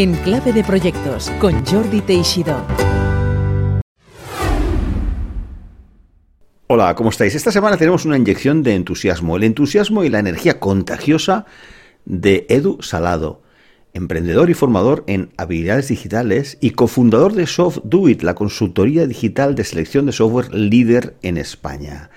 En 0.00 0.14
Clave 0.14 0.54
de 0.54 0.64
Proyectos 0.64 1.28
con 1.38 1.62
Jordi 1.66 2.00
Teixidó. 2.00 2.56
Hola, 6.68 6.94
¿cómo 6.94 7.10
estáis? 7.10 7.34
Esta 7.34 7.52
semana 7.52 7.76
tenemos 7.76 8.06
una 8.06 8.16
inyección 8.16 8.62
de 8.62 8.76
entusiasmo, 8.76 9.36
el 9.36 9.44
entusiasmo 9.44 10.02
y 10.02 10.08
la 10.08 10.18
energía 10.18 10.58
contagiosa 10.58 11.44
de 12.06 12.46
Edu 12.48 12.78
Salado, 12.80 13.42
emprendedor 13.92 14.48
y 14.48 14.54
formador 14.54 15.04
en 15.06 15.34
habilidades 15.36 15.88
digitales 15.88 16.56
y 16.62 16.70
cofundador 16.70 17.34
de 17.34 17.46
SoftDoIt, 17.46 18.22
la 18.22 18.34
consultoría 18.34 19.06
digital 19.06 19.54
de 19.54 19.64
selección 19.64 20.06
de 20.06 20.12
software 20.12 20.54
líder 20.54 21.14
en 21.20 21.36
España. 21.36 22.08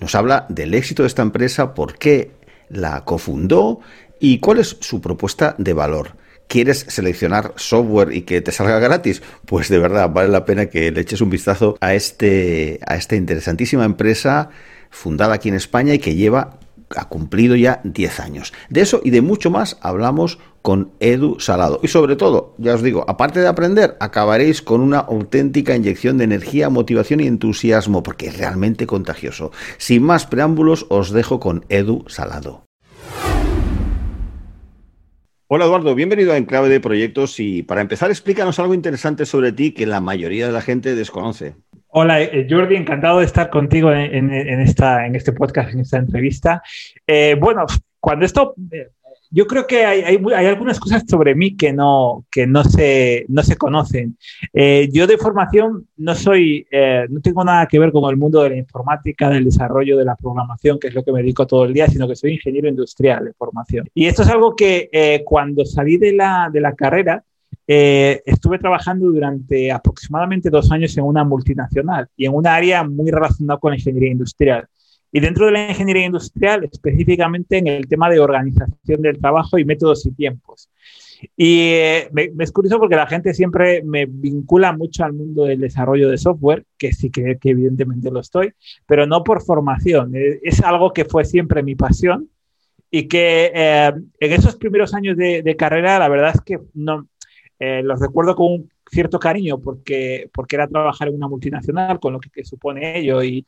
Nos 0.00 0.14
habla 0.14 0.46
del 0.48 0.72
éxito 0.72 1.02
de 1.02 1.08
esta 1.08 1.20
empresa, 1.20 1.74
por 1.74 1.98
qué 1.98 2.30
la 2.70 3.04
cofundó 3.04 3.80
y 4.20 4.38
cuál 4.38 4.56
es 4.56 4.78
su 4.80 5.02
propuesta 5.02 5.54
de 5.58 5.74
valor. 5.74 6.16
¿Quieres 6.48 6.86
seleccionar 6.88 7.52
software 7.56 8.12
y 8.12 8.22
que 8.22 8.40
te 8.40 8.52
salga 8.52 8.78
gratis? 8.78 9.22
Pues 9.46 9.68
de 9.68 9.78
verdad 9.78 10.10
vale 10.10 10.28
la 10.28 10.44
pena 10.44 10.66
que 10.66 10.90
le 10.90 11.00
eches 11.00 11.20
un 11.20 11.30
vistazo 11.30 11.76
a, 11.80 11.94
este, 11.94 12.78
a 12.86 12.96
esta 12.96 13.16
interesantísima 13.16 13.84
empresa 13.84 14.50
fundada 14.90 15.34
aquí 15.34 15.48
en 15.48 15.56
España 15.56 15.94
y 15.94 15.98
que 15.98 16.14
lleva 16.14 16.58
ha 16.94 17.08
cumplido 17.08 17.56
ya 17.56 17.80
10 17.84 18.20
años. 18.20 18.52
De 18.68 18.80
eso 18.80 19.00
y 19.02 19.10
de 19.10 19.22
mucho 19.22 19.50
más 19.50 19.76
hablamos 19.80 20.38
con 20.62 20.92
Edu 21.00 21.38
Salado. 21.40 21.80
Y 21.82 21.88
sobre 21.88 22.16
todo, 22.16 22.54
ya 22.58 22.74
os 22.74 22.82
digo, 22.82 23.04
aparte 23.08 23.40
de 23.40 23.48
aprender, 23.48 23.96
acabaréis 24.00 24.62
con 24.62 24.80
una 24.80 24.98
auténtica 24.98 25.76
inyección 25.76 26.18
de 26.18 26.24
energía, 26.24 26.70
motivación 26.70 27.20
y 27.20 27.26
entusiasmo, 27.26 28.02
porque 28.02 28.28
es 28.28 28.38
realmente 28.38 28.86
contagioso. 28.86 29.52
Sin 29.78 30.02
más 30.02 30.26
preámbulos, 30.26 30.86
os 30.88 31.10
dejo 31.10 31.40
con 31.40 31.64
Edu 31.68 32.04
Salado. 32.08 32.65
Hola 35.48 35.66
Eduardo, 35.66 35.94
bienvenido 35.94 36.32
a 36.32 36.38
Enclave 36.38 36.68
de 36.68 36.80
Proyectos 36.80 37.38
y 37.38 37.62
para 37.62 37.80
empezar 37.80 38.10
explícanos 38.10 38.58
algo 38.58 38.74
interesante 38.74 39.24
sobre 39.24 39.52
ti 39.52 39.72
que 39.72 39.86
la 39.86 40.00
mayoría 40.00 40.48
de 40.48 40.52
la 40.52 40.60
gente 40.60 40.96
desconoce. 40.96 41.54
Hola 41.86 42.20
eh, 42.20 42.48
Jordi, 42.50 42.74
encantado 42.74 43.20
de 43.20 43.26
estar 43.26 43.48
contigo 43.48 43.92
en, 43.92 44.32
esta, 44.32 45.06
en 45.06 45.14
este 45.14 45.32
podcast, 45.32 45.72
en 45.72 45.80
esta 45.80 45.98
entrevista. 45.98 46.64
Eh, 47.06 47.36
bueno, 47.40 47.64
cuando 48.00 48.26
esto 48.26 48.56
eh, 48.72 48.88
yo 49.36 49.46
creo 49.46 49.66
que 49.66 49.84
hay, 49.84 50.00
hay, 50.00 50.46
algunas 50.46 50.80
cosas 50.80 51.04
sobre 51.06 51.34
mí 51.34 51.58
que 51.58 51.70
no, 51.70 52.24
que 52.32 52.46
no, 52.46 52.64
se, 52.64 53.26
no 53.28 53.42
se 53.42 53.56
conocen. 53.56 54.16
Eh, 54.54 54.88
yo 54.90 55.06
de 55.06 55.18
formación 55.18 55.86
no 55.98 56.14
soy, 56.14 56.66
eh, 56.70 57.04
no 57.10 57.20
tengo 57.20 57.44
nada 57.44 57.66
que 57.66 57.78
ver 57.78 57.92
con 57.92 58.08
el 58.08 58.16
mundo 58.16 58.42
de 58.42 58.48
la 58.48 58.56
informática, 58.56 59.28
del 59.28 59.44
desarrollo, 59.44 59.98
de 59.98 60.06
la 60.06 60.16
programación, 60.16 60.78
que 60.78 60.88
es 60.88 60.94
lo 60.94 61.04
que 61.04 61.12
me 61.12 61.20
dedico 61.20 61.46
todo 61.46 61.66
el 61.66 61.74
día, 61.74 61.86
sino 61.86 62.08
que 62.08 62.16
soy 62.16 62.32
ingeniero 62.32 62.66
industrial 62.66 63.26
de 63.26 63.34
formación. 63.34 63.90
Y 63.92 64.06
esto 64.06 64.22
es 64.22 64.28
algo 64.30 64.56
que 64.56 64.88
eh, 64.90 65.22
cuando 65.22 65.66
salí 65.66 65.98
de 65.98 66.14
la, 66.14 66.48
de 66.50 66.60
la 66.62 66.74
carrera, 66.74 67.22
estuve 67.68 68.58
trabajando 68.58 69.06
durante 69.06 69.70
aproximadamente 69.70 70.48
dos 70.48 70.70
años 70.70 70.96
en 70.96 71.04
una 71.04 71.24
multinacional 71.24 72.08
y 72.16 72.24
en 72.24 72.32
un 72.32 72.46
área 72.46 72.84
muy 72.84 73.10
relacionada 73.10 73.58
con 73.58 73.72
la 73.72 73.76
ingeniería 73.76 74.12
industrial. 74.12 74.66
Y 75.12 75.20
dentro 75.20 75.46
de 75.46 75.52
la 75.52 75.68
ingeniería 75.70 76.06
industrial, 76.06 76.64
específicamente 76.64 77.58
en 77.58 77.68
el 77.68 77.86
tema 77.86 78.10
de 78.10 78.20
organización 78.20 79.02
del 79.02 79.18
trabajo 79.18 79.58
y 79.58 79.64
métodos 79.64 80.04
y 80.06 80.12
tiempos. 80.12 80.68
Y 81.36 81.70
eh, 81.72 82.08
me, 82.12 82.30
es 82.40 82.52
curioso 82.52 82.78
porque 82.78 82.96
la 82.96 83.06
gente 83.06 83.34
siempre 83.34 83.82
me 83.82 84.06
vincula 84.06 84.72
mucho 84.72 85.04
al 85.04 85.12
mundo 85.12 85.44
del 85.44 85.60
desarrollo 85.60 86.10
de 86.10 86.18
software, 86.18 86.64
que 86.76 86.92
sí 86.92 87.10
que, 87.10 87.38
evidentemente 87.42 88.10
lo 88.10 88.20
estoy, 88.20 88.52
pero 88.86 89.06
no 89.06 89.24
por 89.24 89.42
formación. 89.42 90.14
Eh, 90.14 90.40
es, 90.42 90.62
algo 90.62 90.92
que 90.92 91.04
fue 91.04 91.24
siempre 91.24 91.62
mi 91.62 91.74
pasión 91.74 92.28
y 92.90 93.08
que 93.08 93.52
eh, 93.54 93.92
en 94.20 94.32
esos 94.32 94.56
primeros 94.56 94.94
años 94.94 95.16
de, 95.16 95.56
carrera, 95.56 95.98
la 95.98 96.08
verdad 96.08 96.32
es 96.34 96.40
que 96.42 96.58
no, 96.74 97.08
los 97.58 98.00
recuerdo 98.00 98.36
con 98.36 98.52
un 98.52 98.70
cierto 98.90 99.18
cariño 99.18 99.58
porque, 99.58 100.30
porque 100.32 100.56
era 100.56 100.68
trabajar 100.68 101.08
en 101.08 101.14
una 101.14 101.28
multinacional, 101.28 101.98
con 102.00 102.12
lo 102.12 102.20
que, 102.20 102.44
supone 102.44 102.98
ello, 102.98 103.22
y, 103.22 103.46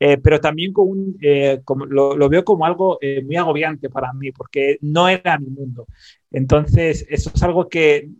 eh, 0.00 0.18
pero 0.18 0.40
también 0.40 0.72
con 0.72 0.88
un, 0.88 1.18
eh, 1.20 1.60
lo, 1.90 2.28
veo 2.28 2.44
como 2.44 2.64
algo 2.64 2.98
eh, 3.00 3.22
muy 3.22 3.36
agobiante 3.36 3.90
para 3.90 4.12
mí, 4.12 4.32
porque 4.32 4.78
no 4.80 5.08
era 5.08 5.38
mi 5.38 5.48
mundo. 5.48 5.86
Entonces, 6.30 7.06
eso 7.08 7.30
es 7.34 7.42
algo 7.42 7.68
que, 7.68 8.10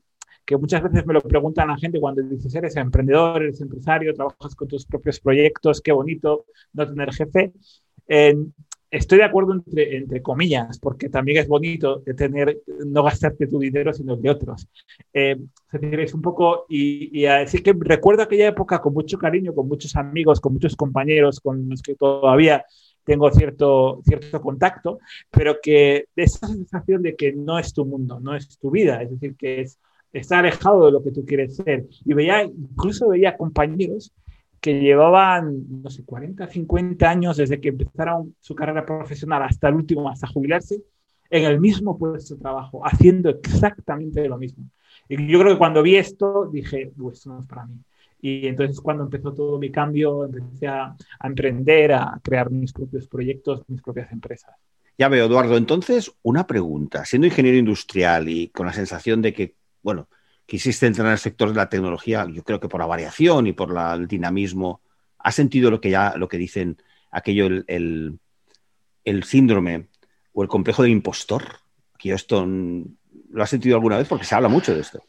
que 0.45 0.57
muchas 0.57 0.83
veces 0.83 1.07
me 1.07 1.15
lo 1.15 1.21
preguntan 1.21 1.69
la 1.69 1.77
gente 1.77 2.01
cuando 2.01 2.23
dices, 2.23 2.55
eres 2.55 2.77
emprendedor, 2.77 3.43
eres 3.43 3.61
empresario, 3.61 4.15
trabajas 4.15 4.55
con 4.55 4.69
tus 4.69 4.87
propios 4.87 5.21
proyectos, 5.21 5.81
qué 5.81 5.93
bonito 5.93 6.47
no 6.73 6.87
tener 6.87 7.13
jefe 7.13 7.53
estoy 8.91 9.19
de 9.19 9.25
acuerdo 9.25 9.53
entre, 9.55 9.97
entre 9.97 10.23
comillas, 10.23 10.79
porque 10.79 11.09
también 11.09 11.39
es 11.39 11.49
bonito 11.49 12.03
tener, 12.17 12.61
no 12.87 13.03
gastarte 13.03 13.47
tu 13.47 13.59
dinero, 13.59 13.93
sino 13.93 14.15
el 14.15 14.23
de 14.23 14.31
otros. 14.31 14.69
Eh, 15.13 15.37
es 15.73 16.15
un 16.15 16.23
poco, 16.23 16.67
y, 16.69 17.19
y 17.19 17.27
a 17.27 17.37
decir 17.37 17.63
que 17.63 17.75
recuerdo 17.79 18.23
aquella 18.23 18.49
época 18.49 18.81
con 18.81 18.95
mucho 18.95 19.19
cariño, 19.19 19.55
con 19.55 19.69
muchos 19.69 19.95
amigos, 19.97 20.41
con 20.41 20.55
muchos 20.55 20.77
compañeros 20.77 21.41
con 21.41 21.69
los 21.69 21.83
que 21.83 21.95
todavía 21.95 22.65
tengo 23.09 23.31
cierto, 23.31 24.03
cierto 24.05 24.41
contacto, 24.41 24.99
pero 25.31 25.57
que 25.63 26.07
esa 26.15 26.47
sensación 26.47 27.03
de 27.03 27.17
que 27.17 27.33
no 27.33 27.59
es 27.59 27.73
tu 27.73 27.87
mundo, 27.87 28.21
no 28.21 28.37
es 28.37 28.59
tu 28.59 28.71
vida, 28.71 29.03
es 29.03 29.11
decir, 29.11 29.35
que 29.35 29.63
es, 29.63 29.79
está 30.13 30.41
alejado 30.41 30.87
de 30.87 30.93
lo 30.93 31.03
que 31.03 31.11
tú 31.11 31.25
quieres 31.25 31.57
ser. 31.57 31.87
Y 32.05 32.13
veía, 32.13 32.43
incluso 32.43 33.09
veía 33.09 33.37
compañeros 33.37 34.13
que 34.61 34.81
llevaban, 34.81 35.83
no 35.83 35.91
sé, 35.91 36.05
40, 36.05 36.49
50 36.49 37.09
años 37.09 37.37
desde 37.37 37.61
que 37.61 37.69
empezaron 37.69 38.35
su 38.41 38.55
carrera 38.55 38.85
profesional 38.85 39.43
hasta 39.43 39.69
el 39.69 39.75
último, 39.75 40.09
hasta 40.09 40.27
jubilarse, 40.27 40.83
en 41.31 41.45
el 41.45 41.61
mismo 41.61 41.99
puesto 41.99 42.35
de 42.35 42.41
trabajo, 42.41 42.85
haciendo 42.87 43.31
exactamente 43.31 44.27
lo 44.29 44.39
mismo. 44.39 44.65
Y 45.09 45.27
yo 45.27 45.39
creo 45.39 45.53
que 45.53 45.59
cuando 45.59 45.83
vi 45.83 45.97
esto, 45.97 46.49
dije, 46.53 46.93
pues 46.97 47.27
no 47.27 47.41
es 47.41 47.47
para 47.47 47.67
mí. 47.67 47.77
Y 48.21 48.47
entonces 48.49 48.81
cuando 48.81 49.05
empezó 49.05 49.33
todo 49.33 49.59
mi 49.59 49.71
cambio, 49.71 50.25
empecé 50.25 50.67
a 50.67 50.97
emprender, 51.23 51.93
a 51.93 52.19
crear 52.23 52.51
mis 52.51 52.73
propios 52.73 53.07
proyectos, 53.07 53.63
mis 53.69 53.81
propias 53.81 54.11
empresas. 54.11 54.55
Ya 54.99 55.09
veo, 55.09 55.27
Eduardo. 55.27 55.57
Entonces, 55.57 56.13
una 56.23 56.47
pregunta. 56.47 57.05
Siendo 57.05 57.29
ingeniero 57.29 57.57
industrial 57.57 58.29
y 58.29 58.49
con 58.49 58.67
la 58.67 58.73
sensación 58.73 59.23
de 59.23 59.33
que, 59.33 59.55
bueno, 59.81 60.09
quisiste 60.49 60.87
entrar 60.87 61.09
en 61.09 61.13
el 61.13 61.19
sector 61.19 61.51
de 61.51 61.57
la 61.57 61.69
tecnología, 61.69 62.27
yo 62.33 62.43
creo 62.43 62.59
que 62.59 62.69
por 62.69 62.81
la 62.81 62.87
variación 62.87 63.47
y 63.47 63.53
por 63.53 63.77
el 63.95 64.09
dinamismo, 64.09 64.81
¿has 65.19 65.35
sentido 65.35 65.71
lo 65.71 65.79
que 65.79 65.91
ya 65.91 66.15
lo 66.17 66.27
que 66.27 66.39
dicen 66.39 66.79
aquello, 67.11 67.47
el, 67.67 68.19
síndrome 69.25 69.89
o 70.33 70.43
el 70.43 70.49
complejo 70.49 70.83
del 70.83 70.93
impostor? 70.93 71.45
Que 71.99 72.13
esto 72.13 72.47
lo 72.47 73.43
has 73.43 73.51
sentido 73.51 73.77
alguna 73.77 73.99
vez 73.99 74.09
porque 74.09 74.25
se 74.25 74.35
habla 74.35 74.49
mucho 74.49 74.75
de 74.75 74.81
esto. 74.81 75.03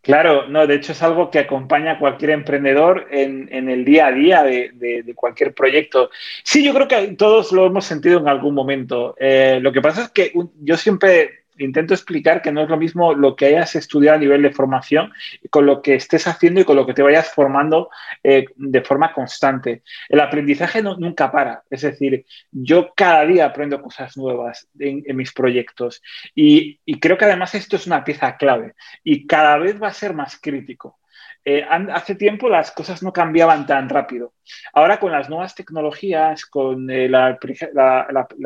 Claro, 0.00 0.48
no, 0.48 0.66
de 0.66 0.74
hecho 0.74 0.90
es 0.90 1.02
algo 1.02 1.30
que 1.30 1.38
acompaña 1.38 1.92
a 1.92 1.98
cualquier 2.00 2.32
emprendedor 2.32 3.06
en, 3.12 3.68
el 3.68 3.84
día 3.84 4.08
a 4.08 4.12
día 4.12 4.42
de, 4.42 5.12
cualquier 5.14 5.54
proyecto. 5.54 6.10
Sí, 6.42 6.64
yo 6.64 6.74
creo 6.74 6.88
que 6.88 7.14
todos 7.16 7.52
lo 7.52 7.66
hemos 7.66 7.84
sentido 7.84 8.18
en 8.18 8.26
algún 8.26 8.52
momento. 8.52 9.14
Eh, 9.20 9.60
lo 9.62 9.72
que 9.72 9.80
pasa 9.80 10.02
es 10.02 10.10
que 10.10 10.32
yo 10.60 10.76
siempre 10.76 11.43
intento 11.58 11.94
explicar 11.94 12.42
que 12.42 12.52
no 12.52 12.62
es 12.62 12.68
lo 12.68 12.76
mismo 12.76 13.14
lo 13.14 13.36
que 13.36 13.46
hayas 13.46 13.76
estudiado 13.76 14.16
a 14.16 14.20
nivel 14.20 14.42
de 14.42 14.52
formación 14.52 15.12
con 15.50 15.66
lo 15.66 15.82
que 15.82 15.94
estés 15.94 16.26
haciendo 16.26 16.60
y 16.60 16.64
con 16.64 16.76
lo 16.76 16.86
que 16.86 16.94
te 16.94 17.02
vayas 17.02 17.28
formando 17.32 17.90
eh, 18.22 18.46
de 18.56 18.80
forma 18.82 19.12
constante. 19.12 19.82
El 20.08 20.20
aprendizaje 20.20 20.82
nunca 20.82 21.30
para, 21.30 21.62
es 21.70 21.82
decir, 21.82 22.24
yo 22.50 22.92
cada 22.94 23.24
día 23.26 23.46
aprendo 23.46 23.80
cosas 23.80 24.16
nuevas 24.16 24.68
en, 24.78 25.04
mis 25.16 25.32
proyectos 25.32 26.02
y, 26.34 26.80
creo 27.00 27.18
que 27.18 27.24
además 27.26 27.54
esto 27.54 27.76
es 27.76 27.86
una 27.86 28.04
pieza 28.04 28.36
clave 28.36 28.74
y 29.02 29.26
cada 29.26 29.58
vez 29.58 29.80
va 29.82 29.88
a 29.88 29.92
ser 29.92 30.14
más 30.14 30.38
crítico. 30.40 30.98
Eh, 31.46 31.62
hace 31.62 32.14
tiempo 32.14 32.48
las 32.48 32.72
cosas 32.72 33.02
no 33.02 33.12
cambiaban 33.12 33.66
tan 33.66 33.88
rápido. 33.90 34.32
Ahora 34.72 34.98
con 34.98 35.12
las 35.12 35.28
nuevas 35.28 35.54
tecnologías, 35.54 36.46
con 36.46 36.90
eh, 36.90 37.06
la, 37.06 37.38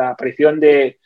aparición 0.00 0.58
de, 0.58 0.98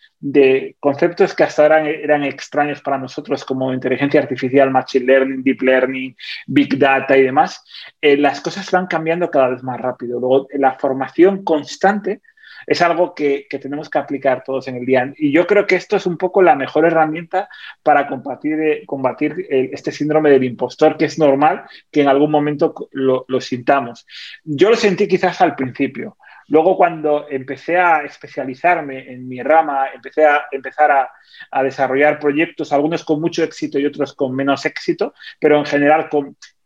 conceptos 0.80 1.34
que 1.34 1.42
hasta 1.42 1.62
ahora 1.62 1.86
eran 1.86 2.24
extraños 2.24 2.80
para 2.80 2.96
nosotros 2.96 3.44
como 3.44 3.74
inteligencia 3.74 4.20
artificial, 4.20 4.70
machine 4.70 5.04
learning, 5.04 5.42
deep 5.42 5.60
learning, 5.60 6.16
big 6.46 6.78
data 6.78 7.14
y 7.16 7.24
demás, 7.24 7.62
eh, 8.00 8.16
las 8.16 8.40
cosas 8.40 8.70
van 8.70 8.86
cambiando 8.86 9.30
cada 9.30 9.48
vez 9.48 9.62
más 9.62 9.78
rápido. 9.78 10.18
Luego, 10.18 10.48
la 10.54 10.72
formación 10.72 11.44
constante 11.44 12.22
es 12.66 12.82
algo 12.82 13.14
que, 13.14 13.46
tenemos 13.60 13.88
que 13.88 13.98
aplicar 13.98 14.42
todos 14.44 14.68
en 14.68 14.76
el 14.76 14.86
día. 14.86 15.12
Y 15.16 15.32
yo 15.32 15.46
creo 15.46 15.66
que 15.66 15.76
esto 15.76 15.96
es 15.96 16.06
un 16.06 16.16
poco 16.16 16.42
la 16.42 16.54
mejor 16.54 16.84
herramienta 16.84 17.48
para 17.82 18.06
combatir, 18.06 18.60
eh, 18.60 18.82
combatir 18.86 19.46
este 19.48 19.92
síndrome 19.92 20.30
del 20.30 20.44
impostor, 20.44 20.96
que 20.96 21.06
es 21.06 21.18
normal 21.18 21.64
que 21.90 22.02
en 22.02 22.08
algún 22.08 22.30
momento 22.30 22.74
lo, 22.92 23.40
sintamos. 23.40 24.06
Yo 24.44 24.70
lo 24.70 24.76
sentí 24.76 25.08
quizás 25.08 25.40
al 25.40 25.54
principio. 25.54 26.16
Luego, 26.48 26.76
cuando 26.76 27.26
empecé 27.28 27.78
a 27.78 28.02
especializarme 28.02 29.10
en 29.10 29.26
mi 29.26 29.42
rama, 29.42 29.86
empecé 29.94 30.26
a 30.26 30.46
empezar 30.50 30.90
a, 30.90 31.62
desarrollar 31.62 32.18
proyectos, 32.18 32.72
algunos 32.72 33.04
con 33.04 33.20
mucho 33.20 33.42
éxito 33.42 33.78
y 33.78 33.86
otros 33.86 34.14
con 34.14 34.34
menos 34.34 34.66
éxito, 34.66 35.14
pero 35.40 35.58
en 35.58 35.64
general 35.64 36.08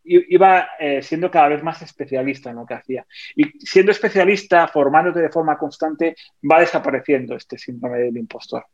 iba 0.07 0.69
eh, 0.79 1.01
siendo 1.01 1.29
cada 1.29 1.49
vez 1.49 1.63
más 1.63 1.81
especialista 1.81 2.49
en 2.49 2.57
lo 2.57 2.65
que 2.65 2.73
hacía. 2.73 3.05
Y 3.35 3.45
siendo 3.59 3.91
especialista, 3.91 4.67
formándote 4.67 5.19
de 5.19 5.29
forma 5.29 5.57
constante, 5.57 6.15
va 6.49 6.59
desapareciendo 6.59 7.35
este 7.35 7.57
síndrome 7.57 7.99
del 7.99 8.17
impostor. 8.17 8.65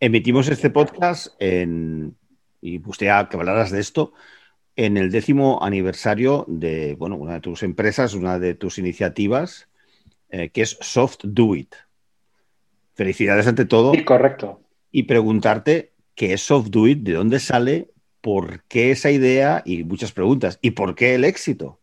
Emitimos 0.00 0.48
este 0.48 0.70
podcast 0.70 1.34
en, 1.40 2.16
y 2.60 2.78
gustaría 2.78 3.28
que 3.28 3.36
hablaras 3.36 3.70
de 3.70 3.80
esto 3.80 4.12
en 4.76 4.96
el 4.96 5.10
décimo 5.10 5.58
aniversario 5.60 6.44
de 6.46 6.94
bueno, 6.94 7.16
una 7.16 7.34
de 7.34 7.40
tus 7.40 7.64
empresas, 7.64 8.14
una 8.14 8.38
de 8.38 8.54
tus 8.54 8.78
iniciativas, 8.78 9.68
eh, 10.30 10.50
que 10.50 10.62
es 10.62 10.78
Soft 10.80 11.18
Do 11.24 11.56
It. 11.56 11.74
Felicidades 12.94 13.48
ante 13.48 13.64
todo. 13.64 13.92
Sí, 13.92 14.04
correcto. 14.04 14.60
Y 14.92 15.02
preguntarte 15.02 15.94
qué 16.14 16.32
es 16.32 16.42
Soft 16.42 16.68
Do 16.68 16.86
It, 16.86 17.00
de 17.00 17.14
dónde 17.14 17.40
sale, 17.40 17.90
por 18.20 18.62
qué 18.64 18.90
esa 18.90 19.10
idea 19.10 19.62
y 19.64 19.84
muchas 19.84 20.12
preguntas. 20.12 20.58
¿Y 20.62 20.72
por 20.72 20.94
qué 20.94 21.14
el 21.14 21.24
éxito? 21.24 21.80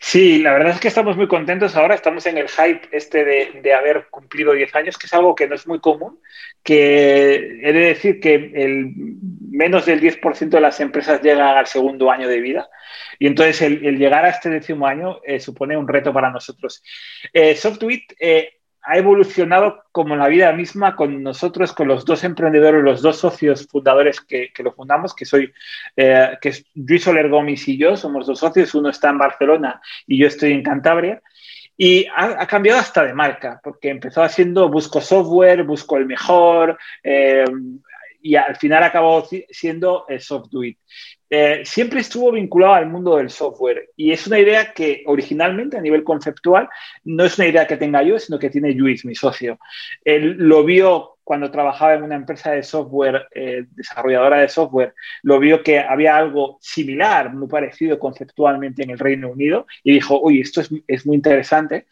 Sí, 0.00 0.38
la 0.38 0.52
verdad 0.52 0.74
es 0.74 0.80
que 0.80 0.88
estamos 0.88 1.16
muy 1.16 1.28
contentos 1.28 1.76
ahora, 1.76 1.94
estamos 1.94 2.24
en 2.26 2.38
el 2.38 2.48
hype 2.48 2.88
este 2.92 3.24
de, 3.24 3.74
haber 3.74 4.06
cumplido 4.10 4.52
10 4.52 4.74
años, 4.74 4.96
que 4.96 5.06
es 5.06 5.12
algo 5.12 5.34
que 5.34 5.46
no 5.46 5.54
es 5.54 5.66
muy 5.66 5.80
común, 5.80 6.20
que 6.62 7.34
he 7.62 7.72
de 7.72 7.80
decir 7.80 8.20
que 8.20 8.34
el 8.34 8.92
menos 9.50 9.86
del 9.86 10.00
10% 10.00 10.48
de 10.48 10.60
las 10.60 10.80
empresas 10.80 11.20
llegan 11.22 11.56
al 11.56 11.66
segundo 11.66 12.10
año 12.10 12.28
de 12.28 12.40
vida 12.40 12.70
y 13.18 13.26
entonces 13.26 13.60
el, 13.62 13.98
llegar 13.98 14.24
a 14.24 14.30
este 14.30 14.48
décimo 14.48 14.86
año 14.86 15.20
eh, 15.24 15.40
supone 15.40 15.76
un 15.76 15.86
reto 15.86 16.12
para 16.12 16.30
nosotros. 16.30 16.82
Eh, 17.32 17.58
eh, 18.20 18.59
ha 18.90 18.96
evolucionado 18.96 19.84
como 19.92 20.16
la 20.16 20.26
vida 20.26 20.52
misma 20.52 20.96
con 20.96 21.22
nosotros, 21.22 21.72
con 21.72 21.86
los 21.86 22.04
dos 22.04 22.24
emprendedores, 22.24 22.82
los 22.82 23.00
dos 23.02 23.18
socios 23.18 23.68
fundadores 23.68 24.20
que, 24.20 24.50
lo 24.64 24.72
fundamos, 24.72 25.14
que 25.14 25.24
soy, 25.24 25.52
eh, 25.96 26.36
que 26.40 26.48
es 26.48 26.64
Luis 26.74 27.04
Soler 27.04 27.28
Gómez 27.28 27.68
y 27.68 27.78
yo, 27.78 27.96
somos 27.96 28.26
dos 28.26 28.40
socios, 28.40 28.74
uno 28.74 28.88
está 28.88 29.10
en 29.10 29.18
Barcelona 29.18 29.80
y 30.08 30.18
yo 30.18 30.26
estoy 30.26 30.50
en 30.50 30.64
Cantabria. 30.64 31.22
Y 31.76 32.04
ha, 32.14 32.44
cambiado 32.48 32.80
hasta 32.80 33.04
de 33.04 33.14
marca, 33.14 33.60
porque 33.62 33.90
empezó 33.90 34.24
haciendo 34.24 34.68
busco 34.68 35.00
software, 35.00 35.62
busco 35.62 35.96
el 35.96 36.06
mejor, 36.06 36.76
eh, 37.04 37.44
y 38.22 38.36
al 38.36 38.56
final 38.56 38.82
acabó 38.82 39.26
siendo 39.50 40.04
el 40.08 40.20
SoftDuit. 40.20 40.78
Eh, 41.32 41.62
siempre 41.64 42.00
estuvo 42.00 42.32
vinculado 42.32 42.74
al 42.74 42.88
mundo 42.88 43.16
del 43.16 43.30
software 43.30 43.90
y 43.94 44.10
es 44.10 44.26
una 44.26 44.40
idea 44.40 44.72
que 44.72 45.04
originalmente 45.06 45.76
a 45.76 45.80
nivel 45.80 46.02
conceptual 46.02 46.68
no 47.04 47.24
es 47.24 47.38
una 47.38 47.46
idea 47.46 47.68
que 47.68 47.76
tenga 47.76 48.02
yo, 48.02 48.18
sino 48.18 48.36
que 48.36 48.50
tiene 48.50 48.72
Luis, 48.72 49.04
mi 49.04 49.14
socio. 49.14 49.60
Él 50.04 50.34
lo 50.38 50.64
vio 50.64 51.18
cuando 51.22 51.52
trabajaba 51.52 51.94
en 51.94 52.02
una 52.02 52.16
empresa 52.16 52.50
de 52.50 52.64
software, 52.64 53.28
eh, 53.32 53.64
desarrolladora 53.70 54.38
de 54.38 54.48
software, 54.48 54.94
lo 55.22 55.38
vio 55.38 55.62
que 55.62 55.78
había 55.78 56.16
algo 56.16 56.58
similar, 56.60 57.32
muy 57.32 57.46
parecido 57.46 58.00
conceptualmente 58.00 58.82
en 58.82 58.90
el 58.90 58.98
Reino 58.98 59.30
Unido 59.30 59.68
y 59.84 59.92
dijo, 59.92 60.20
uy, 60.20 60.40
esto 60.40 60.60
es, 60.60 61.06
muy 61.06 61.14
interesante 61.14 61.86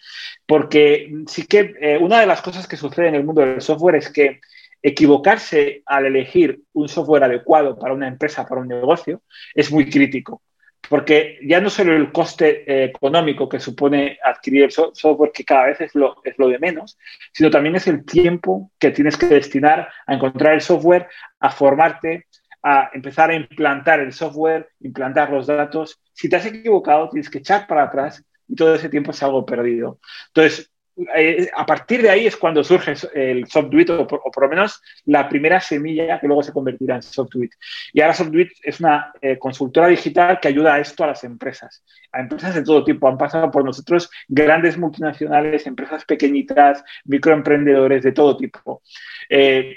porque 0.44 1.12
sí 1.28 1.46
que 1.46 1.76
eh, 1.80 1.98
una 1.98 2.18
de 2.18 2.26
las 2.26 2.42
cosas 2.42 2.66
que 2.66 2.76
sucede 2.76 3.06
en 3.06 3.14
el 3.14 3.22
mundo 3.22 3.42
del 3.42 3.60
software 3.60 3.94
es 3.94 4.10
que 4.10 4.40
equivocarse 4.82 5.82
al 5.86 6.06
elegir 6.06 6.60
un 6.72 6.88
software 6.88 7.24
adecuado 7.24 7.78
para 7.78 7.94
una 7.94 8.08
empresa, 8.08 8.46
para 8.46 8.60
un 8.60 8.68
negocio, 8.68 9.22
es 9.54 9.70
muy 9.72 9.88
crítico. 9.88 10.42
Porque 10.88 11.38
ya 11.42 11.60
no 11.60 11.68
solo 11.68 11.94
el 11.94 12.12
coste 12.12 12.64
eh, 12.66 12.84
económico 12.84 13.48
que 13.48 13.60
supone 13.60 14.18
adquirir 14.24 14.64
el 14.64 14.70
software, 14.70 15.32
que 15.32 15.44
cada 15.44 15.66
vez 15.66 15.80
es 15.80 15.94
lo, 15.94 16.16
es 16.24 16.38
lo 16.38 16.48
de 16.48 16.58
menos, 16.58 16.98
sino 17.32 17.50
también 17.50 17.76
es 17.76 17.86
el 17.88 18.04
tiempo 18.04 18.70
que 18.78 18.90
tienes 18.90 19.16
que 19.16 19.26
destinar 19.26 19.88
a 20.06 20.14
encontrar 20.14 20.54
el 20.54 20.60
software, 20.60 21.08
a 21.40 21.50
formarte, 21.50 22.26
a 22.62 22.90
empezar 22.94 23.30
a 23.30 23.34
implantar 23.34 24.00
el 24.00 24.12
software, 24.12 24.70
implantar 24.80 25.30
los 25.30 25.46
datos. 25.46 26.00
Si 26.12 26.28
te 26.28 26.36
has 26.36 26.46
equivocado, 26.46 27.08
tienes 27.10 27.28
que 27.28 27.38
echar 27.38 27.66
para 27.66 27.84
atrás 27.84 28.24
y 28.46 28.54
todo 28.54 28.74
ese 28.74 28.88
tiempo 28.88 29.10
es 29.10 29.22
algo 29.22 29.44
perdido. 29.44 29.98
Entonces, 30.28 30.70
eh, 31.14 31.48
a 31.54 31.64
partir 31.64 32.02
de 32.02 32.10
ahí 32.10 32.26
es 32.26 32.36
cuando 32.36 32.64
surge 32.64 32.94
el 33.14 33.46
SoftDuit, 33.46 33.90
o, 33.90 34.06
por 34.06 34.42
lo 34.42 34.48
menos 34.48 34.82
la 35.06 35.28
primera 35.28 35.60
semilla 35.60 36.18
que 36.18 36.26
luego 36.26 36.42
se 36.42 36.52
convertirá 36.52 36.96
en 36.96 37.02
SoftDuit. 37.02 37.52
Y 37.92 38.00
ahora 38.00 38.14
SoftDuit 38.14 38.50
es 38.62 38.80
una 38.80 39.12
eh, 39.20 39.38
consultora 39.38 39.88
digital 39.88 40.40
que 40.40 40.48
ayuda 40.48 40.74
a 40.74 40.80
esto 40.80 41.04
a 41.04 41.08
las 41.08 41.22
empresas, 41.24 41.84
a 42.12 42.20
empresas 42.20 42.54
de 42.54 42.62
todo 42.62 42.84
tipo. 42.84 43.08
Han 43.08 43.18
pasado 43.18 43.50
por 43.50 43.64
nosotros 43.64 44.10
grandes 44.26 44.76
multinacionales, 44.76 45.66
empresas 45.66 46.04
pequeñitas, 46.04 46.82
microemprendedores 47.04 48.02
de 48.02 48.12
todo 48.12 48.36
tipo. 48.36 48.82
Eh, 49.28 49.76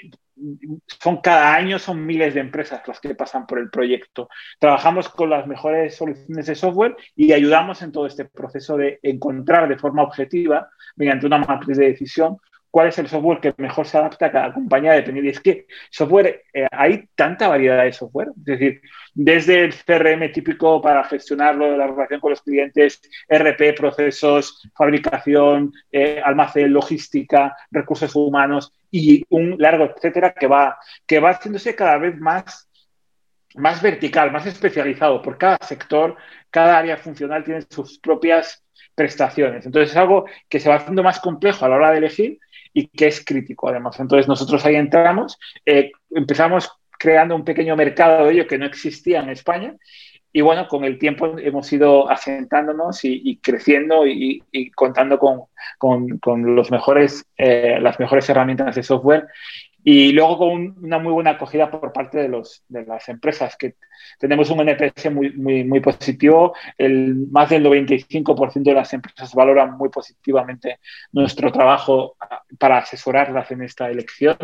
son 0.86 1.18
cada 1.18 1.54
año 1.54 1.78
son 1.78 2.04
miles 2.04 2.34
de 2.34 2.40
empresas 2.40 2.82
las 2.86 3.00
que 3.00 3.14
pasan 3.14 3.46
por 3.46 3.58
el 3.58 3.70
proyecto. 3.70 4.28
Trabajamos 4.58 5.08
con 5.08 5.30
las 5.30 5.46
mejores 5.46 5.94
soluciones 5.94 6.46
de 6.46 6.54
software 6.54 6.96
y 7.14 7.32
ayudamos 7.32 7.82
en 7.82 7.92
todo 7.92 8.06
este 8.06 8.24
proceso 8.24 8.76
de 8.76 8.98
encontrar 9.02 9.68
de 9.68 9.78
forma 9.78 10.02
objetiva, 10.02 10.68
mediante 10.96 11.26
una 11.26 11.38
matriz 11.38 11.76
de 11.76 11.88
decisión, 11.88 12.38
cuál 12.72 12.88
es 12.88 12.98
el 12.98 13.06
software 13.06 13.40
que 13.40 13.54
mejor 13.58 13.86
se 13.86 13.98
adapta 13.98 14.26
a 14.26 14.32
cada 14.32 14.54
compañía 14.54 14.92
dependiendo. 14.92 15.30
Es 15.30 15.40
que 15.40 15.66
software, 15.90 16.44
eh, 16.54 16.66
hay 16.70 17.06
tanta 17.14 17.46
variedad 17.46 17.84
de 17.84 17.92
software, 17.92 18.28
es 18.34 18.44
decir, 18.44 18.80
desde 19.14 19.64
el 19.64 19.74
CRM 19.74 20.32
típico 20.32 20.80
para 20.80 21.04
gestionarlo, 21.04 21.76
la 21.76 21.86
relación 21.86 22.20
con 22.20 22.30
los 22.30 22.40
clientes, 22.40 23.02
RP, 23.28 23.74
procesos, 23.74 24.66
fabricación, 24.74 25.72
eh, 25.92 26.20
almacén, 26.24 26.72
logística, 26.72 27.54
recursos 27.70 28.16
humanos 28.16 28.72
y 28.92 29.24
un 29.30 29.56
largo 29.58 29.84
etcétera 29.86 30.32
que 30.32 30.46
va, 30.46 30.78
que 31.06 31.18
va 31.18 31.30
haciéndose 31.30 31.74
cada 31.74 31.98
vez 31.98 32.16
más 32.20 32.68
más 33.54 33.82
vertical, 33.82 34.32
más 34.32 34.46
especializado, 34.46 35.20
por 35.20 35.36
cada 35.36 35.58
sector, 35.60 36.16
cada 36.50 36.78
área 36.78 36.96
funcional 36.96 37.44
tiene 37.44 37.62
sus 37.68 37.98
propias 37.98 38.64
prestaciones. 38.94 39.66
Entonces 39.66 39.90
es 39.90 39.96
algo 39.96 40.26
que 40.48 40.60
se 40.60 40.68
va 40.68 40.76
haciendo 40.76 41.02
más 41.02 41.20
complejo 41.20 41.64
a 41.64 41.68
la 41.68 41.76
hora 41.76 41.90
de 41.90 41.98
elegir 41.98 42.38
y 42.72 42.88
que 42.88 43.08
es 43.08 43.24
crítico 43.24 43.68
además. 43.68 43.98
Entonces 44.00 44.28
nosotros 44.28 44.64
ahí 44.64 44.76
entramos, 44.76 45.38
eh, 45.66 45.92
empezamos 46.10 46.70
creando 46.98 47.34
un 47.34 47.44
pequeño 47.44 47.76
mercado 47.76 48.26
de 48.26 48.32
ello 48.32 48.46
que 48.46 48.58
no 48.58 48.66
existía 48.66 49.20
en 49.20 49.30
España 49.30 49.74
y 50.32 50.40
bueno, 50.40 50.66
con 50.68 50.84
el 50.84 50.98
tiempo 50.98 51.38
hemos 51.38 51.72
ido 51.72 52.10
asentándonos 52.10 53.04
y, 53.04 53.38
creciendo 53.42 54.06
y, 54.06 54.42
contando 54.74 55.18
con, 55.18 56.18
con, 56.18 56.56
los 56.56 56.70
mejores, 56.70 57.26
eh, 57.36 57.78
las 57.80 57.98
mejores 58.00 58.28
herramientas 58.28 58.74
de 58.74 58.82
software 58.82 59.26
y 59.84 60.12
luego 60.12 60.38
con 60.38 60.84
una 60.84 60.98
muy 60.98 61.12
buena 61.12 61.30
acogida 61.32 61.70
por 61.70 61.92
parte 61.92 62.18
de, 62.18 62.28
los, 62.28 62.62
de 62.68 62.86
las 62.86 63.08
empresas, 63.08 63.56
que 63.56 63.74
tenemos 64.18 64.48
un 64.50 64.60
NPS 64.60 65.10
muy, 65.10 65.32
muy, 65.32 65.64
muy 65.64 65.80
positivo. 65.80 66.54
El, 66.78 67.26
más 67.30 67.50
del 67.50 67.64
95% 67.64 68.62
de 68.62 68.74
las 68.74 68.92
empresas 68.92 69.34
valoran 69.34 69.76
muy 69.76 69.88
positivamente 69.88 70.78
nuestro 71.10 71.50
trabajo 71.50 72.14
ah, 72.20 72.42
para 72.58 72.78
asesorarlas 72.78 73.50
en 73.50 73.62
esta 73.62 73.90
elección. 73.90 74.36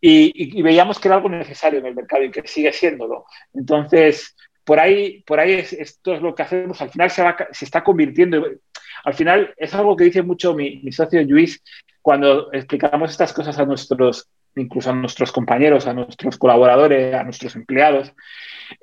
Y, 0.00 0.62
veíamos 0.62 0.98
que 0.98 1.08
era 1.08 1.16
algo 1.16 1.28
necesario 1.28 1.80
en 1.80 1.86
el 1.86 1.94
mercado 1.94 2.22
y 2.24 2.30
que 2.30 2.46
sigue 2.46 2.72
siéndolo. 2.72 3.26
Entonces, 3.52 4.34
por 4.64 4.80
ahí, 4.80 5.22
por 5.26 5.40
ahí 5.40 5.52
esto 5.52 6.14
es 6.14 6.22
lo 6.22 6.34
que 6.34 6.42
hacemos. 6.42 6.80
Al 6.80 6.90
final 6.90 7.10
se, 7.10 7.22
va, 7.22 7.36
está 7.60 7.82
convirtiendo. 7.82 8.44
Al 9.04 9.14
final 9.14 9.54
es 9.56 9.74
algo 9.74 9.96
que 9.96 10.04
dice 10.04 10.22
mucho 10.22 10.54
mi, 10.54 10.80
mi 10.82 10.92
socio 10.92 11.22
Luis 11.24 11.62
cuando 12.00 12.52
explicamos 12.52 13.10
estas 13.10 13.32
cosas 13.32 13.58
a 13.58 13.64
nuestros 13.64 14.28
incluso 14.56 14.90
a 14.90 14.94
nuestros 14.94 15.32
compañeros, 15.32 15.86
a 15.86 15.94
nuestros 15.94 16.36
colaboradores, 16.36 17.14
a 17.14 17.24
nuestros 17.24 17.56
empleados. 17.56 18.12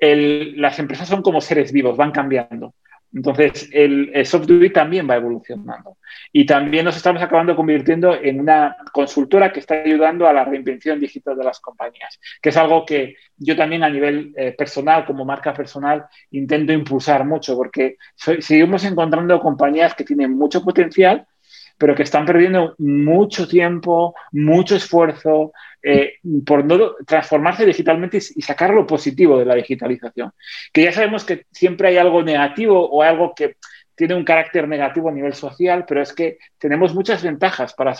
las 0.00 0.78
empresas 0.78 1.08
son 1.08 1.22
como 1.22 1.40
seres 1.40 1.72
vivos, 1.72 1.96
van 1.96 2.10
cambiando. 2.10 2.74
Entonces, 3.12 3.68
el, 3.72 4.12
software 4.24 4.72
también 4.72 5.08
va 5.08 5.16
evolucionando. 5.16 5.98
Y 6.32 6.46
también 6.46 6.84
nos 6.84 6.96
estamos 6.96 7.22
acabando 7.22 7.56
convirtiendo 7.56 8.14
en 8.14 8.40
una 8.40 8.76
consultora 8.92 9.52
que 9.52 9.60
está 9.60 9.74
ayudando 9.74 10.28
a 10.28 10.32
la 10.32 10.44
reinvención 10.44 11.00
digital 11.00 11.36
de 11.36 11.44
las 11.44 11.60
compañías, 11.60 12.20
que 12.40 12.50
es 12.50 12.56
algo 12.56 12.84
que 12.84 13.16
yo 13.36 13.56
también 13.56 13.82
a 13.82 13.90
nivel 13.90 14.32
eh, 14.36 14.52
personal, 14.52 15.04
como 15.06 15.24
marca 15.24 15.52
personal, 15.52 16.06
intento 16.30 16.72
impulsar 16.72 17.24
mucho, 17.24 17.56
porque 17.56 17.96
seguimos 18.14 18.84
encontrando 18.84 19.40
compañías 19.40 19.94
que 19.94 20.04
tienen 20.04 20.32
mucho 20.32 20.62
potencial, 20.62 21.26
pero 21.80 21.94
que 21.94 22.02
están 22.02 22.26
perdiendo 22.26 22.74
mucho 22.76 23.48
tiempo, 23.48 24.14
mucho 24.32 24.76
esfuerzo 24.76 25.52
eh, 25.82 26.16
por 26.44 26.62
no 26.62 26.94
transformarse 27.06 27.64
digitalmente 27.64 28.18
y, 28.18 28.42
sacar 28.42 28.74
lo 28.74 28.86
positivo 28.86 29.38
de 29.38 29.46
la 29.46 29.54
digitalización. 29.54 30.30
Que 30.74 30.82
ya 30.84 30.92
sabemos 30.92 31.24
que 31.24 31.46
siempre 31.50 31.88
hay 31.88 31.96
algo 31.96 32.22
negativo 32.22 32.86
o 32.86 33.02
algo 33.02 33.32
que 33.34 33.56
tiene 33.94 34.14
un 34.14 34.24
carácter 34.24 34.68
negativo 34.68 35.08
a 35.08 35.12
nivel 35.12 35.32
social, 35.32 35.86
pero 35.88 36.02
es 36.02 36.12
que 36.12 36.36
tenemos 36.58 36.94
muchas 36.94 37.22
ventajas 37.22 37.72
para, 37.72 37.96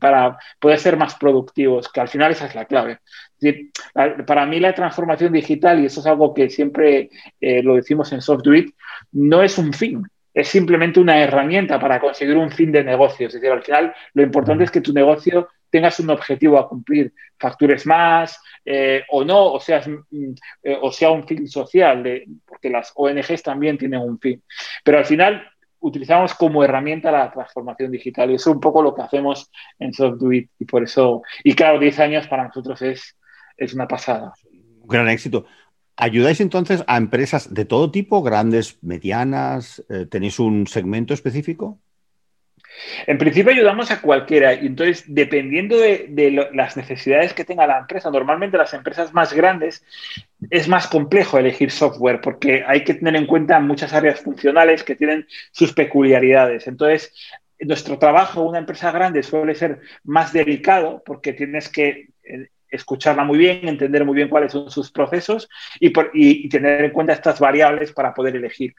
para 0.00 0.36
poder 0.58 0.80
ser 0.80 0.96
más 0.96 1.14
productivos, 1.14 1.88
que 1.88 2.00
al 2.00 2.08
final 2.08 2.32
esa 2.32 2.46
es 2.46 2.56
la 2.56 2.64
clave. 2.64 2.98
para 4.26 4.44
mí 4.44 4.58
la 4.58 4.74
transformación 4.74 5.32
digital, 5.32 5.80
y 5.80 5.86
eso 5.86 6.00
es 6.00 6.06
algo 6.06 6.34
que 6.34 6.50
siempre 6.50 7.10
eh, 7.40 7.62
lo 7.62 7.76
decimos 7.76 8.12
en 8.12 8.22
Software, 8.22 8.66
no 9.12 9.40
es 9.40 9.56
un 9.56 9.72
fin, 9.72 10.02
es 10.32 10.48
simplemente 10.48 11.00
una 11.00 11.18
herramienta 11.18 11.78
para 11.78 12.00
conseguir 12.00 12.36
un 12.36 12.50
fin 12.50 12.72
de 12.72 12.84
negocio. 12.84 13.26
Es 13.26 13.34
decir, 13.34 13.50
al 13.50 13.62
final 13.62 13.94
lo 14.14 14.22
importante 14.22 14.64
es 14.64 14.70
que 14.70 14.80
tu 14.80 14.92
negocio 14.92 15.48
tengas 15.70 15.98
un 16.00 16.10
objetivo 16.10 16.58
a 16.58 16.68
cumplir, 16.68 17.12
factures 17.38 17.86
más 17.86 18.40
eh, 18.64 19.02
o 19.08 19.24
no, 19.24 19.46
o, 19.46 19.58
mm, 19.58 20.34
eh, 20.64 20.78
o 20.80 20.92
sea 20.92 21.10
un 21.10 21.26
fin 21.26 21.46
social, 21.48 22.24
porque 22.44 22.70
las 22.70 22.92
ONGs 22.94 23.42
también 23.42 23.78
tienen 23.78 24.00
un 24.00 24.18
fin. 24.18 24.42
Pero 24.84 24.98
al 24.98 25.06
final 25.06 25.48
utilizamos 25.80 26.34
como 26.34 26.62
herramienta 26.62 27.10
la 27.10 27.30
transformación 27.30 27.90
digital 27.90 28.30
y 28.30 28.34
eso 28.34 28.50
es 28.50 28.54
un 28.54 28.60
poco 28.60 28.82
lo 28.82 28.94
que 28.94 29.02
hacemos 29.02 29.50
en 29.78 29.92
SoftDuit 29.92 30.50
y 30.58 30.64
por 30.66 30.82
eso, 30.82 31.22
y 31.42 31.54
claro, 31.54 31.78
10 31.78 31.98
años 32.00 32.28
para 32.28 32.44
nosotros 32.44 32.82
es, 32.82 33.16
es 33.56 33.72
una 33.72 33.88
pasada. 33.88 34.32
Un 34.52 34.88
gran 34.88 35.08
éxito. 35.08 35.46
¿Ayudáis 36.00 36.40
entonces 36.40 36.82
a 36.86 36.96
empresas 36.96 37.52
de 37.52 37.66
todo 37.66 37.90
tipo, 37.90 38.22
grandes, 38.22 38.78
medianas? 38.82 39.84
Eh, 39.90 40.06
¿Tenéis 40.06 40.38
un 40.38 40.66
segmento 40.66 41.12
específico? 41.12 41.78
En 43.06 43.18
principio 43.18 43.52
ayudamos 43.52 43.90
a 43.90 44.00
cualquiera 44.00 44.54
y 44.54 44.66
entonces 44.66 45.04
dependiendo 45.06 45.76
de, 45.76 46.48
las 46.54 46.76
necesidades 46.76 47.34
que 47.34 47.44
tenga 47.44 47.66
la 47.66 47.80
empresa, 47.80 48.10
normalmente 48.10 48.56
las 48.56 48.72
empresas 48.72 49.12
más 49.12 49.34
grandes 49.34 49.84
es 50.50 50.68
más 50.68 50.86
complejo 50.86 51.38
elegir 51.38 51.70
software 51.70 52.20
porque 52.22 52.64
hay 52.66 52.84
que 52.84 52.94
tener 52.94 53.16
en 53.16 53.26
cuenta 53.26 53.60
muchas 53.60 53.92
áreas 53.92 54.20
funcionales 54.20 54.82
que 54.82 54.96
tienen 54.96 55.26
sus 55.52 55.72
peculiaridades. 55.72 56.66
Entonces, 56.66 57.12
nuestro 57.58 57.98
trabajo, 57.98 58.42
una 58.42 58.58
empresa 58.58 58.90
grande, 58.90 59.22
suele 59.22 59.54
ser 59.54 59.80
más 60.04 60.32
delicado 60.32 61.02
porque 61.04 61.34
tienes 61.34 61.68
que 61.68 62.08
eh, 62.22 62.48
escucharla 62.70 63.24
muy 63.24 63.38
bien, 63.38 63.68
entender 63.68 64.04
muy 64.04 64.14
bien 64.14 64.28
cuáles 64.28 64.52
son 64.52 64.70
sus 64.70 64.90
procesos 64.90 65.48
y, 65.78 66.48
tener 66.48 66.84
en 66.84 66.90
cuenta 66.92 67.12
estas 67.12 67.40
variables 67.40 67.92
para 67.92 68.14
poder 68.14 68.36
elegir. 68.36 68.74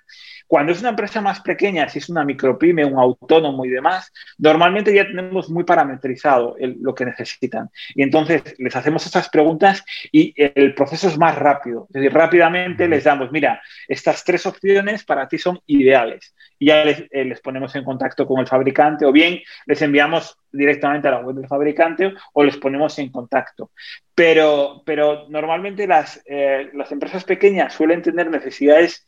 Cuando 0.52 0.74
es 0.74 0.82
una 0.82 0.90
empresa 0.90 1.22
más 1.22 1.40
pequeña, 1.40 1.88
si 1.88 2.00
es 2.00 2.10
una 2.10 2.26
micropyme, 2.26 2.84
un 2.84 3.00
autónomo 3.00 3.64
y 3.64 3.70
demás, 3.70 4.12
normalmente 4.38 4.94
ya 4.94 5.08
tenemos 5.08 5.50
muy 5.50 5.64
parametrizado 5.64 6.58
lo 6.60 6.94
que 6.94 7.06
necesitan. 7.06 7.70
Y 7.96 8.04
entonces 8.04 8.44
les 8.58 8.76
hacemos 8.76 9.06
estas 9.06 9.30
preguntas 9.30 9.82
y 10.12 10.34
el 10.36 10.76
proceso 10.76 11.08
es 11.08 11.18
más 11.18 11.38
rápido. 11.38 11.88
Es 11.88 11.94
decir, 11.94 12.12
rápidamente 12.12 12.90
les 12.90 13.06
damos, 13.06 13.32
mira, 13.32 13.62
estas 13.88 14.26
tres 14.26 14.46
opciones 14.46 15.06
para 15.06 15.30
ti 15.30 15.38
son 15.38 15.58
ideales. 15.68 16.36
Y 16.60 16.66
ya 16.66 16.84
les, 16.84 17.00
eh, 17.12 17.24
les 17.24 17.40
ponemos 17.40 17.74
en 17.76 17.86
contacto 17.86 18.28
con 18.28 18.42
el 18.42 18.48
fabricante 18.48 19.06
o 19.06 19.14
bien 19.14 19.40
les 19.68 19.82
enviamos 19.82 20.38
directamente 20.52 21.08
a 21.08 21.12
la 21.12 21.20
web 21.22 21.38
del 21.38 21.48
fabricante 21.48 22.14
o 22.34 22.44
les 22.44 22.58
ponemos 22.58 23.00
en 23.00 23.10
contacto. 23.10 23.72
Pero, 24.14 24.84
pero 24.86 25.30
normalmente 25.30 25.88
las, 25.88 26.22
eh, 26.26 26.70
las 26.74 26.92
empresas 26.92 27.24
pequeñas 27.24 27.74
suelen 27.74 28.02
tener 28.02 28.30
necesidades 28.30 29.08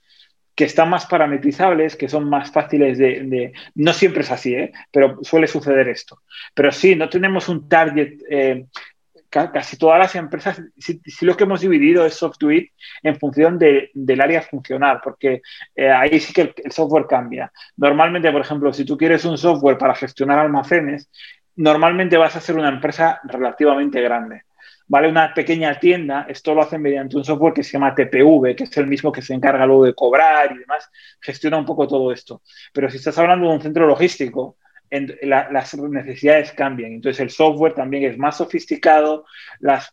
que 0.55 0.65
están 0.65 0.89
más 0.89 1.05
parametrizables, 1.05 1.95
que 1.95 2.09
son 2.09 2.29
más 2.29 2.51
fáciles 2.51 2.97
de... 2.97 3.53
no 3.75 3.93
siempre 3.93 4.21
es 4.21 4.31
así, 4.31 4.53
¿eh? 4.53 4.71
pero 4.91 5.17
suele 5.23 5.47
suceder 5.47 5.87
esto. 5.87 6.21
Pero 6.53 6.71
sí, 6.71 6.95
no 6.95 7.09
tenemos 7.09 7.49
un 7.49 7.67
target. 7.67 8.19
Eh, 8.29 8.65
casi 9.29 9.77
todas 9.77 9.97
las 9.97 10.15
empresas, 10.15 10.61
sí, 10.77 11.01
lo 11.21 11.35
que 11.35 11.45
hemos 11.45 11.61
dividido 11.61 12.05
es 12.05 12.13
SoftWeek 12.15 12.71
en 13.01 13.19
función 13.19 13.57
del 13.57 14.21
área 14.21 14.43
funcional, 14.43 14.99
porque 15.03 15.41
eh, 15.75 15.89
ahí 15.89 16.19
sí 16.19 16.33
que 16.33 16.53
el, 16.63 16.71
software 16.71 17.07
cambia. 17.07 17.51
Normalmente, 17.77 18.31
por 18.31 18.41
ejemplo, 18.41 18.71
si 18.71 18.85
tú 18.85 18.95
quieres 18.95 19.25
un 19.25 19.37
software 19.37 19.79
para 19.79 19.95
gestionar 19.95 20.37
almacenes, 20.37 21.09
normalmente 21.55 22.17
vas 22.17 22.35
a 22.35 22.41
ser 22.41 22.55
una 22.57 22.69
empresa 22.69 23.19
relativamente 23.23 24.01
grande. 24.01 24.43
¿Vale? 24.93 25.07
Una 25.07 25.33
pequeña 25.33 25.79
tienda, 25.79 26.27
esto 26.29 26.53
lo 26.53 26.61
hacen 26.61 26.79
mediante 26.79 27.17
un 27.17 27.25
software 27.25 27.51
que 27.51 27.63
se 27.63 27.71
llama 27.71 27.95
TPV, 27.95 28.55
que 28.55 28.65
es 28.65 28.77
el 28.77 28.85
mismo 28.85 29.11
que 29.11 29.23
se 29.23 29.33
encarga 29.33 29.65
luego 29.65 29.85
de 29.85 29.95
cobrar 29.95 30.51
y 30.51 30.59
demás, 30.59 30.87
gestiona 31.19 31.57
un 31.57 31.65
poco 31.65 31.87
todo 31.87 32.11
esto. 32.11 32.43
Pero 32.71 32.91
si 32.91 32.97
estás 32.97 33.17
hablando 33.17 33.47
de 33.47 33.55
un 33.55 33.61
centro 33.61 33.87
logístico, 33.87 34.57
las 35.23 35.73
necesidades 35.75 36.51
cambian. 36.51 36.91
Entonces 36.91 37.19
el 37.21 37.31
software 37.31 37.73
también 37.73 38.03
es 38.03 38.19
más 38.19 38.37
sofisticado, 38.37 39.25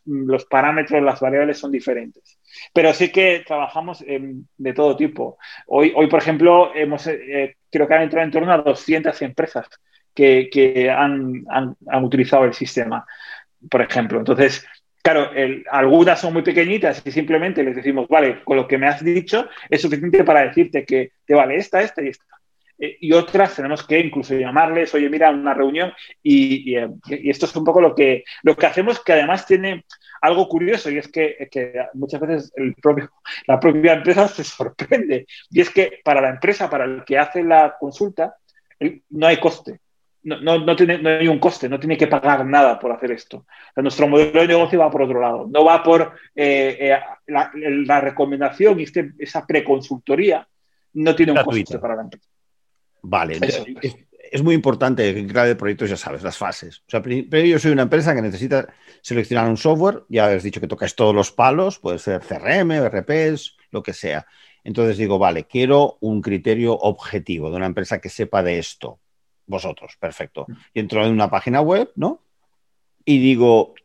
los 0.05 0.45
parámetros, 0.45 1.01
las 1.01 1.19
variables 1.19 1.57
son 1.57 1.71
diferentes. 1.71 2.37
Pero 2.71 2.93
sí 2.93 3.11
que 3.11 3.43
trabajamos 3.43 4.05
de 4.05 4.73
todo 4.73 4.95
tipo. 4.95 5.39
Hoy, 5.65 5.93
hoy 5.95 6.05
por 6.09 6.21
ejemplo, 6.21 6.75
hemos, 6.75 7.07
eh, 7.07 7.55
creo 7.71 7.87
que 7.87 7.93
han 7.95 8.03
entrado 8.03 8.23
en 8.23 8.31
torno 8.31 8.53
a 8.53 8.59
200 8.59 9.19
empresas 9.23 9.67
que, 10.13 10.91
han, 10.95 11.43
han, 11.49 12.03
utilizado 12.03 12.45
el 12.45 12.53
sistema, 12.53 13.03
por 13.67 13.81
ejemplo. 13.81 14.19
Entonces, 14.19 14.63
Claro, 15.03 15.31
algunas 15.71 16.21
son 16.21 16.33
muy 16.33 16.43
pequeñitas 16.43 17.01
y 17.03 17.11
simplemente 17.11 17.63
les 17.63 17.75
decimos, 17.75 18.07
vale, 18.07 18.43
con 18.43 18.57
lo 18.57 18.67
que 18.67 18.77
me 18.77 18.87
has 18.87 19.03
dicho 19.03 19.49
es 19.69 19.81
suficiente 19.81 20.23
para 20.23 20.45
decirte 20.45 20.85
que 20.85 21.13
te 21.25 21.33
vale 21.33 21.55
esta, 21.55 21.81
esta 21.81 22.03
y 22.03 22.09
esta. 22.09 22.25
Eh, 22.77 22.97
y 22.99 23.13
otras 23.13 23.55
tenemos 23.55 23.85
que 23.85 23.99
incluso 23.99 24.35
llamarles, 24.35 24.93
oye, 24.93 25.09
mira, 25.09 25.29
una 25.31 25.53
reunión 25.53 25.93
y, 26.21 26.75
eh, 26.75 26.89
esto 27.09 27.45
es 27.45 27.55
un 27.55 27.63
poco 27.63 27.81
lo 27.81 27.95
que, 27.95 28.23
lo 28.43 28.55
que 28.55 28.65
hacemos 28.65 29.03
que 29.03 29.13
además 29.13 29.45
tiene 29.45 29.85
algo 30.21 30.47
curioso 30.47 30.89
y 30.91 30.97
es 30.97 31.07
que, 31.07 31.49
muchas 31.93 32.21
veces 32.21 32.53
el 32.55 32.75
la 33.47 33.59
propia 33.59 33.93
empresa 33.93 34.27
se 34.27 34.43
sorprende. 34.43 35.25
Y 35.49 35.61
es 35.61 35.69
que 35.69 35.99
para 36.03 36.21
la 36.21 36.29
empresa, 36.29 36.69
para 36.69 36.85
el 36.85 37.03
que 37.05 37.17
hace 37.17 37.43
la 37.43 37.75
consulta, 37.79 38.35
no 39.09 39.27
hay 39.27 39.37
coste 39.37 39.79
no, 40.23 40.39
no, 40.39 40.59
no, 40.59 40.75
tiene, 40.75 40.99
no 40.99 41.09
hay 41.09 41.27
un 41.27 41.39
coste, 41.39 41.67
no 41.67 41.79
tiene 41.79 41.97
que 41.97 42.07
pagar 42.07 42.45
nada 42.45 42.79
por 42.79 42.91
hacer 42.91 43.11
esto. 43.11 43.45
nuestro 43.75 44.07
modelo 44.07 44.41
de 44.41 44.47
negocio 44.47 44.79
va 44.79 44.91
por 44.91 45.03
otro 45.03 45.19
lado, 45.19 45.47
no 45.49 45.65
va 45.65 45.83
por 45.83 46.13
eh, 46.35 46.77
eh, 46.79 46.99
la, 47.27 48.01
recomendación 48.01 48.79
y 48.79 48.83
este, 48.83 49.13
esa 49.17 49.45
preconsultoría, 49.45 50.47
no 50.93 51.15
tiene 51.15 51.31
un 51.31 51.43
coste 51.43 51.79
para 51.79 51.95
la 51.95 52.01
empresa. 52.03 52.27
Vale, 53.03 53.39
es, 54.31 54.43
muy 54.43 54.53
importante 54.53 55.09
en 55.09 55.27
de 55.27 55.55
proyectos, 55.55 55.89
ya 55.89 55.97
sabes, 55.97 56.21
las 56.21 56.37
fases. 56.37 56.79
O 56.87 56.91
sea, 56.91 57.01
primero 57.01 57.45
yo 57.45 57.59
soy 57.59 57.71
una 57.71 57.81
empresa 57.81 58.13
que 58.13 58.21
necesita 58.21 58.67
seleccionar 59.01 59.49
un 59.49 59.57
software, 59.57 60.03
ya 60.07 60.25
habéis 60.25 60.43
dicho 60.43 60.61
que 60.61 60.67
tocáis 60.67 60.95
todos 60.95 61.15
los 61.15 61.31
palos, 61.31 61.79
puede 61.79 61.97
ser 61.97 62.21
CRM, 62.21 62.71
RPs, 62.87 63.57
lo 63.71 63.81
que 63.81 63.93
sea. 63.93 64.25
Entonces 64.63 64.97
digo, 64.97 65.17
vale, 65.17 65.45
quiero 65.45 65.97
un 66.01 66.21
criterio 66.21 66.73
objetivo 66.77 67.49
de 67.49 67.55
una 67.55 67.65
empresa 67.65 67.99
que 67.99 68.09
sepa 68.09 68.43
de 68.43 68.59
esto 68.59 68.99
vosotros, 69.51 69.95
perfecto. 69.99 70.47
Y 70.73 70.79
entro 70.79 71.05
en 71.05 71.11
una 71.11 71.29
página 71.29 71.61
web, 71.61 71.91
¿no? 71.95 72.23
Y 73.05 73.19
digo, 73.19 73.75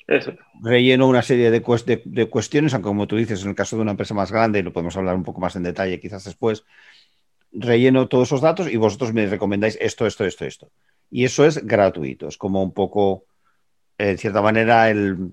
relleno 0.62 1.08
una 1.08 1.23
serie 1.23 1.50
de, 1.50 1.61
cuestiones, 1.61 2.73
aunque 2.75 2.88
como 2.88 3.06
tú 3.06 3.16
dices, 3.16 3.42
en 3.42 3.50
el 3.50 3.54
caso 3.54 3.76
de 3.76 3.82
una 3.82 3.90
empresa 3.90 4.14
más 4.14 4.32
grande, 4.32 4.62
lo 4.62 4.73
podemos 4.73 4.96
hablar 4.96 5.16
un 5.16 5.25
poco 5.25 5.40
más 5.40 5.56
en 5.56 5.62
detalle 5.62 6.00
quizás 6.00 6.25
después, 6.25 6.64
relleno 7.52 8.08
todos 8.08 8.28
esos 8.28 8.40
datos 8.40 8.70
y 8.70 8.76
vosotros 8.76 9.12
me 9.12 9.26
recomendáis 9.26 9.78
esto, 9.80 10.06
esto, 10.06 10.25
esto, 10.25 10.44
esto. 10.44 10.70
Y 11.11 11.25
eso 11.25 11.44
es 11.44 11.64
gratuito, 11.66 12.28
es 12.28 12.37
como 12.37 12.62
un 12.62 12.73
poco, 12.73 13.25
en 13.99 14.18
cierta 14.18 14.42
manera, 14.42 14.90
el, 14.90 15.32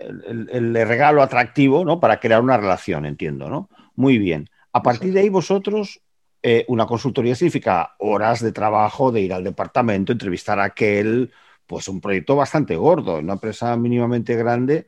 el, 0.00 0.74
regalo 0.74 1.22
atractivo, 1.22 1.84
¿no? 1.84 2.00
Para 2.00 2.20
crear 2.20 2.40
una 2.40 2.56
relación, 2.56 3.06
entiendo, 3.06 3.48
¿no? 3.48 3.68
Muy 3.94 4.18
bien. 4.18 4.48
A 4.72 4.82
partir 4.82 5.12
de 5.12 5.20
ahí 5.20 5.28
vosotros 5.28 6.00
eh, 6.48 6.64
una 6.68 6.86
consultoría 6.86 7.34
significa 7.34 7.96
horas 7.98 8.40
de 8.40 8.52
trabajo, 8.52 9.10
de 9.10 9.20
ir 9.20 9.32
al 9.32 9.42
departamento, 9.42 10.12
entrevistar 10.12 10.60
a 10.60 10.66
aquel, 10.66 11.32
pues 11.66 11.88
un 11.88 12.00
proyecto 12.00 12.36
bastante 12.36 12.76
gordo, 12.76 13.18
una 13.18 13.32
empresa 13.32 13.76
mínimamente 13.76 14.36
grande, 14.36 14.86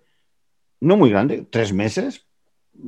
no 0.78 0.96
muy 0.96 1.10
grande, 1.10 1.48
tres 1.50 1.72
meses, 1.72 2.26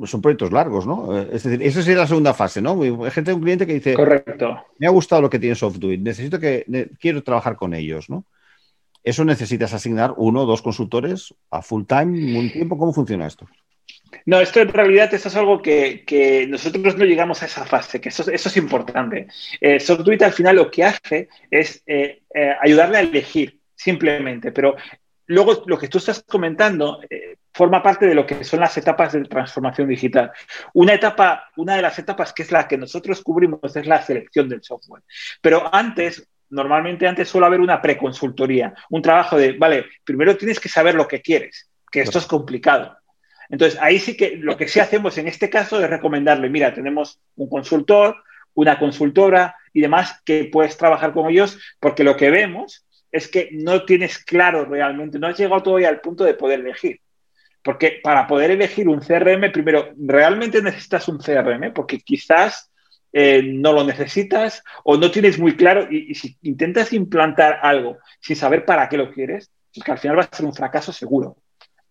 son 0.04 0.22
proyectos 0.22 0.52
largos, 0.52 0.86
¿no? 0.86 1.18
Eh, 1.18 1.30
es 1.32 1.42
decir, 1.42 1.60
esa 1.64 1.82
sería 1.82 2.02
la 2.02 2.06
segunda 2.06 2.32
fase, 2.32 2.62
¿no? 2.62 2.80
Hay 2.80 3.10
gente, 3.10 3.32
un 3.32 3.40
cliente 3.40 3.66
que 3.66 3.74
dice, 3.74 3.94
correcto, 3.94 4.64
me 4.78 4.86
ha 4.86 4.90
gustado 4.90 5.20
lo 5.20 5.30
que 5.30 5.40
tiene 5.40 5.56
SoftDuit, 5.56 6.00
necesito 6.00 6.38
que, 6.38 6.88
quiero 7.00 7.24
trabajar 7.24 7.56
con 7.56 7.74
ellos, 7.74 8.08
¿no? 8.08 8.24
Eso 9.02 9.24
necesitas 9.24 9.74
asignar 9.74 10.14
uno 10.16 10.42
o 10.42 10.46
dos 10.46 10.62
consultores 10.62 11.34
a 11.50 11.60
full 11.60 11.86
time, 11.86 12.38
un 12.38 12.52
tiempo, 12.52 12.78
¿cómo 12.78 12.92
funciona 12.92 13.26
esto? 13.26 13.48
No, 14.26 14.40
esto 14.40 14.60
en 14.60 14.68
realidad 14.68 15.12
esto 15.12 15.28
es 15.28 15.36
algo 15.36 15.62
que, 15.62 16.46
nosotros 16.48 16.96
no 16.96 17.04
llegamos 17.04 17.42
a 17.42 17.46
esa 17.46 17.64
fase, 17.64 18.00
que 18.00 18.10
eso, 18.10 18.30
eso 18.30 18.48
es 18.48 18.56
importante. 18.56 19.28
Eh, 19.60 19.78
al 20.20 20.32
final 20.32 20.56
lo 20.56 20.70
que 20.70 20.84
hace 20.84 21.28
es 21.50 21.82
eh, 21.86 22.22
eh, 22.34 22.54
ayudarle 22.60 22.98
a 22.98 23.00
elegir, 23.00 23.58
simplemente, 23.74 24.52
pero 24.52 24.76
luego 25.30 25.62
lo 25.66 25.78
que 25.78 25.88
tú 25.88 25.98
estás 25.98 26.24
comentando 26.26 27.00
eh, 27.08 27.36
forma 27.52 27.82
parte 27.82 28.06
de 28.06 28.14
lo 28.14 28.26
que 28.26 28.44
son 28.44 28.60
las 28.60 28.76
etapas 28.76 29.12
de 29.12 29.22
transformación 29.22 29.88
digital. 29.88 30.32
Una 30.74 30.94
etapa, 30.94 31.50
una 31.56 31.76
de 31.76 31.82
las 31.82 31.98
etapas 31.98 32.32
que 32.32 32.42
es 32.42 32.52
la 32.52 32.66
que 32.66 32.76
nosotros 32.76 33.22
cubrimos 33.22 33.76
es 33.76 33.86
la 33.86 34.02
selección 34.02 34.48
del 34.48 34.62
software. 34.62 35.02
Pero 35.40 35.72
antes, 35.72 36.28
normalmente 36.50 37.06
antes 37.06 37.28
suele 37.28 37.46
haber 37.46 37.60
una 37.60 37.80
preconsultoría, 37.80 38.74
un 38.90 39.02
trabajo 39.02 39.36
de, 39.36 39.52
vale, 39.52 39.86
primero 40.04 40.36
tienes 40.36 40.58
que 40.58 40.68
saber 40.68 40.94
lo 40.94 41.06
que 41.06 41.22
quieres, 41.22 41.70
que 41.90 42.00
esto 42.00 42.18
es 42.18 42.26
complicado. 42.26 42.96
Entonces, 43.50 43.78
ahí 43.82 43.98
sí 43.98 44.16
que 44.16 44.36
lo 44.36 44.56
que 44.56 44.68
sí 44.68 44.80
hacemos 44.80 45.18
en 45.18 45.28
este 45.28 45.50
caso 45.50 45.82
es 45.82 45.90
recomendarle, 45.90 46.48
mira, 46.48 46.72
tenemos 46.72 47.20
un 47.36 47.48
consultor, 47.48 48.16
una 48.54 48.78
consultora 48.78 49.56
y 49.72 49.80
demás 49.80 50.20
que 50.24 50.44
puedes 50.44 50.76
trabajar 50.76 51.12
con 51.12 51.28
ellos 51.28 51.58
porque 51.80 52.04
lo 52.04 52.16
que 52.16 52.30
vemos 52.30 52.86
es 53.10 53.28
que 53.28 53.48
no 53.52 53.84
tienes 53.84 54.18
claro 54.18 54.64
realmente, 54.64 55.18
no 55.18 55.26
has 55.26 55.38
llegado 55.38 55.62
todavía 55.62 55.88
al 55.88 56.00
punto 56.00 56.24
de 56.24 56.34
poder 56.34 56.60
elegir. 56.60 57.00
Porque 57.62 58.00
para 58.02 58.26
poder 58.26 58.52
elegir 58.52 58.88
un 58.88 59.00
CRM, 59.00 59.52
primero, 59.52 59.92
realmente 59.98 60.62
necesitas 60.62 61.08
un 61.08 61.18
CRM 61.18 61.72
porque 61.74 61.98
quizás 61.98 62.70
eh, 63.12 63.42
no 63.42 63.72
lo 63.72 63.84
necesitas 63.84 64.62
o 64.84 64.96
no 64.96 65.10
tienes 65.10 65.38
muy 65.38 65.56
claro 65.56 65.88
y, 65.90 66.14
si 66.14 66.38
intentas 66.42 66.92
implantar 66.92 67.58
algo 67.62 67.98
sin 68.20 68.36
saber 68.36 68.64
para 68.64 68.88
qué 68.88 68.96
lo 68.96 69.12
quieres, 69.12 69.50
es 69.72 69.82
que 69.82 69.92
al 69.92 69.98
final 69.98 70.18
va 70.18 70.22
a 70.22 70.36
ser 70.36 70.46
un 70.46 70.54
fracaso 70.54 70.92
seguro. 70.92 71.36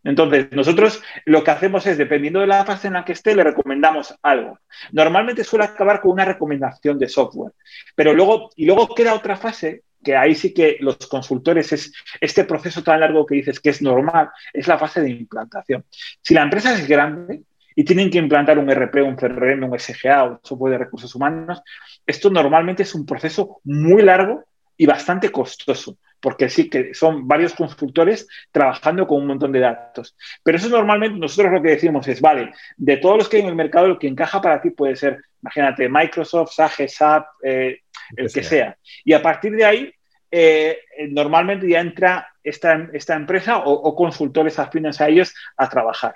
Entonces, 0.03 0.47
nosotros 0.51 1.03
lo 1.25 1.43
que 1.43 1.51
hacemos 1.51 1.85
es, 1.85 1.97
dependiendo 1.97 2.39
de 2.39 2.47
la 2.47 2.65
fase 2.65 2.87
en 2.87 2.93
la 2.93 3.05
que 3.05 3.13
esté, 3.13 3.35
le 3.35 3.43
recomendamos 3.43 4.15
algo. 4.21 4.59
Normalmente 4.91 5.43
suele 5.43 5.65
acabar 5.65 6.01
con 6.01 6.11
una 6.11 6.25
recomendación 6.25 6.97
de 6.97 7.09
software, 7.09 7.53
pero 7.95 8.13
luego, 8.13 8.49
y 8.55 8.65
luego 8.65 8.93
queda 8.95 9.13
otra 9.13 9.35
fase 9.35 9.83
que 10.03 10.15
ahí 10.15 10.35
sí 10.35 10.53
que 10.53 10.77
los 10.79 10.95
consultores 11.07 11.73
es 11.73 11.93
este 12.21 12.45
proceso 12.45 12.83
tan 12.83 13.01
largo 13.01 13.25
que 13.25 13.35
dices 13.35 13.59
que 13.59 13.69
es 13.69 13.81
normal, 13.81 14.29
es 14.53 14.67
la 14.67 14.77
fase 14.77 15.01
de 15.01 15.09
implantación. 15.09 15.83
Si 16.21 16.33
la 16.33 16.43
empresa 16.43 16.73
es 16.73 16.87
grande 16.87 17.43
y 17.75 17.83
tienen 17.83 18.09
que 18.09 18.17
implantar 18.17 18.57
un 18.57 18.69
RP, 18.69 19.01
un 19.03 19.15
CRM, 19.15 19.63
un 19.63 19.77
SGA 19.77 20.23
o 20.23 20.39
software 20.43 20.73
de 20.73 20.77
recursos 20.79 21.13
humanos, 21.15 21.61
esto 22.05 22.29
normalmente 22.29 22.83
es 22.83 22.95
un 22.95 23.05
proceso 23.05 23.59
muy 23.65 24.01
largo 24.01 24.45
y 24.77 24.85
bastante 24.85 25.29
costoso, 25.29 25.97
porque 26.21 26.49
sí 26.49 26.69
que 26.69 26.93
son 26.93 27.27
varios 27.27 27.53
consultores 27.53 28.27
trabajando 28.51 29.07
con 29.07 29.21
un 29.21 29.27
montón 29.27 29.51
de 29.51 29.59
datos. 29.59 30.15
Pero 30.43 30.57
eso 30.57 30.69
normalmente 30.69 31.19
nosotros 31.19 31.53
lo 31.53 31.61
que 31.61 31.69
decimos 31.69 32.07
es, 32.07 32.21
vale, 32.21 32.51
de 32.77 32.97
todos 32.97 33.17
los 33.17 33.29
que 33.29 33.37
hay 33.37 33.43
en 33.43 33.49
el 33.49 33.55
mercado, 33.55 33.87
lo 33.87 33.99
que 33.99 34.07
encaja 34.07 34.41
para 34.41 34.61
ti 34.61 34.71
puede 34.71 34.95
ser, 34.95 35.19
imagínate, 35.41 35.89
Microsoft, 35.89 36.51
SAP, 36.53 36.87
SAP, 36.87 37.27
eh, 37.43 37.81
el 38.15 38.31
que 38.31 38.43
sea. 38.43 38.77
Y 39.03 39.13
a 39.13 39.21
partir 39.21 39.55
de 39.55 39.65
ahí, 39.65 39.93
eh, 40.31 40.79
normalmente 41.09 41.67
ya 41.67 41.79
entra 41.79 42.27
esta, 42.43 42.89
esta 42.93 43.15
empresa 43.15 43.59
o, 43.65 43.95
consultores 43.95 44.59
afines 44.59 45.01
a 45.01 45.07
ellos 45.07 45.33
a 45.57 45.69
trabajar. 45.69 46.15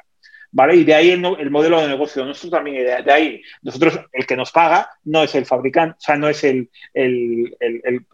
¿Vale? 0.56 0.76
Y 0.76 0.84
de 0.84 0.94
ahí 0.94 1.10
el, 1.10 1.50
modelo 1.50 1.82
de 1.82 1.88
negocio. 1.88 2.24
Nosotros 2.24 2.52
también, 2.52 2.86
de, 2.86 3.12
ahí, 3.12 3.42
nosotros, 3.64 4.00
el 4.12 4.28
que 4.28 4.36
nos 4.36 4.52
paga 4.52 4.88
no 5.06 5.24
es 5.24 5.34
el 5.34 5.48
fabricante, 5.48 5.96
o 5.98 6.02
sea, 6.02 6.16
no 6.16 6.30
es 6.30 6.44
el, 6.44 6.70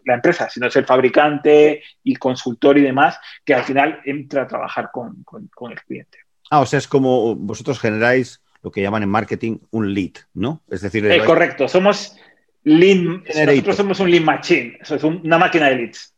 la 0.06 0.14
empresa, 0.14 0.48
sino 0.48 0.66
es 0.66 0.76
el 0.76 0.86
fabricante 0.86 1.82
y 2.02 2.16
consultor 2.16 2.78
y 2.78 2.82
demás, 2.82 3.18
que 3.44 3.54
al 3.54 3.64
final 3.64 4.00
entra 4.06 4.42
a 4.42 4.46
trabajar 4.46 4.90
con, 4.90 5.22
el 5.70 5.80
cliente. 5.82 6.18
Ah, 6.50 6.60
o 6.60 6.66
sea, 6.66 6.78
es 6.78 6.88
como 6.88 7.36
vosotros 7.36 7.78
generáis 7.78 8.40
lo 8.62 8.70
que 8.70 8.80
llaman 8.80 9.02
en 9.02 9.10
marketing 9.10 9.58
un 9.70 9.92
lead, 9.92 10.12
¿no? 10.32 10.62
Es 10.70 10.80
decir, 10.80 11.04
eh, 11.04 11.22
correcto, 11.24 11.68
somos 11.68 12.16
Lean, 12.64 13.22
nosotros 13.26 13.76
somos 13.76 14.00
un 14.00 14.10
Lean 14.10 14.24
Machine, 14.24 14.78
eso 14.80 14.94
es 14.94 15.04
una 15.04 15.36
máquina 15.36 15.68
de 15.68 15.76
leads. 15.76 16.14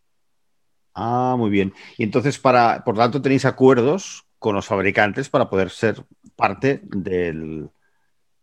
Ah, 0.94 1.34
muy 1.36 1.50
bien. 1.50 1.72
Y 1.96 2.04
entonces, 2.04 2.38
para, 2.38 2.84
por 2.84 2.96
tanto, 2.96 3.22
tenéis 3.22 3.44
acuerdos 3.44 4.24
con 4.42 4.54
los 4.54 4.66
fabricantes 4.66 5.30
para 5.30 5.48
poder 5.48 5.70
ser 5.70 6.04
parte 6.36 6.80
del. 6.82 7.70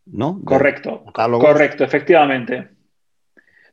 ¿No? 0.06 0.41
Correcto. 0.44 1.03
correcto, 1.13 1.84
efectivamente. 1.84 2.79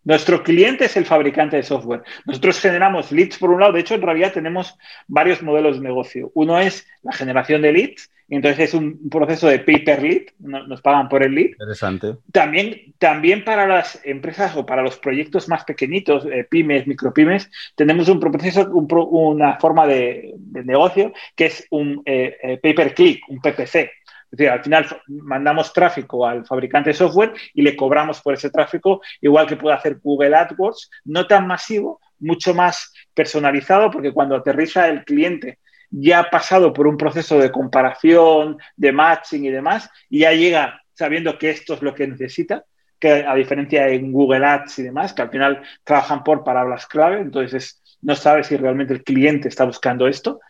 Nuestro 0.06 0.42
cliente 0.42 0.86
es 0.86 0.96
el 0.96 1.04
fabricante 1.04 1.56
de 1.56 1.62
software. 1.62 2.02
Nosotros 2.24 2.58
generamos 2.60 3.12
leads 3.12 3.36
por 3.36 3.50
un 3.50 3.60
lado. 3.60 3.72
De 3.72 3.80
hecho, 3.80 3.94
en 3.94 4.02
realidad 4.02 4.32
tenemos 4.32 4.78
varios 5.06 5.42
modelos 5.42 5.76
de 5.76 5.82
negocio. 5.82 6.30
Uno 6.32 6.58
es 6.58 6.86
la 7.02 7.12
generación 7.12 7.60
de 7.60 7.72
leads 7.72 8.10
entonces 8.28 8.68
es 8.68 8.74
un 8.74 9.08
proceso 9.08 9.46
de 9.46 9.60
pay 9.60 9.84
per 9.84 10.02
lead, 10.02 10.22
nos 10.38 10.80
pagan 10.80 11.08
por 11.08 11.22
el 11.22 11.34
lead. 11.34 11.50
Interesante. 11.50 12.16
También, 12.32 12.94
también 12.98 13.44
para 13.44 13.68
las 13.68 14.00
empresas 14.04 14.56
o 14.56 14.66
para 14.66 14.82
los 14.82 14.98
proyectos 14.98 15.48
más 15.48 15.64
pequeñitos, 15.64 16.26
eh, 16.26 16.44
pymes, 16.48 16.86
micropymes, 16.86 17.48
tenemos 17.76 18.08
un 18.08 18.18
proceso, 18.18 18.68
una 18.70 19.58
forma 19.60 19.86
de, 19.86 20.34
negocio 20.64 21.12
que 21.36 21.46
es 21.46 21.66
un 21.70 22.02
eh, 22.04 22.36
eh, 22.42 22.58
pay 22.58 22.74
per 22.74 22.94
click, 22.94 23.22
un 23.28 23.40
PPC. 23.40 23.90
Es 24.30 24.38
decir, 24.38 24.50
al 24.50 24.62
final 24.62 24.86
mandamos 25.06 25.72
tráfico 25.72 26.26
al 26.26 26.44
fabricante 26.44 26.90
de 26.90 26.94
software 26.94 27.32
y 27.54 27.62
le 27.62 27.76
cobramos 27.76 28.20
por 28.20 28.34
ese 28.34 28.50
tráfico, 28.50 29.00
igual 29.20 29.46
que 29.46 29.56
puede 29.56 29.76
hacer 29.76 29.98
Google 30.02 30.34
AdWords, 30.34 30.90
no 31.04 31.26
tan 31.26 31.46
masivo, 31.46 32.00
mucho 32.18 32.54
más 32.54 32.92
personalizado, 33.14 33.90
porque 33.90 34.12
cuando 34.12 34.36
aterriza 34.36 34.88
el 34.88 35.04
cliente 35.04 35.58
ya 35.90 36.20
ha 36.20 36.30
pasado 36.30 36.72
por 36.72 36.86
un 36.86 36.96
proceso 36.96 37.38
de 37.38 37.52
comparación, 37.52 38.58
de 38.76 38.92
matching 38.92 39.44
y 39.44 39.50
demás, 39.50 39.88
y 40.10 40.20
ya 40.20 40.32
llega 40.32 40.82
sabiendo 40.92 41.38
que 41.38 41.50
esto 41.50 41.74
es 41.74 41.82
lo 41.82 41.94
que 41.94 42.06
necesita, 42.06 42.64
que 42.98 43.24
a 43.26 43.34
diferencia 43.34 43.88
en 43.88 44.10
Google 44.10 44.44
Ads 44.44 44.78
y 44.78 44.82
demás, 44.84 45.12
que 45.12 45.22
al 45.22 45.30
final 45.30 45.62
trabajan 45.84 46.24
por 46.24 46.42
palabras 46.42 46.86
clave, 46.86 47.20
entonces 47.20 47.82
no 48.02 48.14
sabe 48.14 48.44
si 48.44 48.56
realmente 48.56 48.94
el 48.94 49.04
cliente 49.04 49.48
está 49.48 49.64
buscando 49.64 50.08
esto. 50.08 50.40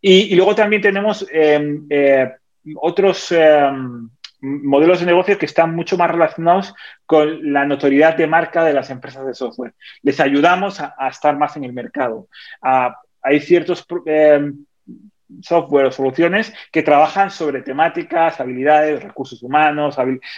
Y, 0.00 0.34
luego 0.34 0.54
también 0.54 0.82
tenemos 0.82 1.26
em, 1.32 1.86
eh, 1.90 2.30
otros 2.76 3.32
em, 3.32 4.08
modelos 4.40 5.00
de 5.00 5.06
negocio 5.06 5.38
que 5.38 5.46
están 5.46 5.74
mucho 5.74 5.96
más 5.96 6.10
relacionados 6.10 6.74
con 7.06 7.52
la 7.52 7.64
notoriedad 7.64 8.16
de 8.16 8.26
marca 8.26 8.64
de 8.64 8.72
las 8.72 8.90
empresas 8.90 9.26
de 9.26 9.34
software. 9.34 9.74
Les 10.02 10.20
ayudamos 10.20 10.80
a, 10.80 11.08
estar 11.08 11.36
más 11.36 11.56
en 11.56 11.64
el 11.64 11.72
mercado. 11.72 12.28
hay 13.22 13.40
ciertos 13.40 13.86
em, 14.06 14.64
software 15.42 15.86
o 15.86 15.92
soluciones 15.92 16.52
que 16.72 16.82
trabajan 16.82 17.30
sobre 17.30 17.62
temáticas, 17.62 18.40
habilidades, 18.40 19.02
recursos 19.02 19.42
humanos, 19.42 19.96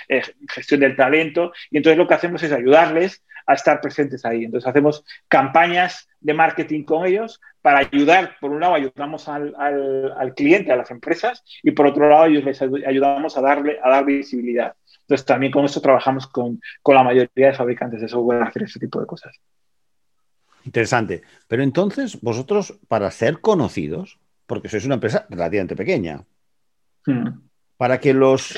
eh, 0.09 0.23
gestión 0.49 0.81
del 0.81 0.97
talento. 0.97 1.53
Y 1.71 1.79
entonces 1.79 1.99
lo 1.99 2.07
que 2.07 2.15
hacemos 2.15 2.43
es 2.43 2.53
ayudarles 2.53 3.23
a 3.47 3.55
estar 3.55 3.81
presentes 3.81 4.25
ahí. 4.25 4.45
Entonces 4.45 4.69
hacemos 4.69 5.05
campañas 5.29 6.09
de 6.21 6.35
marketing 6.35 6.85
con 6.85 7.07
ellos 7.07 7.41
para 7.61 7.79
ayudar, 7.79 8.37
por 8.41 8.51
un 8.51 8.61
lado 8.61 8.75
ayudamos 8.75 9.29
al, 9.29 9.55
cliente, 10.37 10.73
a 10.73 10.77
las 10.77 10.91
empresas, 10.91 11.45
y 11.63 11.71
por 11.71 11.87
otro 11.87 12.09
lado 12.09 12.27
ellos 12.27 12.45
les 12.45 12.61
ayudamos 12.61 13.37
a 13.37 13.41
darle, 13.41 13.79
a 13.83 13.89
dar 13.89 14.05
visibilidad. 14.05 14.75
Entonces 15.03 15.27
también 15.27 15.53
con 15.53 15.65
esto 15.65 15.81
trabajamos 15.81 16.27
con, 16.27 16.61
con 16.81 16.95
la 16.95 17.03
mayoría 17.03 17.49
de 17.49 17.55
fabricantes 17.55 18.01
de 18.01 18.09
software 18.09 18.43
a 18.43 18.47
hacer 18.47 18.65
ese 18.65 18.79
tipo 18.79 19.01
de 19.01 19.07
cosas. 19.07 19.37
Interesante. 20.65 21.23
Pero 21.49 21.63
entonces, 21.63 22.21
vosotros, 22.21 22.79
para 22.89 23.11
ser 23.11 23.41
conocidos, 23.41 24.19
porque 24.47 24.69
sois 24.69 24.85
una 24.87 24.95
empresa 24.95 25.27
relativamente 25.29 25.77
pequeña. 25.77 26.25
Hmm. 27.07 27.49
Para 27.77 27.99
que 27.99 28.15
los 28.15 28.55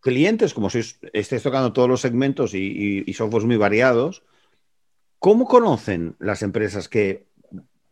clientes, 0.00 0.54
como 0.54 0.70
sois, 0.70 0.98
estéis 1.12 1.42
tocando 1.42 1.72
todos 1.72 1.88
los 1.88 2.00
segmentos 2.00 2.54
y, 2.54 3.04
y, 3.06 3.12
softwares 3.14 3.46
muy 3.46 3.56
variados, 3.56 4.22
¿cómo 5.18 5.46
conocen 5.46 6.16
las 6.18 6.42
empresas 6.42 6.88
que 6.88 7.26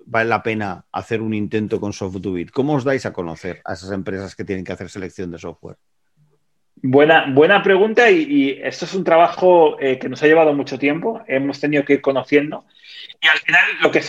vale 0.05 0.29
la 0.29 0.42
pena 0.42 0.87
hacer 0.92 1.21
un 1.21 1.35
intento 1.35 1.81
con 1.81 1.92
Soft2Bit? 1.92 2.51
¿Cómo 2.51 2.75
os 2.75 2.85
dais 2.85 3.07
a 3.07 3.12
conocer 3.12 3.61
a 3.64 3.75
esas 3.75 3.90
empresas 3.90 4.35
que 4.35 4.45
tienen 4.45 4.64
que 4.64 4.73
hacer 4.73 4.88
selección 4.88 5.31
de 5.31 5.38
software? 5.38 5.77
Buena, 6.83 7.27
buena 7.33 7.62
pregunta 7.62 8.11
y, 8.11 8.61
esto 8.62 8.85
es 8.85 8.95
un 8.95 9.03
trabajo 9.03 9.81
eh, 9.81 9.99
que 9.99 10.09
nos 10.09 10.23
ha 10.23 10.27
llevado 10.27 10.53
mucho 10.53 10.79
tiempo, 10.79 11.23
hemos 11.27 11.59
tenido 11.59 11.85
que 11.85 11.95
ir 11.95 12.01
conociendo 12.03 12.66
y 13.21 13.29
al 13.29 13.38
final 13.38 13.64
lo 13.83 13.90
que 13.90 14.03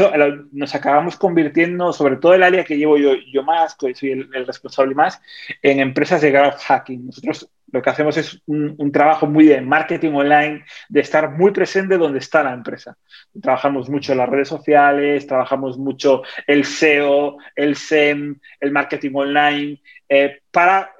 nos 0.51 0.75
acabamos 0.75 1.15
convirtiendo, 1.15 1.93
sobre 1.93 2.17
todo 2.17 2.33
el 2.33 2.43
área 2.43 2.63
que 2.63 2.77
llevo 2.77 2.97
yo, 2.97 3.13
yo 3.31 3.43
más, 3.43 3.75
que 3.75 3.93
soy 3.95 4.11
el, 4.11 4.45
responsable 4.45 4.95
más, 4.95 5.21
en 5.61 5.79
empresas 5.79 6.21
de 6.21 6.31
growth 6.31 6.59
hacking. 6.59 7.05
Nosotros 7.05 7.49
lo 7.71 7.81
que 7.81 7.89
hacemos 7.89 8.17
es 8.17 8.41
un, 8.45 8.91
trabajo 8.91 9.27
muy 9.27 9.45
de 9.45 9.61
marketing 9.61 10.13
online, 10.13 10.65
de 10.89 10.99
estar 11.01 11.31
muy 11.31 11.51
presente 11.51 11.97
donde 11.97 12.19
está 12.19 12.43
la 12.43 12.53
empresa. 12.53 12.97
Trabajamos 13.41 13.89
mucho 13.89 14.13
en 14.13 14.19
las 14.19 14.29
redes 14.29 14.47
sociales, 14.47 15.27
trabajamos 15.27 15.77
mucho 15.77 16.23
el 16.45 16.63
SEO, 16.63 17.37
el 17.55 17.75
SEM, 17.75 18.39
el 18.59 18.71
marketing 18.71 19.11
online, 19.13 19.81
eh, 20.07 20.41
para 20.51 20.91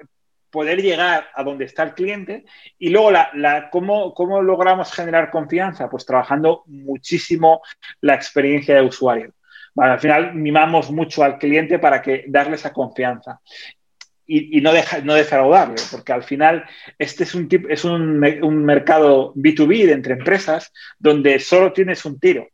poder 0.50 0.80
llegar 0.80 1.28
a 1.34 1.42
donde 1.42 1.64
está 1.64 1.82
el 1.82 1.94
cliente 1.94 2.44
y 2.78 2.90
luego 2.90 3.10
la, 3.10 3.68
¿cómo, 3.70 4.14
¿cómo, 4.14 4.40
logramos 4.42 4.92
generar 4.92 5.30
confianza? 5.30 5.88
Pues 5.90 6.06
trabajando 6.06 6.64
muchísimo 6.66 7.62
la 8.00 8.14
experiencia 8.14 8.74
de 8.74 8.82
usuario. 8.82 9.32
al 9.76 10.00
final 10.00 10.34
mimamos 10.34 10.90
mucho 10.90 11.22
al 11.22 11.38
cliente 11.38 11.78
para 11.78 12.00
que 12.00 12.24
darle 12.28 12.56
esa 12.56 12.72
confianza 12.72 13.40
y, 14.30 14.60
no, 14.60 14.72
deja, 14.72 15.00
no 15.00 15.14
defraudarle, 15.14 15.76
porque 15.90 16.12
al 16.12 16.22
final 16.22 16.64
este 16.98 17.24
es 17.24 17.34
un, 17.34 17.48
es 17.70 17.84
un, 17.84 18.22
un 18.42 18.64
mercado 18.64 19.32
B2B 19.34 19.86
de 19.86 19.92
entre 19.92 20.12
empresas 20.12 20.70
donde 20.98 21.38
solo 21.38 21.72
tienes 21.72 22.04
un 22.04 22.20
tiro. 22.20 22.46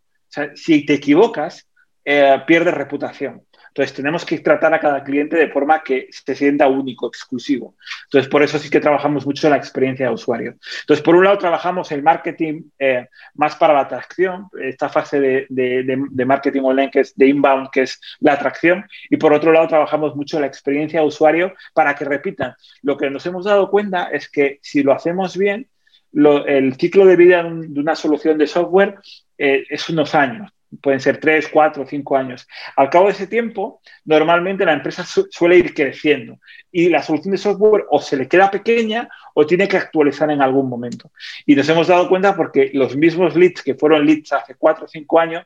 Si 0.54 0.86
te 0.86 0.94
equivocas, 0.94 1.66
eh, 2.04 2.40
pierdes 2.46 2.74
reputación. 2.74 3.42
Entonces, 3.74 3.96
tenemos 3.96 4.24
que 4.24 4.38
tratar 4.38 4.72
a 4.72 4.78
cada 4.78 5.02
cliente 5.02 5.36
de 5.36 5.48
forma 5.48 5.82
que 5.82 6.06
se 6.08 6.36
sienta 6.36 6.68
único, 6.68 7.08
exclusivo. 7.08 7.74
Entonces, 8.04 8.30
por 8.30 8.44
eso 8.44 8.56
sí 8.56 8.70
que 8.70 8.78
trabajamos 8.78 9.26
mucho 9.26 9.50
la 9.50 9.56
experiencia 9.56 10.06
de 10.06 10.14
usuario. 10.14 10.54
Entonces, 10.82 11.02
por 11.02 11.16
un 11.16 11.24
lado, 11.24 11.38
trabajamos 11.38 11.90
el 11.90 12.00
marketing 12.00 12.62
eh, 12.78 13.08
más 13.34 13.56
para 13.56 13.74
la 13.74 13.80
atracción, 13.80 14.46
esta 14.62 14.88
fase 14.88 15.18
de, 15.18 16.24
marketing 16.24 16.62
online 16.62 16.90
que 16.92 17.00
es 17.00 17.16
de 17.16 17.26
inbound, 17.26 17.70
que 17.72 17.82
es 17.82 18.00
la 18.20 18.34
atracción. 18.34 18.84
Y 19.10 19.16
por 19.16 19.32
otro 19.32 19.50
lado, 19.50 19.66
trabajamos 19.66 20.14
mucho 20.14 20.38
la 20.38 20.46
experiencia 20.46 21.00
de 21.00 21.06
usuario 21.06 21.52
para 21.72 21.96
que 21.96 22.04
repitan. 22.04 22.54
Lo 22.82 22.96
que 22.96 23.10
nos 23.10 23.26
hemos 23.26 23.44
dado 23.44 23.70
cuenta 23.70 24.04
es 24.12 24.30
que 24.30 24.60
si 24.62 24.84
lo 24.84 24.92
hacemos 24.92 25.36
bien, 25.36 25.68
el 26.12 26.74
ciclo 26.74 27.06
de 27.06 27.16
vida 27.16 27.42
de 27.42 27.80
una 27.80 27.96
solución 27.96 28.38
de 28.38 28.46
software 28.46 29.00
eh, 29.36 29.64
es 29.68 29.88
unos 29.88 30.14
años 30.14 30.53
pueden 30.80 31.00
ser 31.00 31.18
tres, 31.18 31.48
cuatro, 31.48 31.86
cinco 31.86 32.16
años. 32.16 32.46
Al 32.76 32.90
cabo 32.90 33.06
de 33.06 33.12
ese 33.12 33.26
tiempo, 33.26 33.80
normalmente 34.04 34.64
la 34.64 34.72
empresa 34.72 35.04
suele 35.04 35.58
ir 35.58 35.74
creciendo 35.74 36.38
y 36.70 36.88
la 36.88 37.02
solución 37.02 37.32
de 37.32 37.38
software 37.38 37.84
o 37.90 38.00
se 38.00 38.16
le 38.16 38.28
queda 38.28 38.50
pequeña 38.50 39.08
o 39.34 39.46
tiene 39.46 39.68
que 39.68 39.76
actualizar 39.76 40.30
en 40.30 40.42
algún 40.42 40.68
momento. 40.68 41.10
Y 41.46 41.54
nos 41.54 41.68
hemos 41.68 41.88
dado 41.88 42.08
cuenta 42.08 42.36
porque 42.36 42.70
los 42.74 42.96
mismos 42.96 43.36
leads 43.36 43.62
que 43.62 43.74
fueron 43.74 44.04
leads 44.06 44.32
hace 44.32 44.54
cuatro 44.54 44.86
o 44.86 44.88
cinco 44.88 45.18
años, 45.18 45.44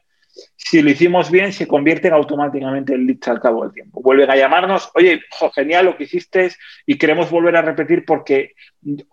si 0.57 0.83
lo 0.83 0.91
hicimos 0.91 1.31
bien, 1.31 1.53
se 1.53 1.67
convierten 1.67 2.13
automáticamente 2.13 2.95
en 2.95 3.07
leads 3.07 3.27
al 3.29 3.41
cabo 3.41 3.63
del 3.63 3.73
tiempo. 3.73 4.03
Vuelven 4.03 4.31
a 4.31 4.37
llamarnos, 4.37 4.91
oye, 4.95 5.23
genial 5.55 5.87
lo 5.87 5.97
que 5.97 6.05
hiciste 6.05 6.51
y 6.85 6.99
queremos 6.99 7.31
volver 7.31 7.57
a 7.57 7.63
repetir 7.63 8.05
porque 8.05 8.53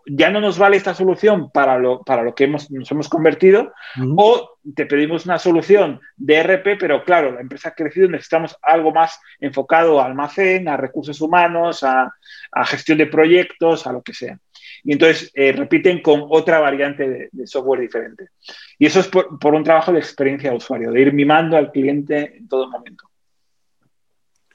ya 0.05 0.29
no 0.29 0.41
nos 0.41 0.57
vale 0.57 0.77
esta 0.77 0.93
solución 0.93 1.51
para 1.51 1.77
lo, 1.77 2.03
para 2.03 2.23
lo 2.23 2.35
que 2.35 2.43
hemos, 2.43 2.69
nos 2.71 2.91
hemos 2.91 3.09
convertido 3.09 3.73
o 4.17 4.57
te 4.75 4.85
pedimos 4.85 5.25
una 5.25 5.39
solución 5.39 6.01
de 6.17 6.43
RP, 6.43 6.77
pero 6.77 7.03
claro, 7.03 7.31
la 7.31 7.41
empresa 7.41 7.69
ha 7.69 7.75
crecido, 7.75 8.09
necesitamos 8.09 8.57
algo 8.61 8.91
más 8.91 9.19
enfocado 9.39 10.01
a 10.01 10.05
almacén, 10.05 10.67
a 10.67 10.77
recursos 10.77 11.21
humanos, 11.21 11.83
a, 11.83 12.13
a 12.51 12.65
gestión 12.65 12.97
de 12.97 13.07
proyectos, 13.07 13.87
a 13.87 13.93
lo 13.93 14.01
que 14.01 14.13
sea 14.13 14.37
y 14.85 14.91
entonces 14.93 15.31
eh, 15.33 15.51
repiten 15.51 16.01
con 16.01 16.25
otra 16.29 16.59
variante 16.59 17.29
de, 17.31 17.47
software 17.47 17.81
diferente. 17.81 18.29
Y 18.77 18.85
eso 18.85 18.99
es 18.99 19.07
por, 19.07 19.55
un 19.55 19.63
trabajo 19.63 19.91
de 19.91 19.97
experiencia 19.97 20.51
de 20.51 20.57
usuario, 20.57 20.91
de 20.91 21.01
ir 21.01 21.11
mimando 21.11 21.57
al 21.57 21.71
cliente 21.71 22.37
en 22.37 22.47
todo 22.47 22.69
momento. 22.69 23.09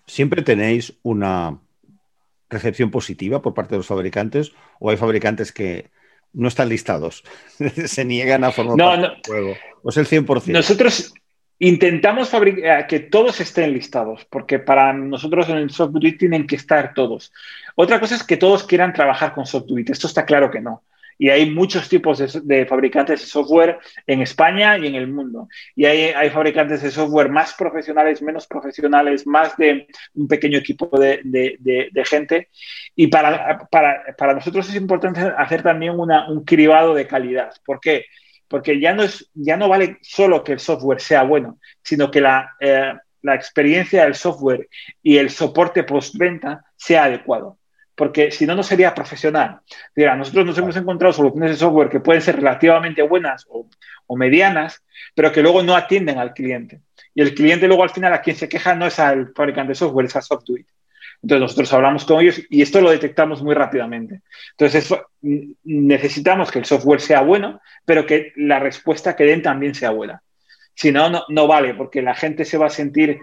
¿Siempre 0.07 0.43
tenéis 0.43 0.95
una 1.03 1.59
recepción 2.49 2.93
positiva 2.93 3.43
por 3.43 3.55
parte 3.55 3.75
de 3.75 3.79
los 3.79 3.89
fabricantes 3.89 4.53
o 4.79 4.91
hay 4.91 4.97
fabricantes 4.97 5.51
que 5.51 5.91
no 6.33 6.47
están 6.47 6.69
listados, 6.69 7.25
se 7.87 8.05
niegan 8.05 8.45
a 8.45 8.53
formar 8.53 8.77
parte 8.77 9.01
del 9.03 9.23
juego? 9.27 9.57
¿O 9.83 9.91
es 9.91 9.97
el 9.97 10.07
100%? 10.07 10.53
Nosotros, 10.53 11.13
Intentamos 11.63 12.33
eh, 12.33 12.87
que 12.89 13.01
todos 13.01 13.39
estén 13.39 13.75
listados, 13.75 14.25
porque 14.31 14.59
para 14.59 14.95
nosotros 14.95 15.47
en 15.51 15.59
el 15.59 15.69
software 15.71 16.17
tienen 16.17 16.47
que 16.47 16.57
estar 16.57 16.95
todos. 16.95 17.35
Otra 17.75 18.01
cosa 18.01 18.15
es 18.15 18.25
que 18.25 18.39
todos 18.39 18.65
quieran 18.65 18.95
trabajar 18.95 19.35
con 19.35 19.45
software. 19.45 19.85
Esto 19.91 20.07
está 20.07 20.25
claro 20.25 20.51
que 20.51 20.63
no. 20.63 20.85
Y 21.19 21.29
hay 21.29 21.51
muchos 21.51 21.87
tipos 21.87 22.17
de, 22.19 22.65
fabricantes 22.65 23.21
de 23.21 23.27
software 23.27 23.79
en 24.07 24.23
España 24.23 24.79
y 24.79 24.87
en 24.87 24.95
el 24.95 25.07
mundo. 25.07 25.49
Y 25.77 25.85
hay, 25.85 26.31
fabricantes 26.31 26.81
de 26.83 26.91
software 26.91 27.29
más 27.29 27.53
profesionales, 27.53 28.23
menos 28.23 28.47
profesionales, 28.47 29.27
más 29.27 29.55
de 29.59 29.87
un 30.15 30.27
pequeño 30.27 30.57
equipo 30.57 30.89
de, 30.99 31.91
gente. 32.07 32.49
Y 32.97 33.09
para, 33.09 33.69
para, 33.71 34.33
nosotros 34.33 34.67
es 34.71 34.77
importante 34.77 35.21
hacer 35.37 35.63
también 35.63 35.93
un 35.93 36.43
cribado 36.43 36.95
de 36.95 37.07
calidad. 37.07 37.53
¿Por 37.67 37.81
qué? 37.81 37.91
porque 37.91 38.07
ya 38.81 38.93
no, 38.93 39.03
es, 39.03 39.31
ya 39.35 39.57
no 39.57 39.69
vale 39.69 39.99
solo 40.03 40.43
que 40.43 40.53
el 40.53 40.59
software 40.59 41.01
sea 41.01 41.23
bueno, 41.23 41.59
sino 41.83 42.11
que 42.11 42.21
la, 42.21 42.57
eh, 42.61 42.93
la 43.23 43.35
experiencia 43.35 44.05
del 44.05 44.15
software 44.15 44.69
y 45.03 45.19
el 45.19 45.31
soporte 45.31 45.85
postventa 45.85 46.65
sea 46.77 47.05
adecuado. 47.05 47.59
Porque 47.95 48.31
si 48.31 48.47
no, 48.47 48.55
no 48.55 48.63
sería 48.63 48.95
profesional. 48.95 49.61
Mira, 49.95 50.17
nosotros 50.17 50.47
nos 50.47 50.57
hemos 50.57 50.77
encontrado 50.77 51.13
soluciones 51.13 51.51
de 51.51 51.57
software 51.57 51.91
que 51.91 52.01
pueden 52.01 52.23
ser 52.23 52.37
relativamente 52.37 53.03
buenas 53.03 53.47
o, 53.49 53.69
o 54.07 54.17
medianas, 54.17 54.83
pero 55.15 55.31
que 55.33 55.43
luego 55.43 55.63
no 55.63 55.77
atienden 55.77 56.19
al 56.19 56.33
cliente. 56.33 56.81
Y 57.15 57.21
el 57.21 57.35
cliente 57.35 57.69
luego 57.69 57.83
al 57.83 57.91
final 57.91 58.15
a 58.15 58.23
quien 58.23 58.37
se 58.37 58.49
queja 58.49 58.75
no 58.75 58.87
es 58.87 58.99
al 58.99 59.33
fabricante 59.35 59.71
de 59.71 59.75
software, 59.75 60.07
es 60.07 60.17
a 60.17 60.23
software. 60.23 60.65
Entonces 61.23 61.41
nosotros 61.41 61.73
hablamos 61.73 62.05
con 62.05 62.21
ellos 62.21 62.41
y 62.49 62.63
esto 62.63 62.81
lo 62.81 62.91
detectamos 62.91 63.43
muy 63.43 63.55
rápidamente. 63.55 64.23
Entonces 64.53 64.95
necesitamos 65.65 66.51
que 66.51 66.61
el 66.61 66.65
software 66.65 67.01
sea 67.01 67.21
bueno, 67.21 67.61
pero 67.85 68.07
que 68.07 68.33
la 68.37 68.59
respuesta 68.59 69.15
que 69.15 69.25
den 69.25 69.43
también 69.43 69.75
sea 69.75 69.91
buena. 69.91 70.23
Si 70.75 70.93
no, 70.93 71.11
no, 71.29 71.47
vale, 71.47 71.75
porque 71.75 72.01
la 72.01 72.15
gente 72.15 72.45
se 72.45 72.59
va 72.59 72.67
a 72.67 72.71
sentir... 72.71 73.19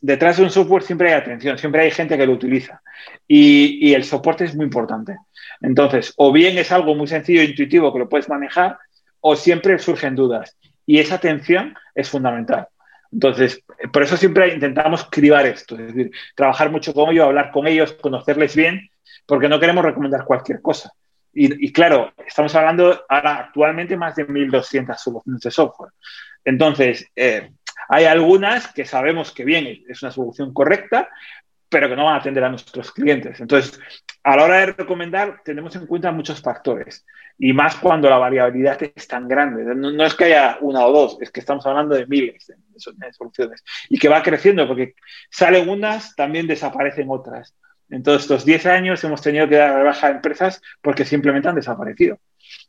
Detrás 0.00 0.36
de 0.36 0.42
un 0.42 0.50
software 0.50 0.82
siempre 0.82 1.08
hay 1.08 1.14
atención, 1.14 1.56
siempre 1.56 1.80
hay 1.80 1.90
gente 1.90 2.18
que 2.18 2.26
lo 2.26 2.32
utiliza 2.32 2.82
y, 3.26 3.88
y 3.88 3.94
el 3.94 4.04
soporte 4.04 4.44
es 4.44 4.54
muy 4.54 4.66
importante. 4.66 5.16
Entonces, 5.62 6.12
o 6.16 6.30
bien 6.30 6.58
es 6.58 6.72
algo 6.72 6.94
muy 6.94 7.06
sencillo 7.06 7.40
e 7.40 7.44
intuitivo 7.44 7.90
que 7.90 8.00
lo 8.00 8.08
puedes 8.08 8.28
manejar, 8.28 8.76
o 9.20 9.34
siempre 9.34 9.78
surgen 9.78 10.14
dudas. 10.14 10.58
Y 10.84 10.98
esa 10.98 11.14
atención 11.14 11.74
es 11.94 12.10
fundamental. 12.10 12.68
Entonces, 13.14 13.62
por 13.92 14.02
eso 14.02 14.16
siempre 14.16 14.52
intentamos 14.52 15.06
cribar 15.08 15.46
esto, 15.46 15.76
es 15.78 15.94
decir, 15.94 16.10
trabajar 16.34 16.68
mucho 16.68 16.92
con 16.92 17.10
ellos, 17.10 17.26
hablar 17.26 17.52
con 17.52 17.68
ellos, 17.68 17.92
conocerles 17.92 18.56
bien, 18.56 18.90
porque 19.24 19.48
no 19.48 19.60
queremos 19.60 19.84
recomendar 19.84 20.24
cualquier 20.24 20.60
cosa. 20.60 20.92
Y, 21.36 21.72
claro, 21.72 22.12
estamos 22.24 22.54
hablando 22.54 23.04
ahora 23.08 23.38
actualmente 23.38 23.96
más 23.96 24.14
de 24.14 24.26
1.200 24.26 24.96
soluciones 24.96 25.40
de 25.40 25.50
software. 25.50 25.90
Entonces, 26.44 27.08
eh, 27.16 27.50
hay 27.88 28.04
algunas 28.04 28.72
que 28.72 28.84
sabemos 28.84 29.32
que 29.32 29.44
bien, 29.44 29.84
es 29.88 30.02
una 30.02 30.12
solución 30.12 30.52
correcta, 30.52 31.08
pero 31.68 31.88
que 31.88 31.96
no 31.96 32.04
van 32.04 32.14
a 32.14 32.18
atender 32.18 32.44
a 32.44 32.50
nuestros 32.50 32.92
clientes. 32.92 33.40
Entonces, 33.40 33.80
a 34.22 34.36
la 34.36 34.44
hora 34.44 34.58
de 34.58 34.66
recomendar, 34.66 35.40
tenemos 35.44 35.74
en 35.74 35.86
cuenta 35.86 36.12
muchos 36.12 36.40
factores 36.40 37.04
y 37.38 37.52
más 37.52 37.76
cuando 37.76 38.08
la 38.08 38.18
variabilidad 38.18 38.78
es 38.82 39.08
tan 39.08 39.28
grande. 39.28 39.64
No, 39.74 40.04
es 40.04 40.14
que 40.14 40.24
haya 40.24 40.58
una 40.60 40.86
o 40.86 40.92
dos, 40.92 41.18
es 41.20 41.30
que 41.30 41.40
estamos 41.40 41.66
hablando 41.66 41.94
de 41.94 42.06
miles 42.06 42.46
de, 42.46 43.12
soluciones 43.12 43.64
y 43.88 43.98
que 43.98 44.08
va 44.08 44.22
creciendo 44.22 44.66
porque 44.66 44.94
salen 45.30 45.68
unas, 45.68 46.14
también 46.14 46.46
desaparecen 46.46 47.08
otras. 47.10 47.54
En 47.90 48.02
todos 48.02 48.22
estos 48.22 48.44
10 48.44 48.66
años 48.66 49.04
hemos 49.04 49.20
tenido 49.20 49.48
que 49.48 49.56
dar 49.56 49.84
baja 49.84 50.06
a 50.06 50.10
empresas 50.10 50.62
porque 50.80 51.04
simplemente 51.04 51.48
han 51.48 51.54
desaparecido. 51.54 52.18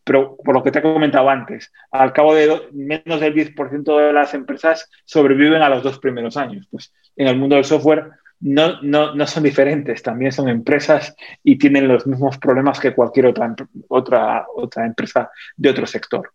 Pero 0.04 0.38
por 0.38 0.54
lo 0.54 0.64
que 0.64 0.72
te 0.72 0.80
he 0.80 0.82
comentado 0.82 1.30
antes, 1.30 1.72
al 1.92 2.14
cabo 2.14 2.36
de 2.36 2.70
menos 2.74 3.20
del 3.20 3.34
10% 3.34 3.98
de 3.98 4.14
las 4.14 4.34
empresas 4.34 4.90
sobreviven 5.06 5.62
a 5.62 5.70
los 5.70 5.84
dos 5.84 6.00
primeros 6.00 6.38
años. 6.38 6.68
Pues 6.70 6.94
en 7.16 7.28
el 7.28 7.38
mundo 7.38 7.56
del 7.56 7.66
software 7.66 8.12
no, 8.40 8.82
no, 8.82 9.16
no, 9.16 9.28
son 9.28 9.44
diferentes, 9.44 10.04
también 10.04 10.32
son 10.32 10.50
empresas 10.50 11.16
y 11.44 11.58
tienen 11.58 11.88
los 11.88 12.06
mismos 12.06 12.38
problemas 12.38 12.80
que 12.80 12.94
cualquier 12.94 13.28
otra, 13.28 13.56
otra, 13.88 14.46
otra 14.56 14.86
empresa 14.86 15.32
de 15.56 15.70
otro 15.70 15.88
sector. 15.88 16.32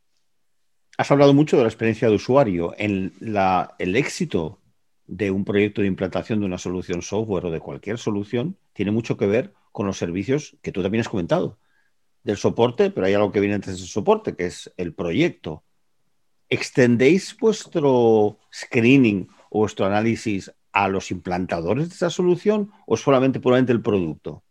Has 0.96 1.10
hablado 1.10 1.32
mucho 1.32 1.56
de 1.56 1.62
la 1.62 1.68
experiencia 1.68 2.08
de 2.08 2.14
usuario. 2.14 2.74
En 2.76 3.12
la, 3.20 3.74
el 3.78 3.96
éxito 3.96 4.60
de 5.06 5.30
un 5.30 5.44
proyecto 5.44 5.80
de 5.80 5.88
implantación 5.88 6.40
de 6.40 6.46
una 6.46 6.58
solución 6.58 7.02
software 7.02 7.46
o 7.46 7.50
de 7.50 7.60
cualquier 7.60 7.98
solución 7.98 8.56
tiene 8.72 8.92
mucho 8.92 9.16
que 9.16 9.26
ver 9.26 9.52
con 9.72 9.86
los 9.86 9.98
servicios 9.98 10.56
que 10.62 10.72
tú 10.72 10.82
también 10.82 11.00
has 11.00 11.08
comentado. 11.08 11.58
Del 12.22 12.36
soporte, 12.36 12.90
pero 12.90 13.06
hay 13.06 13.14
algo 13.14 13.32
que 13.32 13.40
viene 13.40 13.54
antes 13.54 13.78
del 13.78 13.88
soporte, 13.88 14.36
que 14.36 14.46
es 14.46 14.72
el 14.76 14.92
proyecto. 14.92 15.64
¿Extendéis 16.48 17.36
vuestro 17.38 18.38
screening 18.52 19.28
o 19.48 19.60
vuestro 19.60 19.86
análisis 19.86 20.52
a 20.72 20.88
los 20.88 21.10
implantadores 21.10 21.88
de 21.88 21.94
esa 21.94 22.10
solución 22.10 22.70
o 22.86 22.96
solamente 22.96 23.40
puramente 23.40 23.72
el 23.72 23.82
producto? 23.82 24.42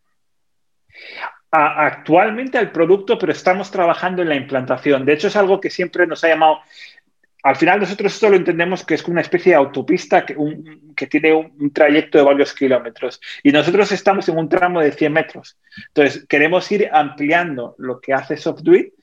Actualmente 1.52 2.58
al 2.58 2.72
producto, 2.72 3.18
pero 3.18 3.32
estamos 3.32 3.72
trabajando 3.72 4.22
en 4.22 4.30
la 4.30 4.36
implantación. 4.36 5.06
De 5.06 5.14
hecho, 5.14 5.28
es 5.28 5.36
algo 5.36 5.60
que 5.60 5.70
siempre 5.70 6.06
nos 6.06 6.24
ha 6.24 6.28
llamado. 6.28 6.60
Al 7.42 7.56
final, 7.56 7.80
nosotros 7.80 8.14
esto 8.14 8.30
lo 8.30 8.36
entendemos 8.36 8.86
que 8.86 8.96
es 8.96 9.04
una 9.06 9.22
especie 9.22 9.54
de 9.54 9.58
autopista 9.58 10.26
que, 10.26 10.36
que 10.96 11.08
tiene 11.08 11.34
un, 11.34 11.72
trayecto 11.74 12.18
de 12.18 12.24
varios 12.24 12.54
kilómetros. 12.54 13.20
Y 13.42 13.52
nosotros 13.52 13.92
estamos 13.92 14.30
en 14.30 14.38
un 14.38 14.50
tramo 14.50 14.82
de 14.82 14.92
100 14.92 15.12
metros. 15.12 15.58
Entonces, 15.88 16.26
queremos 16.28 16.72
ir 16.72 16.90
ampliando 16.92 17.76
lo 17.80 18.00
que 18.00 18.14
hace 18.14 18.38
SoftDuit 18.38 18.94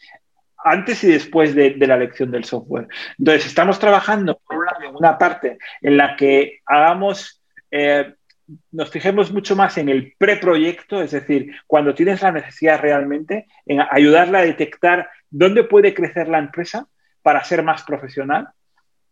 antes 0.66 1.04
y 1.04 1.12
después 1.12 1.54
de, 1.54 1.76
la 1.76 1.94
elección 1.94 2.30
del 2.30 2.44
software. 2.44 2.88
Entonces, 3.18 3.46
estamos 3.46 3.78
trabajando, 3.78 4.40
por 4.46 4.58
una 4.94 5.16
parte 5.16 5.58
en 5.80 5.96
la 5.96 6.16
que 6.16 6.60
hagamos, 6.66 7.40
eh, 7.70 8.14
nos 8.72 8.90
fijemos 8.90 9.32
mucho 9.32 9.54
más 9.54 9.78
en 9.78 9.88
el 9.88 10.14
preproyecto, 10.18 11.00
es 11.00 11.12
decir, 11.12 11.52
cuando 11.66 11.94
tienes 11.94 12.20
la 12.20 12.32
necesidad 12.32 12.80
realmente, 12.80 13.46
en 13.64 13.80
ayudarla 13.88 14.40
a 14.40 14.44
detectar 14.44 15.08
dónde 15.30 15.62
puede 15.64 15.94
crecer 15.94 16.28
la 16.28 16.38
empresa 16.38 16.88
para 17.22 17.44
ser 17.44 17.62
más 17.62 17.84
profesional 17.84 18.48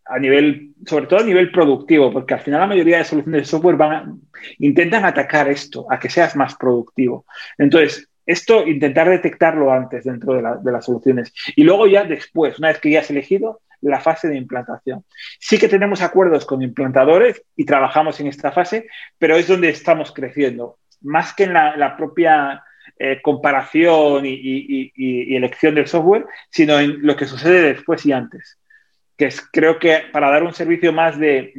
a 0.05 0.19
nivel, 0.19 0.73
sobre 0.85 1.07
todo 1.07 1.21
a 1.21 1.23
nivel 1.23 1.51
productivo, 1.51 2.11
porque 2.11 2.33
al 2.33 2.41
final 2.41 2.59
la 2.59 2.67
mayoría 2.67 2.97
de 2.97 3.05
soluciones 3.05 3.41
de 3.41 3.45
software 3.45 3.75
van 3.75 4.21
intentan 4.59 5.05
atacar 5.05 5.47
esto, 5.47 5.87
a 5.89 5.99
que 5.99 6.09
seas 6.09 6.35
más 6.35 6.55
productivo. 6.55 7.25
Entonces, 7.57 8.07
esto 8.25 8.67
intentar 8.67 9.09
detectarlo 9.09 9.71
antes 9.71 10.03
dentro 10.03 10.33
de, 10.33 10.71
las 10.71 10.85
soluciones. 10.85 11.33
Y 11.55 11.63
luego 11.63 11.87
ya 11.87 12.03
después, 12.03 12.57
una 12.57 12.69
vez 12.69 12.79
que 12.79 12.89
ya 12.89 13.01
has 13.01 13.09
elegido, 13.09 13.61
la 13.81 13.99
fase 13.99 14.27
de 14.27 14.37
implantación. 14.37 15.03
Sí 15.39 15.59
que 15.59 15.67
tenemos 15.67 16.01
acuerdos 16.01 16.45
con 16.45 16.63
implantadores 16.63 17.43
y 17.55 17.65
trabajamos 17.65 18.19
en 18.19 18.27
esta 18.27 18.51
fase, 18.51 18.87
pero 19.19 19.35
es 19.35 19.47
donde 19.47 19.69
estamos 19.69 20.11
creciendo. 20.11 20.79
Más 21.01 21.33
que 21.33 21.43
en 21.43 21.53
la, 21.53 21.95
propia 21.95 22.63
eh, 22.97 23.21
comparación 23.21 24.23
y, 24.25 24.91
elección 25.35 25.75
del 25.75 25.87
software, 25.87 26.25
sino 26.49 26.79
en 26.79 27.05
lo 27.05 27.15
que 27.15 27.27
sucede 27.27 27.73
después 27.73 28.05
y 28.05 28.11
antes. 28.11 28.59
Que 29.17 29.25
es, 29.25 29.41
creo 29.51 29.77
que 29.77 30.03
para 30.11 30.31
dar 30.31 30.43
un 30.43 30.53
servicio 30.53 30.91
más 30.91 31.19
de, 31.19 31.53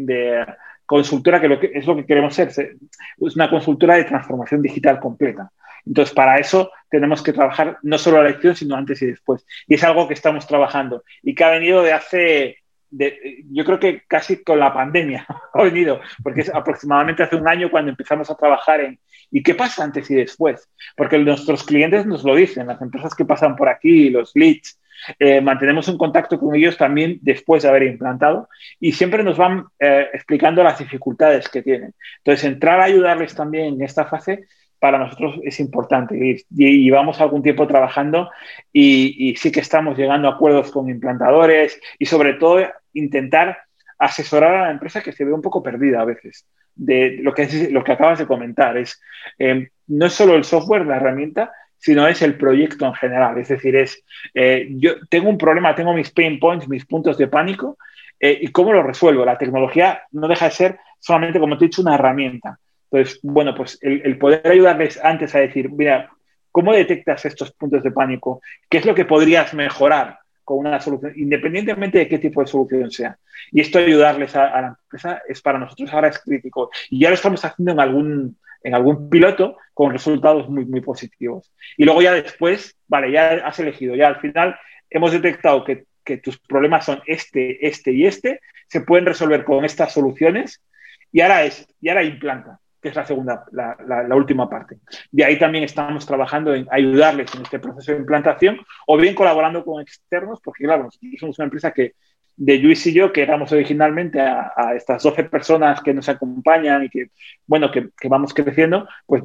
consultora, 0.87 1.41
que, 1.41 1.49
lo 1.49 1.61
que 1.61 1.71
es 1.75 1.87
lo 1.87 1.97
que 1.97 2.07
queremos 2.07 2.35
ser, 2.35 2.49
es 2.49 3.37
una 3.37 3.51
consultora 3.51 3.97
de 3.97 4.05
transformación 4.05 4.63
digital 4.63 5.01
completa. 5.01 5.51
Entonces, 5.85 6.15
para 6.15 6.39
eso 6.39 6.71
tenemos 6.91 7.23
que 7.23 7.33
trabajar 7.33 7.79
no 7.83 7.99
solo 7.99 8.23
la 8.23 8.31
lección, 8.31 8.57
sino 8.57 8.77
antes 8.77 9.01
y 9.03 9.07
después. 9.07 9.47
Y 9.69 9.75
es 9.75 9.85
algo 9.85 10.09
que 10.09 10.15
estamos 10.15 10.47
trabajando 10.47 11.05
y 11.23 11.35
que 11.35 11.45
ha 11.45 11.51
venido 11.51 11.83
de 11.83 11.93
hace, 11.93 12.59
yo 12.91 13.65
creo 13.65 13.79
que 13.79 14.03
casi 14.09 14.43
con 14.43 14.59
la 14.59 14.73
pandemia 14.73 15.27
ha 15.55 15.63
venido, 15.63 16.01
porque 16.23 16.41
es 16.41 16.55
aproximadamente 16.55 17.23
hace 17.23 17.37
un 17.37 17.49
año 17.49 17.71
cuando 17.71 17.91
empezamos 17.91 18.31
a 18.31 18.37
trabajar 18.37 18.81
en 18.81 18.99
¿y 19.31 19.43
qué 19.43 19.55
pasa 19.55 19.85
antes 19.85 20.11
y 20.11 20.15
después? 20.15 20.69
Porque 20.97 21.19
nuestros 21.19 21.65
clientes 21.65 22.07
nos 22.07 22.25
lo 22.25 22.35
dicen, 22.35 22.67
las 22.67 22.81
empresas 22.81 23.15
que 23.15 23.25
pasan 23.25 23.57
por 23.57 23.69
aquí, 23.69 24.11
los 24.11 24.33
leads, 24.35 24.79
eh, 25.19 25.41
mantenemos 25.41 25.89
un 25.89 25.99
contacto 25.99 26.39
con 26.39 26.55
ellos 26.55 26.77
también 26.77 27.19
después 27.23 27.63
de 27.63 27.69
haber 27.69 27.85
implantado 27.85 28.49
y 28.81 28.93
siempre 28.93 29.23
nos 29.23 29.37
van 29.37 29.67
eh, 29.79 30.09
explicando 30.13 30.63
las 30.63 30.79
dificultades 30.79 31.49
que 31.49 31.63
tienen. 31.63 31.95
Entonces, 32.19 32.45
entrar 32.45 32.81
a 32.81 32.85
ayudarles 32.85 33.35
también 33.35 33.75
en 33.75 33.83
esta 33.83 34.07
fase 34.07 34.45
para 34.79 34.99
nosotros 34.99 35.41
es 35.43 35.59
importante 35.61 36.17
y, 36.17 36.85
llevamos 36.85 37.21
algún 37.21 37.43
tiempo 37.43 37.67
trabajando 37.67 38.31
y, 38.73 39.31
y, 39.31 39.37
sí 39.37 39.51
que 39.51 39.61
estamos 39.61 39.97
llegando 39.97 40.29
a 40.29 40.33
acuerdos 40.33 40.71
con 40.71 40.91
implantadores 40.91 41.81
y 41.99 42.07
sobre 42.07 42.35
todo 42.35 42.61
intentar 42.93 43.59
asesorar 43.99 44.55
a 44.55 44.67
la 44.67 44.71
empresa 44.71 45.03
que 45.03 45.13
se 45.13 45.25
ve 45.25 45.33
un 45.33 45.41
poco 45.41 45.63
perdida 45.63 46.03
a 46.03 46.05
veces 46.05 46.47
de 46.77 47.19
lo 47.23 47.33
que, 47.35 47.43
es, 47.43 47.73
lo 47.73 47.83
que 47.83 47.93
acabas 47.93 48.19
de 48.19 48.27
comentar. 48.27 48.77
Es, 48.77 49.01
eh, 49.39 49.69
no 49.89 50.07
es 50.07 50.13
solo 50.13 50.37
el 50.37 50.45
software, 50.45 50.87
la 50.87 50.97
herramienta, 50.97 51.53
sino 51.79 52.07
es 52.09 52.23
el 52.23 52.37
proyecto 52.37 52.87
en 52.87 52.95
general. 52.95 53.39
Es 53.39 53.49
decir, 53.49 53.77
es, 53.77 54.03
eh, 54.35 54.69
yo 54.71 54.95
tengo 55.09 55.29
un 55.29 55.39
problema, 55.39 55.75
tengo 55.75 55.93
mis 55.93 56.11
pain 56.11 56.39
points, 56.39 56.69
mis 56.69 56.87
puntos 56.87 57.19
de 57.19 57.29
pánico, 57.29 57.79
eh, 58.19 58.39
¿y 58.41 58.49
cómo 58.49 58.73
lo 58.73 58.83
resuelvo? 58.83 59.25
La 59.25 59.39
tecnología 59.39 60.03
no 60.13 60.29
deja 60.29 60.47
de 60.47 60.51
ser 60.51 60.79
solamente, 60.99 61.39
como 61.39 61.57
te 61.57 61.65
he 61.65 61.69
dicho, 61.69 61.83
una 61.83 61.95
herramienta. 61.95 62.59
Entonces, 62.91 63.21
bueno, 63.23 63.55
pues 63.55 63.79
el, 63.83 64.17
poder 64.19 64.47
ayudarles 64.47 64.99
antes 65.03 65.35
a 65.35 65.41
decir, 65.41 65.71
mira, 65.71 66.11
¿cómo 66.51 66.73
detectas 66.73 67.25
estos 67.25 67.53
puntos 67.53 67.83
de 67.83 67.91
pánico? 67.91 68.41
¿Qué 68.69 68.79
es 68.79 68.87
lo 68.87 68.95
que 68.95 69.05
podrías 69.05 69.53
mejorar? 69.55 70.19
con 70.47 70.59
una 70.59 70.79
solución, 70.81 71.13
independientemente 71.17 71.99
de 71.99 72.07
qué 72.07 72.21
tipo 72.21 72.41
de 72.41 72.47
solución 72.47 72.89
sea. 72.93 73.19
Y 73.51 73.61
esto 73.61 73.81
ayudarles 73.81 74.37
a, 74.37 74.61
la 74.61 74.79
empresa 74.81 75.21
es 75.29 75.43
para 75.43 75.59
nosotros 75.59 75.93
ahora 75.93 76.07
es 76.07 76.21
crítico. 76.21 76.71
Y 76.89 77.01
ya 77.01 77.09
lo 77.09 77.17
estamos 77.17 77.45
haciendo 77.45 77.73
en 77.73 77.81
algún, 77.81 78.39
en 78.67 78.75
algún 78.75 79.09
piloto 79.09 79.57
con 79.73 79.93
resultados 79.93 80.49
muy, 80.49 80.65
muy 80.65 80.81
positivos. 80.81 81.53
Y 81.77 81.85
luego 81.85 82.03
ya 82.03 82.13
después, 82.13 82.77
vale, 82.89 83.13
ya 83.13 83.47
has 83.47 83.61
elegido, 83.61 83.95
ya 83.95 84.09
al 84.09 84.21
final 84.21 84.57
hemos 84.91 85.13
detectado 85.13 85.65
que, 85.65 85.87
tus 86.23 86.39
problemas 86.39 86.85
son 86.85 87.03
este, 87.07 87.67
este 87.67 87.91
y 87.91 88.07
este, 88.07 88.41
se 88.69 88.81
pueden 88.81 89.07
resolver 89.07 89.45
con 89.45 89.65
estas 89.65 89.93
soluciones 89.93 90.63
y 91.11 91.21
ahora 91.21 91.43
es, 91.43 91.67
y 91.81 91.89
ahora 91.89 92.05
implanta 92.05 92.61
que 92.81 92.91
es 92.91 92.95
la 92.95 93.05
segunda, 93.05 93.45
la, 93.51 94.15
última 94.15 94.49
parte. 94.49 94.77
De 95.11 95.25
ahí 95.25 95.37
también 95.37 95.65
estamos 95.65 96.07
trabajando 96.07 96.55
en 96.55 96.69
ayudarles 96.71 97.35
en 97.35 97.43
este 97.43 97.59
proceso 97.59 97.91
de 97.91 97.99
implantación 97.99 98.61
o 98.87 98.97
bien 98.97 99.17
colaborando 99.17 99.65
con 99.65 99.83
externos, 99.83 100.41
porque 100.45 100.63
claro, 100.63 100.89
somos 101.19 101.37
una 101.41 101.47
empresa 101.47 101.73
que 101.73 101.95
de 102.37 102.59
Luis 102.59 102.87
y 102.87 102.93
yo, 102.93 103.13
que 103.13 103.23
éramos 103.23 103.51
originalmente 103.53 104.21
a, 104.21 104.75
estas 104.77 105.03
12 105.03 105.25
personas 105.25 105.81
que 105.81 105.95
nos 105.95 106.09
acompañan 106.09 106.85
y 106.85 106.91
que, 106.91 107.11
bueno, 107.47 107.71
que, 107.71 107.89
vamos 108.09 108.35
creciendo, 108.35 108.89
pues 109.07 109.23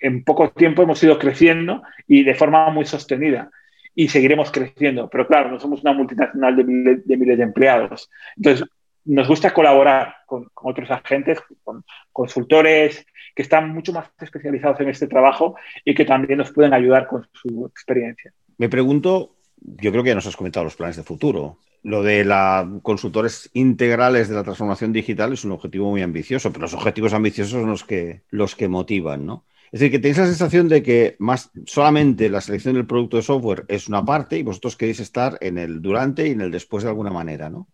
en 0.00 0.22
poco 0.24 0.50
tiempo 0.50 0.82
hemos 0.82 1.02
ido 1.02 1.18
creciendo 1.18 1.82
y 2.06 2.22
de 2.22 2.34
forma 2.34 2.70
muy 2.70 2.84
sostenida 2.84 3.50
y 3.94 4.08
seguiremos 4.08 4.50
creciendo. 4.50 5.08
Pero 5.08 5.26
claro, 5.26 5.50
no 5.50 5.58
somos 5.58 5.80
una 5.80 5.94
multinacional 5.94 6.54
de 6.56 6.64
miles 6.64 7.38
de, 7.38 7.42
empleados. 7.42 8.10
Entonces, 8.36 8.68
nos 9.06 9.28
gusta 9.28 9.54
colaborar 9.54 10.16
con, 10.26 10.50
otros 10.54 10.90
agentes, 10.90 11.40
con 11.64 11.84
consultores 12.12 13.06
que 13.34 13.42
están 13.42 13.72
mucho 13.72 13.92
más 13.92 14.10
especializados 14.20 14.80
en 14.80 14.88
este 14.88 15.06
trabajo 15.06 15.56
y 15.84 15.94
que 15.94 16.04
también 16.04 16.38
nos 16.38 16.52
pueden 16.52 16.74
ayudar 16.74 17.06
con 17.06 17.26
su 17.32 17.66
experiencia. 17.66 18.32
Me 18.58 18.68
pregunto, 18.68 19.36
yo 19.56 19.90
creo 19.90 20.02
que 20.02 20.10
ya 20.10 20.14
nos 20.14 20.26
has 20.26 20.36
comentado 20.36 20.64
los 20.64 20.76
planes 20.76 20.96
de 20.96 21.02
futuro. 21.02 21.58
Lo 21.82 22.02
de 22.02 22.24
la 22.24 22.68
consultores 22.82 23.50
integrales 23.52 24.28
de 24.28 24.34
la 24.34 24.42
transformación 24.42 24.92
digital 24.92 25.32
es 25.32 25.44
un 25.44 25.52
objetivo 25.52 25.90
muy 25.90 26.02
ambicioso, 26.02 26.50
pero 26.50 26.62
los 26.62 26.74
objetivos 26.74 27.12
ambiciosos 27.12 27.52
son 27.52 27.70
los 27.70 27.84
que, 27.84 28.22
los 28.30 28.56
que 28.56 28.68
motivan, 28.68 29.24
¿no? 29.24 29.44
Es 29.72 29.80
decir, 29.80 29.90
que 29.90 29.98
tenéis 29.98 30.18
la 30.18 30.26
sensación 30.26 30.68
de 30.68 30.82
que 30.82 31.16
más 31.18 31.50
solamente 31.66 32.30
la 32.30 32.40
selección 32.40 32.74
del 32.74 32.86
producto 32.86 33.16
de 33.16 33.22
software 33.22 33.64
es 33.68 33.88
una 33.88 34.04
parte 34.04 34.38
y 34.38 34.42
vosotros 34.42 34.76
queréis 34.76 35.00
estar 35.00 35.38
en 35.40 35.58
el 35.58 35.82
durante 35.82 36.26
y 36.26 36.30
en 36.30 36.40
el 36.40 36.50
después 36.50 36.84
de 36.84 36.90
alguna 36.90 37.10
manera, 37.10 37.50
¿no? 37.50 37.68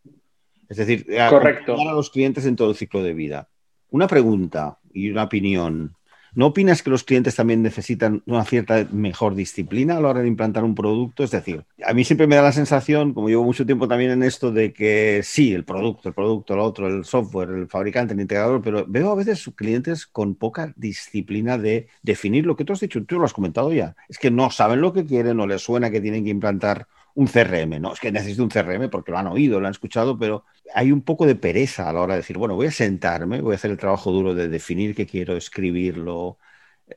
Es 0.68 0.78
decir, 0.78 1.06
Correcto. 1.28 1.76
a 1.78 1.92
los 1.92 2.08
clientes 2.10 2.46
en 2.46 2.56
todo 2.56 2.70
el 2.70 2.76
ciclo 2.76 3.02
de 3.02 3.12
vida. 3.12 3.48
Una 3.90 4.06
pregunta 4.06 4.78
y 4.92 5.10
una 5.10 5.24
opinión. 5.24 5.94
¿No 6.34 6.46
opinas 6.46 6.82
que 6.82 6.88
los 6.88 7.04
clientes 7.04 7.36
también 7.36 7.62
necesitan 7.62 8.22
una 8.24 8.44
cierta 8.46 8.86
mejor 8.90 9.34
disciplina 9.34 9.98
a 9.98 10.00
la 10.00 10.08
hora 10.08 10.22
de 10.22 10.28
implantar 10.28 10.64
un 10.64 10.74
producto? 10.74 11.24
Es 11.24 11.30
decir, 11.30 11.64
a 11.84 11.92
mí 11.92 12.04
siempre 12.04 12.26
me 12.26 12.36
da 12.36 12.42
la 12.42 12.52
sensación, 12.52 13.12
como 13.12 13.28
llevo 13.28 13.44
mucho 13.44 13.66
tiempo 13.66 13.86
también 13.86 14.12
en 14.12 14.22
esto, 14.22 14.50
de 14.50 14.72
que 14.72 15.20
sí, 15.22 15.52
el 15.52 15.64
producto, 15.64 16.08
el 16.08 16.14
producto, 16.14 16.54
el 16.54 16.60
otro, 16.60 16.86
el 16.86 17.04
software, 17.04 17.50
el 17.50 17.68
fabricante, 17.68 18.14
el 18.14 18.20
integrador, 18.20 18.62
pero 18.62 18.86
veo 18.88 19.12
a 19.12 19.14
veces 19.14 19.50
clientes 19.54 20.06
con 20.06 20.34
poca 20.34 20.72
disciplina 20.74 21.58
de 21.58 21.88
definir 22.02 22.46
lo 22.46 22.56
que 22.56 22.64
tú 22.64 22.72
has 22.72 22.80
dicho, 22.80 23.04
tú 23.04 23.18
lo 23.18 23.26
has 23.26 23.34
comentado 23.34 23.70
ya. 23.70 23.94
Es 24.08 24.18
que 24.18 24.30
no 24.30 24.50
saben 24.50 24.80
lo 24.80 24.94
que 24.94 25.04
quieren, 25.04 25.38
o 25.38 25.46
les 25.46 25.60
suena 25.60 25.90
que 25.90 26.00
tienen 26.00 26.24
que 26.24 26.30
implantar 26.30 26.86
un 27.14 27.26
CRM, 27.26 27.80
¿no? 27.80 27.92
Es 27.92 28.00
que 28.00 28.12
necesito 28.12 28.42
un 28.42 28.48
CRM 28.48 28.88
porque 28.88 29.12
lo 29.12 29.18
han 29.18 29.26
oído, 29.26 29.60
lo 29.60 29.66
han 29.66 29.72
escuchado, 29.72 30.18
pero 30.18 30.44
hay 30.74 30.92
un 30.92 31.02
poco 31.02 31.26
de 31.26 31.34
pereza 31.34 31.88
a 31.88 31.92
la 31.92 32.00
hora 32.00 32.14
de 32.14 32.20
decir, 32.20 32.38
bueno, 32.38 32.54
voy 32.54 32.66
a 32.66 32.70
sentarme, 32.70 33.40
voy 33.40 33.52
a 33.52 33.56
hacer 33.56 33.70
el 33.70 33.78
trabajo 33.78 34.10
duro 34.10 34.34
de 34.34 34.48
definir 34.48 34.94
qué 34.94 35.06
quiero, 35.06 35.36
escribirlo, 35.36 36.38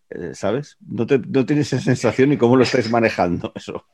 eh, 0.10 0.34
¿sabes? 0.34 0.78
No, 0.88 1.06
tienes 1.06 1.74
esa 1.74 1.80
sensación 1.80 2.32
y 2.32 2.38
cómo 2.38 2.56
lo 2.56 2.64
estáis 2.64 2.90
manejando 2.90 3.52
eso. 3.56 3.86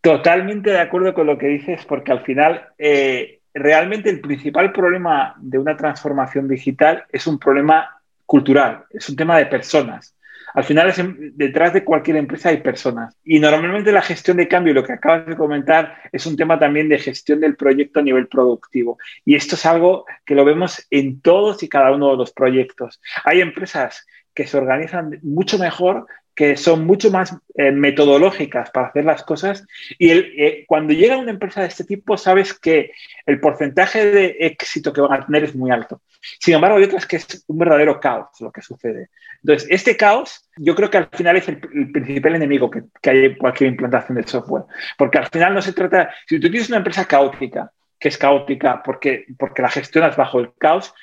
Totalmente 0.00 0.70
de 0.70 0.80
acuerdo 0.80 1.14
con 1.14 1.26
lo 1.26 1.38
que 1.38 1.48
dices, 1.48 1.84
porque 1.84 2.12
al 2.12 2.24
final 2.24 2.68
eh, 2.78 3.40
realmente 3.52 4.10
el 4.10 4.20
principal 4.20 4.72
problema 4.72 5.34
de 5.38 5.58
una 5.58 5.76
transformación 5.76 6.48
digital 6.48 7.04
es 7.10 7.26
un 7.26 7.38
problema 7.38 8.00
cultural, 8.24 8.84
es 8.90 9.08
un 9.08 9.16
tema 9.16 9.38
de 9.38 9.46
personas. 9.46 10.14
Al 10.54 10.64
final, 10.64 10.92
detrás 11.34 11.72
de 11.72 11.84
cualquier 11.84 12.16
empresa 12.16 12.48
hay 12.48 12.58
personas. 12.58 13.16
Y 13.24 13.38
normalmente 13.40 13.92
la 13.92 14.02
gestión 14.02 14.36
de 14.36 14.48
cambio, 14.48 14.74
lo 14.74 14.84
que 14.84 14.92
acabas 14.92 15.26
de 15.26 15.36
comentar, 15.36 15.96
es 16.12 16.26
un 16.26 16.36
tema 16.36 16.58
también 16.58 16.88
de 16.88 16.98
gestión 16.98 17.40
del 17.40 17.56
proyecto 17.56 18.00
a 18.00 18.02
nivel 18.02 18.28
productivo. 18.28 18.98
Y 19.24 19.34
esto 19.34 19.54
es 19.54 19.66
algo 19.66 20.06
que 20.24 20.34
lo 20.34 20.44
vemos 20.44 20.86
en 20.90 21.20
todos 21.20 21.62
y 21.62 21.68
cada 21.68 21.92
uno 21.92 22.10
de 22.10 22.16
los 22.16 22.32
proyectos. 22.32 23.00
Hay 23.24 23.40
empresas 23.40 24.06
que 24.34 24.46
se 24.46 24.56
organizan 24.56 25.18
mucho 25.22 25.58
mejor 25.58 26.06
que 26.38 26.56
son 26.56 26.86
mucho 26.86 27.10
más 27.10 27.36
eh, 27.56 27.72
metodológicas 27.72 28.70
para 28.70 28.86
hacer 28.86 29.04
las 29.04 29.24
cosas. 29.24 29.66
Y 29.98 30.12
eh, 30.12 30.64
cuando 30.68 30.92
llega 30.92 31.16
una 31.16 31.32
empresa 31.32 31.62
de 31.62 31.66
este 31.66 31.82
tipo, 31.82 32.16
sabes 32.16 32.54
que 32.54 32.92
el 33.26 33.40
porcentaje 33.40 34.06
de 34.06 34.36
éxito 34.38 34.92
que 34.92 35.00
van 35.00 35.20
a 35.20 35.26
tener 35.26 35.42
es 35.42 35.56
muy 35.56 35.72
alto. 35.72 36.00
Sin 36.38 36.54
embargo, 36.54 36.76
hay 36.76 36.84
otras 36.84 37.06
que 37.06 37.16
es 37.16 37.44
un 37.48 37.58
verdadero 37.58 37.98
caos 37.98 38.28
lo 38.38 38.52
que 38.52 38.62
sucede. 38.62 39.08
Entonces, 39.42 39.68
este 39.68 39.96
caos 39.96 40.48
yo 40.56 40.76
creo 40.76 40.88
que 40.88 40.98
al 40.98 41.08
final 41.08 41.38
es 41.38 41.48
el, 41.48 41.58
principal 41.90 42.36
enemigo 42.36 42.70
que, 42.70 42.84
que, 43.02 43.10
hay 43.10 43.24
en 43.24 43.34
cualquier 43.34 43.70
implantación 43.70 44.16
de 44.16 44.22
software. 44.22 44.62
Porque 44.96 45.18
al 45.18 45.26
final 45.26 45.54
no 45.54 45.60
se 45.60 45.72
trata, 45.72 46.14
si 46.28 46.38
tú 46.38 46.48
tienes 46.48 46.68
una 46.68 46.78
empresa 46.78 47.04
caótica, 47.06 47.72
que 47.98 48.10
es 48.10 48.16
caótica 48.16 48.80
porque, 48.84 49.26
porque 49.36 49.62
la 49.62 49.70
gestionas 49.70 50.16
bajo 50.16 50.38
el 50.38 50.52
caos, 50.56 50.94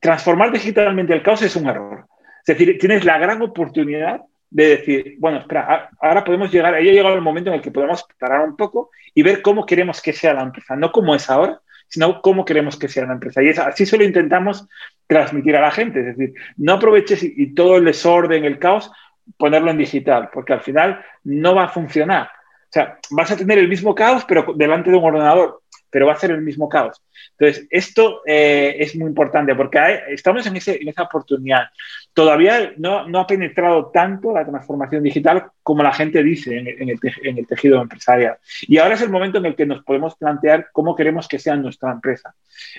transformar 0.00 0.50
digitalmente 0.50 1.14
el 1.14 1.22
caos 1.22 1.42
es 1.42 1.54
un 1.54 1.68
error. 1.68 2.06
Es 2.40 2.58
decir, 2.58 2.76
tienes 2.80 3.04
la 3.04 3.18
gran 3.18 3.40
oportunidad 3.40 4.22
de 4.50 4.68
decir, 4.68 5.16
bueno, 5.18 5.38
espera, 5.38 5.90
ahora 6.00 6.24
podemos 6.24 6.50
llegar, 6.50 6.74
ahí 6.74 6.88
ha 6.88 6.92
llegado 6.92 7.14
el 7.14 7.20
momento 7.20 7.50
en 7.50 7.56
el 7.56 7.62
que 7.62 7.70
podemos 7.70 8.04
parar 8.18 8.48
un 8.48 8.56
poco 8.56 8.90
y 9.14 9.22
ver 9.22 9.42
cómo 9.42 9.66
queremos 9.66 10.00
que 10.00 10.12
sea 10.12 10.34
la 10.34 10.42
empresa, 10.42 10.76
no 10.76 10.90
cómo 10.90 11.14
es 11.14 11.28
ahora, 11.28 11.60
sino 11.88 12.20
cómo 12.22 12.44
queremos 12.44 12.78
que 12.78 12.88
sea 12.88 13.06
la 13.06 13.14
empresa. 13.14 13.42
Y 13.42 13.48
es, 13.48 13.58
así 13.58 13.86
solo 13.86 14.04
intentamos 14.04 14.66
transmitir 15.06 15.56
a 15.56 15.60
la 15.60 15.70
gente, 15.70 16.00
es 16.00 16.16
decir, 16.16 16.34
no 16.56 16.74
aproveches 16.74 17.22
y, 17.22 17.54
todo 17.54 17.76
el 17.76 17.84
desorden, 17.84 18.44
el 18.44 18.58
caos, 18.58 18.90
ponerlo 19.36 19.70
en 19.70 19.78
digital, 19.78 20.30
porque 20.32 20.52
al 20.52 20.60
final 20.60 21.04
no 21.24 21.54
va 21.54 21.64
a 21.64 21.68
funcionar. 21.68 22.26
O 22.26 22.70
sea, 22.70 22.98
vas 23.10 23.30
a 23.30 23.36
tener 23.36 23.58
el 23.58 23.68
mismo 23.68 23.94
caos, 23.94 24.24
pero 24.26 24.52
delante 24.54 24.90
de 24.90 24.96
un 24.96 25.04
ordenador 25.04 25.62
pero 25.90 26.06
va 26.06 26.12
a 26.12 26.18
ser 26.18 26.30
el 26.30 26.42
mismo 26.42 26.68
caos. 26.68 27.02
Entonces, 27.38 27.66
esto 27.70 28.22
eh, 28.26 28.76
es 28.78 28.96
muy 28.96 29.08
importante 29.08 29.54
porque 29.54 29.78
estamos 30.08 30.46
en, 30.46 30.56
esa 30.56 31.02
oportunidad. 31.02 31.68
Todavía 32.12 32.72
no, 32.76 33.06
ha 33.18 33.26
penetrado 33.26 33.90
tanto 33.92 34.32
la 34.32 34.44
transformación 34.44 35.02
digital 35.02 35.46
como 35.62 35.82
la 35.82 35.92
gente 35.92 36.22
dice 36.22 36.56
en, 36.56 36.88
el, 36.88 37.46
tejido 37.46 37.80
empresarial. 37.80 38.36
Y 38.62 38.78
ahora 38.78 38.94
es 38.94 39.02
el 39.02 39.10
momento 39.10 39.38
en 39.38 39.46
el 39.46 39.56
que 39.56 39.66
nos 39.66 39.84
podemos 39.84 40.16
plantear 40.16 40.68
cómo 40.72 40.96
queremos 40.96 41.28
que 41.28 41.38
sea 41.38 41.56
nuestra 41.56 41.92
empresa. 41.92 42.34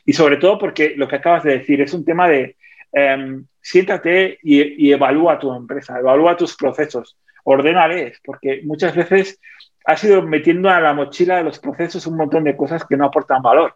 Y 0.05 0.13
sobre 0.13 0.37
todo 0.37 0.57
porque 0.59 0.93
lo 0.95 1.07
que 1.07 1.15
acabas 1.15 1.43
de 1.43 1.59
decir 1.59 1.81
es 1.81 1.93
un 1.93 2.05
tema 2.05 2.27
de 2.27 2.57
em, 2.91 3.45
siéntate 3.61 4.39
y, 4.43 4.87
y 4.87 4.91
evalúa 4.91 5.39
tu 5.39 5.53
empresa, 5.53 5.99
evalúa 5.99 6.35
tus 6.35 6.55
procesos, 6.55 7.15
ordénales, 7.43 8.19
porque 8.23 8.61
muchas 8.63 8.95
veces 8.95 9.39
has 9.89 10.03
ido 10.03 10.21
metiendo 10.21 10.69
a 10.69 10.79
la 10.79 10.93
mochila 10.93 11.37
de 11.37 11.43
los 11.43 11.57
procesos 11.57 12.05
un 12.05 12.15
montón 12.15 12.43
de 12.43 12.55
cosas 12.55 12.85
que 12.85 12.95
no 12.95 13.05
aportan 13.05 13.41
valor. 13.41 13.75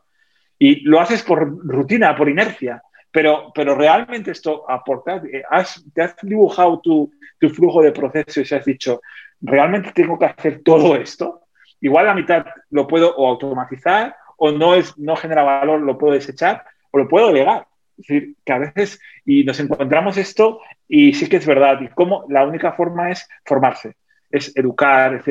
Y 0.59 0.81
lo 0.81 0.99
haces 0.99 1.23
por 1.23 1.57
rutina, 1.65 2.15
por 2.15 2.29
inercia. 2.29 2.83
Pero, 3.09 3.51
pero 3.53 3.73
realmente 3.73 4.29
esto 4.29 4.69
aporta. 4.69 5.15
Eh, 5.15 5.43
te 5.91 6.01
has 6.03 6.15
dibujado 6.21 6.79
tu, 6.81 7.11
flujo 7.51 7.81
de 7.81 7.91
procesos 7.91 8.51
y 8.51 8.55
has 8.55 8.63
dicho, 8.63 9.01
¿realmente 9.41 9.91
tengo 9.91 10.19
que 10.19 10.25
hacer 10.25 10.61
todo 10.63 10.95
esto? 10.95 11.47
Igual 11.81 12.05
la 12.05 12.13
mitad 12.13 12.45
lo 12.69 12.87
puedo 12.87 13.15
o 13.15 13.27
automatizar 13.27 14.15
o 14.37 14.51
no, 14.51 14.75
es, 14.75 14.95
no 14.99 15.15
genera 15.15 15.41
valor, 15.41 15.81
lo 15.81 15.97
puedo 15.97 16.13
desechar 16.13 16.63
o 16.91 16.99
lo 16.99 17.07
puedo 17.07 17.27
delegar. 17.27 17.67
Es 17.97 18.07
decir, 18.07 18.35
que 18.45 18.53
a 18.53 18.59
veces, 18.59 19.01
y 19.25 19.43
nos 19.43 19.59
encontramos 19.59 20.17
esto 20.17 20.61
y 20.87 21.13
sí 21.13 21.27
que 21.27 21.37
es 21.37 21.45
verdad, 21.47 21.81
y 21.81 21.87
como 21.89 22.25
la 22.29 22.45
única 22.45 22.73
forma 22.73 23.09
es 23.09 23.27
formarse, 23.45 23.95
es 24.29 24.55
educar, 24.55 25.15
es 25.15 25.25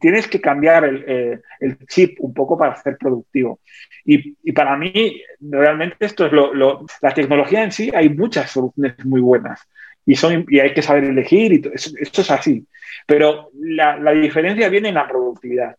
tienes 0.00 0.28
que 0.28 0.40
cambiar 0.40 0.84
el, 0.84 1.42
el, 1.60 1.78
chip 1.86 2.16
un 2.20 2.32
poco 2.32 2.56
para 2.56 2.76
ser 2.76 2.96
productivo. 2.96 3.60
Y, 4.04 4.36
y 4.42 4.52
para 4.52 4.76
mí, 4.76 5.22
realmente 5.40 5.96
esto 6.00 6.26
es 6.26 6.32
lo, 6.32 6.54
lo, 6.54 6.86
la 7.00 7.12
tecnología 7.12 7.62
en 7.62 7.72
sí, 7.72 7.90
hay 7.94 8.08
muchas 8.08 8.50
soluciones 8.50 9.04
muy 9.04 9.20
buenas 9.20 9.60
y, 10.06 10.16
son, 10.16 10.44
y 10.48 10.60
hay 10.60 10.74
que 10.74 10.82
saber 10.82 11.04
elegir, 11.04 11.52
y 11.52 11.62
esto 12.00 12.20
es 12.20 12.30
así. 12.30 12.66
Pero 13.06 13.50
la, 13.54 13.96
la, 13.96 14.12
diferencia 14.12 14.68
viene 14.68 14.88
en 14.88 14.94
la 14.94 15.08
productividad. 15.08 15.76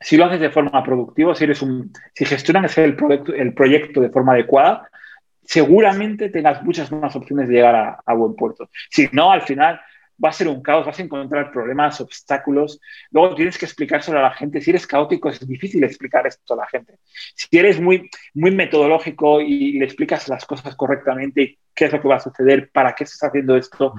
Si 0.00 0.16
lo 0.16 0.26
haces 0.26 0.40
de 0.40 0.50
forma 0.50 0.82
productiva, 0.82 1.34
si, 1.34 1.44
eres 1.44 1.62
un, 1.62 1.92
si 2.14 2.24
gestionas 2.24 2.76
el, 2.78 2.96
proyecto, 2.96 3.34
el 3.34 3.52
proyecto 3.54 4.00
de 4.00 4.10
forma 4.10 4.32
adecuada, 4.32 4.88
seguramente 5.42 6.30
tengas 6.30 6.62
muchas 6.62 6.90
más 6.92 7.14
opciones 7.16 7.48
de 7.48 7.54
llegar 7.54 7.74
a, 7.74 8.00
a 8.04 8.14
buen 8.14 8.34
puerto. 8.34 8.70
Si 8.90 9.08
no, 9.12 9.30
al 9.30 9.42
final 9.42 9.80
va 10.22 10.30
a 10.30 10.32
ser 10.32 10.48
un 10.48 10.62
caos, 10.62 10.86
vas 10.86 10.98
a 10.98 11.02
encontrar 11.02 11.50
problemas, 11.50 12.00
obstáculos. 12.00 12.80
Luego 13.10 13.34
tienes 13.34 13.58
que 13.58 13.64
explicárselo 13.64 14.18
a 14.18 14.22
la 14.22 14.32
gente. 14.32 14.60
Si 14.60 14.70
eres 14.70 14.86
caótico, 14.86 15.28
es 15.28 15.46
difícil 15.46 15.82
explicar 15.84 16.26
esto 16.26 16.54
a 16.54 16.58
la 16.58 16.66
gente. 16.66 16.98
Si 17.34 17.58
eres 17.58 17.80
muy, 17.80 18.10
muy 18.34 18.50
metodológico 18.50 19.40
y 19.40 19.78
le 19.78 19.84
explicas 19.84 20.28
las 20.28 20.44
cosas 20.44 20.74
correctamente, 20.76 21.58
qué 21.74 21.86
es 21.86 21.92
lo 21.92 22.00
que 22.00 22.08
va 22.08 22.16
a 22.16 22.20
suceder, 22.20 22.70
para 22.70 22.94
qué 22.94 23.04
estás 23.04 23.22
haciendo 23.24 23.56
esto, 23.56 23.94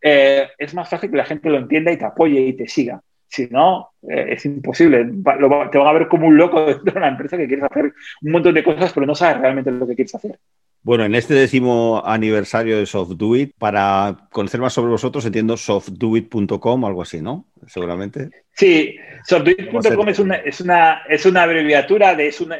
eh, 0.00 0.48
es 0.58 0.74
más 0.74 0.88
fácil 0.88 1.10
que 1.10 1.16
la 1.16 1.24
gente 1.24 1.48
lo 1.48 1.58
entienda 1.58 1.92
y 1.92 1.96
te 1.96 2.04
apoye 2.04 2.40
y 2.40 2.52
te 2.54 2.68
siga. 2.68 3.00
Si 3.26 3.48
no, 3.48 3.92
eh, 4.02 4.26
es 4.30 4.44
imposible. 4.44 5.06
te 5.06 5.78
van 5.78 5.86
a 5.86 5.92
ver 5.92 6.06
como 6.08 6.26
un 6.26 6.36
loco 6.36 6.66
dentro 6.66 6.92
de 6.92 6.98
una 6.98 7.08
empresa 7.08 7.38
que 7.38 7.46
quieres 7.46 7.64
hacer 7.64 7.94
un 8.22 8.32
montón 8.32 8.52
de 8.52 8.62
cosas, 8.62 8.92
pero 8.92 9.06
no 9.06 9.14
sabes 9.14 9.40
realmente 9.40 9.70
lo 9.70 9.86
que 9.86 9.94
quieres 9.94 10.14
hacer. 10.14 10.38
Bueno, 10.84 11.04
en 11.04 11.14
este 11.14 11.34
décimo 11.34 12.02
aniversario 12.04 12.76
de 12.76 12.86
SoftDoIt, 12.86 13.54
para 13.56 14.26
conocer 14.32 14.60
más 14.60 14.72
sobre 14.72 14.90
vosotros, 14.90 15.24
entiendo 15.24 15.56
softdoit.com 15.56 16.82
o 16.82 16.86
algo 16.88 17.02
así, 17.02 17.20
¿no? 17.20 17.46
Seguramente. 17.68 18.30
Sí, 18.54 18.96
softdoit.com 19.24 20.08
es 20.08 20.18
una, 20.18 20.34
es, 20.34 20.60
una, 20.60 21.02
es 21.08 21.24
una 21.24 21.44
abreviatura, 21.44 22.16
de, 22.16 22.26
es 22.26 22.40
una, 22.40 22.58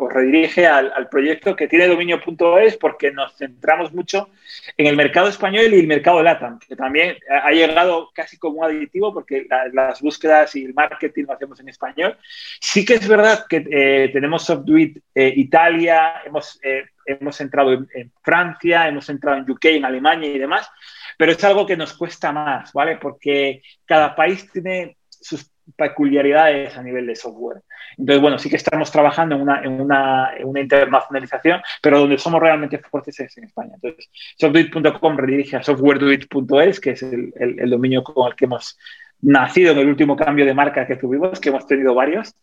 os 0.00 0.12
redirige 0.12 0.66
al, 0.66 1.08
proyecto 1.08 1.54
que 1.54 1.68
tiene 1.68 1.86
dominio.es 1.86 2.76
porque 2.78 3.12
nos 3.12 3.36
centramos 3.36 3.94
mucho 3.94 4.28
en 4.76 4.88
el 4.88 4.96
mercado 4.96 5.28
español 5.28 5.72
y 5.72 5.78
el 5.78 5.86
mercado 5.86 6.24
LATAM, 6.24 6.58
que 6.58 6.74
también 6.74 7.16
ha 7.30 7.52
llegado 7.52 8.10
casi 8.12 8.38
como 8.38 8.58
un 8.58 8.64
aditivo 8.64 9.14
porque 9.14 9.46
las 9.72 10.00
búsquedas 10.02 10.56
y 10.56 10.64
el 10.64 10.74
marketing 10.74 11.26
lo 11.28 11.34
hacemos 11.34 11.60
en 11.60 11.68
español. 11.68 12.18
Sí 12.60 12.84
que 12.84 12.94
es 12.94 13.06
verdad 13.06 13.46
que 13.48 13.64
eh, 13.70 14.10
tenemos 14.12 14.42
SoftDoit 14.44 14.98
eh, 15.14 15.32
Italia, 15.36 16.22
hemos... 16.26 16.58
Eh, 16.64 16.86
hemos 17.06 17.40
entrado 17.40 17.72
en, 17.72 18.12
Francia, 18.22 18.88
hemos 18.88 19.08
entrado 19.08 19.38
en 19.38 19.50
UK, 19.50 19.64
en 19.66 19.84
Alemania 19.84 20.28
y 20.28 20.38
demás, 20.38 20.70
pero 21.16 21.32
es 21.32 21.44
algo 21.44 21.66
que 21.66 21.76
nos 21.76 21.94
cuesta 21.94 22.32
más, 22.32 22.72
¿vale? 22.72 22.96
Porque 22.96 23.62
cada 23.84 24.14
país 24.14 24.50
tiene 24.52 24.96
sus 25.08 25.50
peculiaridades 25.76 26.76
a 26.76 26.82
nivel 26.82 27.06
de 27.06 27.16
software. 27.16 27.62
Entonces, 27.98 28.20
bueno, 28.20 28.38
sí 28.38 28.50
que 28.50 28.56
estamos 28.56 28.92
trabajando 28.92 29.34
en 29.34 29.42
una, 29.42 29.62
en 29.62 29.80
una, 29.80 30.60
internacionalización, 30.60 31.60
pero 31.82 32.00
donde 32.00 32.18
somos 32.18 32.40
realmente 32.40 32.78
fuertes 32.78 33.18
es 33.20 33.36
en 33.38 33.44
España. 33.44 33.72
Entonces, 33.74 34.10
softduit.com 34.38 35.16
redirige 35.16 35.56
a 35.56 35.62
softwareduit.es, 35.62 36.80
que 36.80 36.90
es 36.90 37.02
el, 37.02 37.32
el, 37.36 37.58
el, 37.58 37.70
dominio 37.70 38.04
con 38.04 38.28
el 38.28 38.36
que 38.36 38.44
hemos 38.44 38.78
nacido 39.22 39.72
en 39.72 39.78
el 39.78 39.88
último 39.88 40.14
cambio 40.14 40.44
de 40.44 40.54
marca 40.54 40.86
que 40.86 40.96
tuvimos, 40.96 41.40
que 41.40 41.48
hemos 41.48 41.66
tenido 41.66 41.94
varios 41.94 42.34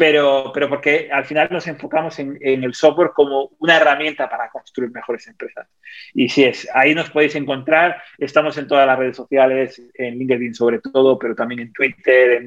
pero, 0.00 0.50
pero 0.54 0.66
porque 0.66 1.10
al 1.12 1.26
final 1.26 1.48
nos 1.50 1.66
enfocamos 1.66 2.18
en, 2.20 2.38
el 2.40 2.72
software 2.72 3.10
como 3.14 3.50
una 3.58 3.76
herramienta 3.76 4.30
para 4.30 4.48
construir 4.48 4.90
mejores 4.90 5.26
empresas. 5.26 5.68
Y 6.14 6.30
sí 6.30 6.44
es, 6.44 6.66
ahí 6.72 6.94
nos 6.94 7.10
podéis 7.10 7.34
encontrar, 7.34 8.00
estamos 8.16 8.56
en 8.56 8.66
todas 8.66 8.86
las 8.86 8.98
redes 8.98 9.18
sociales, 9.18 9.82
en 9.92 10.18
LinkedIn 10.18 10.54
sobre 10.54 10.78
todo, 10.78 11.18
pero 11.18 11.34
también 11.34 11.60
en 11.60 11.72
Twitter, 11.74 12.42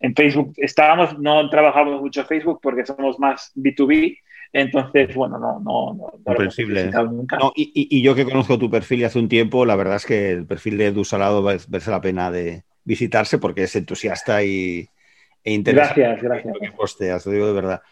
en, 0.00 0.14
Facebook. 0.14 0.54
Estábamos, 0.56 1.18
no 1.18 1.50
trabajamos 1.50 2.00
mucho 2.00 2.22
en 2.22 2.26
Facebook 2.28 2.60
porque 2.62 2.86
somos 2.86 3.18
más 3.18 3.52
B2B, 3.56 4.16
entonces, 4.54 5.14
bueno, 5.14 5.38
no, 5.38 5.60
no, 5.60 5.92
no, 5.92 6.12
Comprensible. 6.24 6.90
No, 6.90 7.52
y, 7.54 7.88
y, 7.90 8.00
yo 8.00 8.14
que 8.14 8.24
conozco 8.24 8.58
tu 8.58 8.70
perfil 8.70 9.00
y 9.00 9.04
hace 9.04 9.18
un 9.18 9.28
tiempo, 9.28 9.66
la 9.66 9.76
verdad 9.76 9.96
es 9.96 10.06
que 10.06 10.30
el 10.30 10.46
perfil 10.46 10.78
de 10.78 10.86
Edu 10.86 11.04
Salado 11.04 11.42
merece 11.42 11.90
la 11.90 12.00
pena 12.00 12.30
de 12.30 12.62
visitarse 12.84 13.36
porque 13.36 13.64
es 13.64 13.76
entusiasta 13.76 14.42
y, 14.42 14.88
e 15.44 15.58
Gracias, 15.58 16.22
gracias. 16.22 16.56
que 16.60 16.72
posteas, 16.72 17.26
lo 17.26 17.32
digo 17.32 17.46
de 17.46 17.52
verdad. 17.52 17.82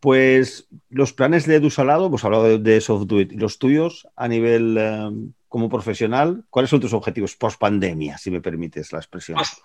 Pues 0.00 0.68
los 0.90 1.12
planes 1.12 1.46
de 1.46 1.56
Edu 1.56 1.70
Salado, 1.70 2.06
hemos 2.06 2.24
hablado 2.24 2.44
de, 2.44 2.58
de 2.58 2.80
SoftDuit, 2.80 3.32
los 3.32 3.58
tuyos 3.58 4.06
a 4.16 4.28
nivel 4.28 4.76
eh, 4.78 5.10
como 5.48 5.68
profesional, 5.68 6.44
¿cuáles 6.50 6.70
son 6.70 6.80
tus 6.80 6.92
objetivos 6.92 7.36
post 7.36 7.58
pandemia, 7.58 8.18
si 8.18 8.30
me 8.30 8.40
permites 8.40 8.92
la 8.92 8.98
expresión? 8.98 9.38
Pues, 9.38 9.62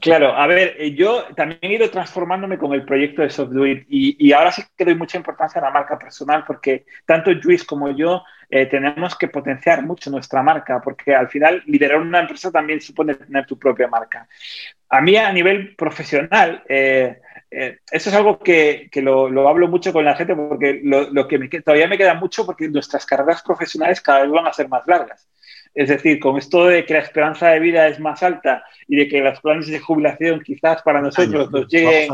claro, 0.00 0.34
a 0.34 0.46
ver, 0.46 0.76
eh, 0.78 0.94
yo 0.94 1.24
también 1.34 1.60
he 1.62 1.74
ido 1.74 1.88
transformándome 1.88 2.58
con 2.58 2.74
el 2.74 2.84
proyecto 2.84 3.22
de 3.22 3.30
SoftDuit 3.30 3.86
y, 3.88 4.16
y 4.18 4.32
ahora 4.32 4.52
sí 4.52 4.62
que 4.76 4.84
doy 4.84 4.96
mucha 4.96 5.16
importancia 5.16 5.60
a 5.60 5.64
la 5.64 5.70
marca 5.70 5.98
personal 5.98 6.44
porque 6.46 6.84
tanto 7.06 7.30
Luis 7.32 7.64
como 7.64 7.90
yo 7.90 8.22
eh, 8.50 8.66
tenemos 8.66 9.16
que 9.16 9.28
potenciar 9.28 9.84
mucho 9.84 10.10
nuestra 10.10 10.42
marca, 10.42 10.80
porque 10.80 11.14
al 11.14 11.28
final 11.28 11.62
liderar 11.66 12.00
una 12.00 12.20
empresa 12.20 12.50
también 12.50 12.80
supone 12.80 13.14
tener 13.14 13.46
tu 13.46 13.58
propia 13.58 13.88
marca. 13.88 14.28
A 14.96 15.00
mí 15.00 15.16
a 15.16 15.32
nivel 15.32 15.74
profesional, 15.76 16.62
eh, 16.68 17.18
eh, 17.50 17.78
eso 17.90 18.10
es 18.10 18.14
algo 18.14 18.38
que, 18.38 18.88
que 18.90 19.02
lo, 19.02 19.28
lo, 19.28 19.48
hablo 19.48 19.68
mucho 19.68 19.92
con 19.92 20.04
la 20.04 20.14
gente, 20.14 20.34
porque 20.36 20.80
lo, 20.82 21.10
lo 21.10 21.26
que 21.26 21.38
me, 21.38 21.48
todavía 21.48 21.88
me 21.88 21.98
queda 21.98 22.14
mucho, 22.14 22.46
porque 22.46 22.68
nuestras 22.68 23.04
carreras 23.04 23.42
profesionales 23.42 24.00
cada 24.00 24.22
vez 24.22 24.30
van 24.30 24.46
a 24.46 24.52
ser 24.52 24.68
más 24.68 24.86
largas. 24.86 25.28
Es 25.74 25.88
decir, 25.88 26.20
con 26.20 26.38
esto 26.38 26.66
de 26.66 26.86
que 26.86 26.94
la 26.94 27.00
esperanza 27.00 27.48
de 27.48 27.58
vida 27.58 27.88
es 27.88 27.98
más 27.98 28.22
alta 28.22 28.64
y 28.86 28.96
de 28.96 29.08
que 29.08 29.20
los 29.20 29.40
planes 29.40 29.66
de 29.66 29.80
jubilación 29.80 30.40
quizás 30.40 30.82
para 30.82 31.00
nosotros 31.00 31.50
nos 31.50 31.68
lleguen 31.68 32.08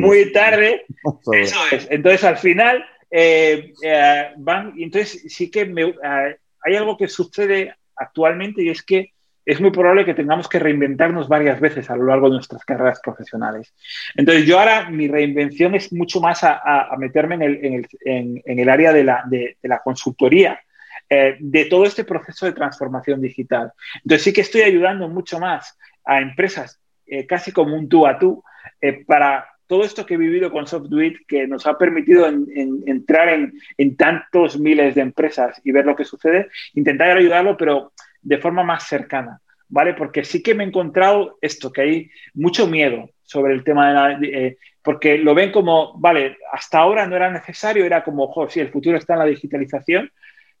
muy 0.00 0.30
tarde, 0.32 0.84
eso 1.32 1.58
es. 1.72 1.88
Entonces, 1.90 2.24
al 2.24 2.36
final, 2.36 2.84
eh, 3.10 3.72
eh, 3.82 4.30
van, 4.36 4.74
y 4.76 4.84
entonces 4.84 5.24
sí 5.28 5.50
que 5.50 5.64
me, 5.64 5.82
eh, 5.82 6.36
hay 6.62 6.76
algo 6.76 6.98
que 6.98 7.08
sucede 7.08 7.74
actualmente 7.96 8.62
y 8.62 8.68
es 8.68 8.82
que 8.82 9.12
es 9.44 9.60
muy 9.60 9.70
probable 9.70 10.04
que 10.04 10.14
tengamos 10.14 10.48
que 10.48 10.58
reinventarnos 10.58 11.28
varias 11.28 11.60
veces 11.60 11.90
a 11.90 11.96
lo 11.96 12.06
largo 12.06 12.28
de 12.28 12.34
nuestras 12.34 12.64
carreras 12.64 13.00
profesionales. 13.02 13.74
Entonces, 14.14 14.46
yo 14.46 14.58
ahora 14.58 14.90
mi 14.90 15.08
reinvención 15.08 15.74
es 15.74 15.92
mucho 15.92 16.20
más 16.20 16.44
a, 16.44 16.88
meterme 16.98 17.34
en 17.34 18.42
el, 18.44 18.68
área 18.68 18.92
de 18.92 19.04
la, 19.04 19.80
consultoría, 19.82 20.60
eh, 21.08 21.36
de 21.40 21.64
todo 21.64 21.84
este 21.84 22.04
proceso 22.04 22.46
de 22.46 22.52
transformación 22.52 23.20
digital. 23.20 23.72
Entonces, 23.96 24.22
sí 24.22 24.32
que 24.32 24.42
estoy 24.42 24.62
ayudando 24.62 25.08
mucho 25.08 25.40
más 25.40 25.76
a 26.04 26.20
empresas, 26.20 26.80
eh, 27.06 27.26
casi 27.26 27.50
como 27.50 27.74
un 27.74 27.88
tú 27.88 28.06
a 28.06 28.18
tú, 28.18 28.42
eh, 28.80 29.04
para 29.04 29.46
todo 29.66 29.84
esto 29.84 30.04
que 30.04 30.14
he 30.14 30.18
vivido 30.18 30.50
con 30.50 30.66
SoftDuit, 30.66 31.26
que 31.26 31.46
nos 31.46 31.66
ha 31.66 31.78
permitido 31.78 32.26
en, 32.26 32.46
en, 32.54 32.82
entrar 32.86 33.28
en, 33.28 33.52
en, 33.78 33.96
tantos 33.96 34.58
miles 34.58 34.96
de 34.96 35.02
empresas 35.02 35.60
y 35.64 35.70
ver 35.70 35.86
lo 35.86 35.94
que 35.94 36.04
sucede, 36.04 36.48
intentar 36.74 37.16
ayudarlo, 37.16 37.56
pero 37.56 37.92
de 38.22 38.38
forma 38.38 38.62
más 38.62 38.86
cercana, 38.86 39.40
¿vale? 39.68 39.94
Porque 39.94 40.24
sí 40.24 40.42
que 40.42 40.54
me 40.54 40.64
he 40.64 40.66
encontrado 40.66 41.38
esto, 41.40 41.72
que 41.72 41.80
hay 41.80 42.10
mucho 42.34 42.66
miedo 42.66 43.10
sobre 43.22 43.54
el 43.54 43.64
tema 43.64 43.88
de 43.88 43.94
la... 43.94 44.28
Eh, 44.28 44.58
porque 44.82 45.18
lo 45.18 45.34
ven 45.34 45.52
como, 45.52 45.98
vale, 45.98 46.38
hasta 46.52 46.78
ahora 46.78 47.06
no 47.06 47.16
era 47.16 47.30
necesario, 47.30 47.84
era 47.84 48.02
como, 48.02 48.24
ojo, 48.24 48.48
sí, 48.48 48.60
el 48.60 48.70
futuro 48.70 48.96
está 48.96 49.12
en 49.12 49.18
la 49.20 49.26
digitalización, 49.26 50.10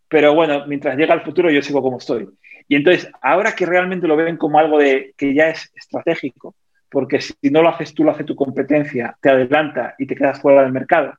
pero 0.08 0.34
bueno, 0.34 0.66
mientras 0.66 0.96
llega 0.96 1.14
el 1.14 1.22
futuro 1.22 1.50
yo 1.50 1.62
sigo 1.62 1.80
como 1.82 1.98
estoy. 1.98 2.28
Y 2.68 2.76
entonces, 2.76 3.10
ahora 3.22 3.52
que 3.52 3.66
realmente 3.66 4.06
lo 4.06 4.16
ven 4.16 4.36
como 4.36 4.58
algo 4.58 4.78
de 4.78 5.14
que 5.16 5.34
ya 5.34 5.48
es 5.48 5.72
estratégico, 5.74 6.54
porque 6.90 7.20
si 7.20 7.34
no 7.50 7.62
lo 7.62 7.68
haces 7.68 7.94
tú, 7.94 8.04
lo 8.04 8.10
hace 8.10 8.24
tu 8.24 8.34
competencia, 8.36 9.16
te 9.20 9.30
adelanta 9.30 9.94
y 9.98 10.06
te 10.06 10.14
quedas 10.14 10.40
fuera 10.40 10.62
del 10.62 10.72
mercado, 10.72 11.14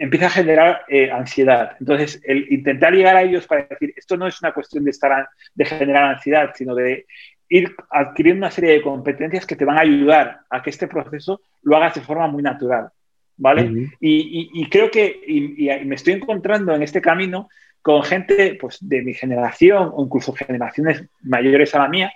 empieza 0.00 0.26
a 0.26 0.30
generar 0.30 0.82
eh, 0.88 1.10
ansiedad. 1.10 1.76
Entonces, 1.78 2.22
el 2.24 2.50
intentar 2.50 2.94
llegar 2.94 3.16
a 3.16 3.22
ellos 3.22 3.46
para 3.46 3.64
decir, 3.64 3.92
esto 3.94 4.16
no 4.16 4.26
es 4.26 4.40
una 4.40 4.54
cuestión 4.54 4.82
de, 4.82 4.90
estar 4.90 5.28
de 5.54 5.64
generar 5.66 6.04
ansiedad, 6.04 6.52
sino 6.54 6.74
de 6.74 7.04
ir 7.50 7.76
adquiriendo 7.90 8.46
una 8.46 8.50
serie 8.50 8.72
de 8.72 8.82
competencias 8.82 9.44
que 9.44 9.56
te 9.56 9.66
van 9.66 9.76
a 9.76 9.82
ayudar 9.82 10.40
a 10.48 10.62
que 10.62 10.70
este 10.70 10.88
proceso 10.88 11.42
lo 11.62 11.76
hagas 11.76 11.94
de 11.94 12.00
forma 12.00 12.26
muy 12.28 12.42
natural. 12.42 12.88
¿Vale? 13.36 13.62
Uh 13.62 13.66
-huh. 13.66 13.92
y, 14.00 14.50
y, 14.54 14.62
y, 14.62 14.68
creo 14.68 14.90
que 14.90 15.20
y, 15.26 15.70
y, 15.70 15.84
me 15.84 15.94
estoy 15.94 16.14
encontrando 16.14 16.74
en 16.74 16.82
este 16.82 17.00
camino 17.00 17.48
con 17.82 18.02
gente 18.02 18.56
pues, 18.60 18.78
de 18.80 19.02
mi 19.02 19.12
generación 19.14 19.90
o 19.94 20.04
incluso 20.04 20.32
generaciones 20.32 21.04
mayores 21.22 21.74
a 21.74 21.78
la 21.78 21.88
mía, 21.88 22.12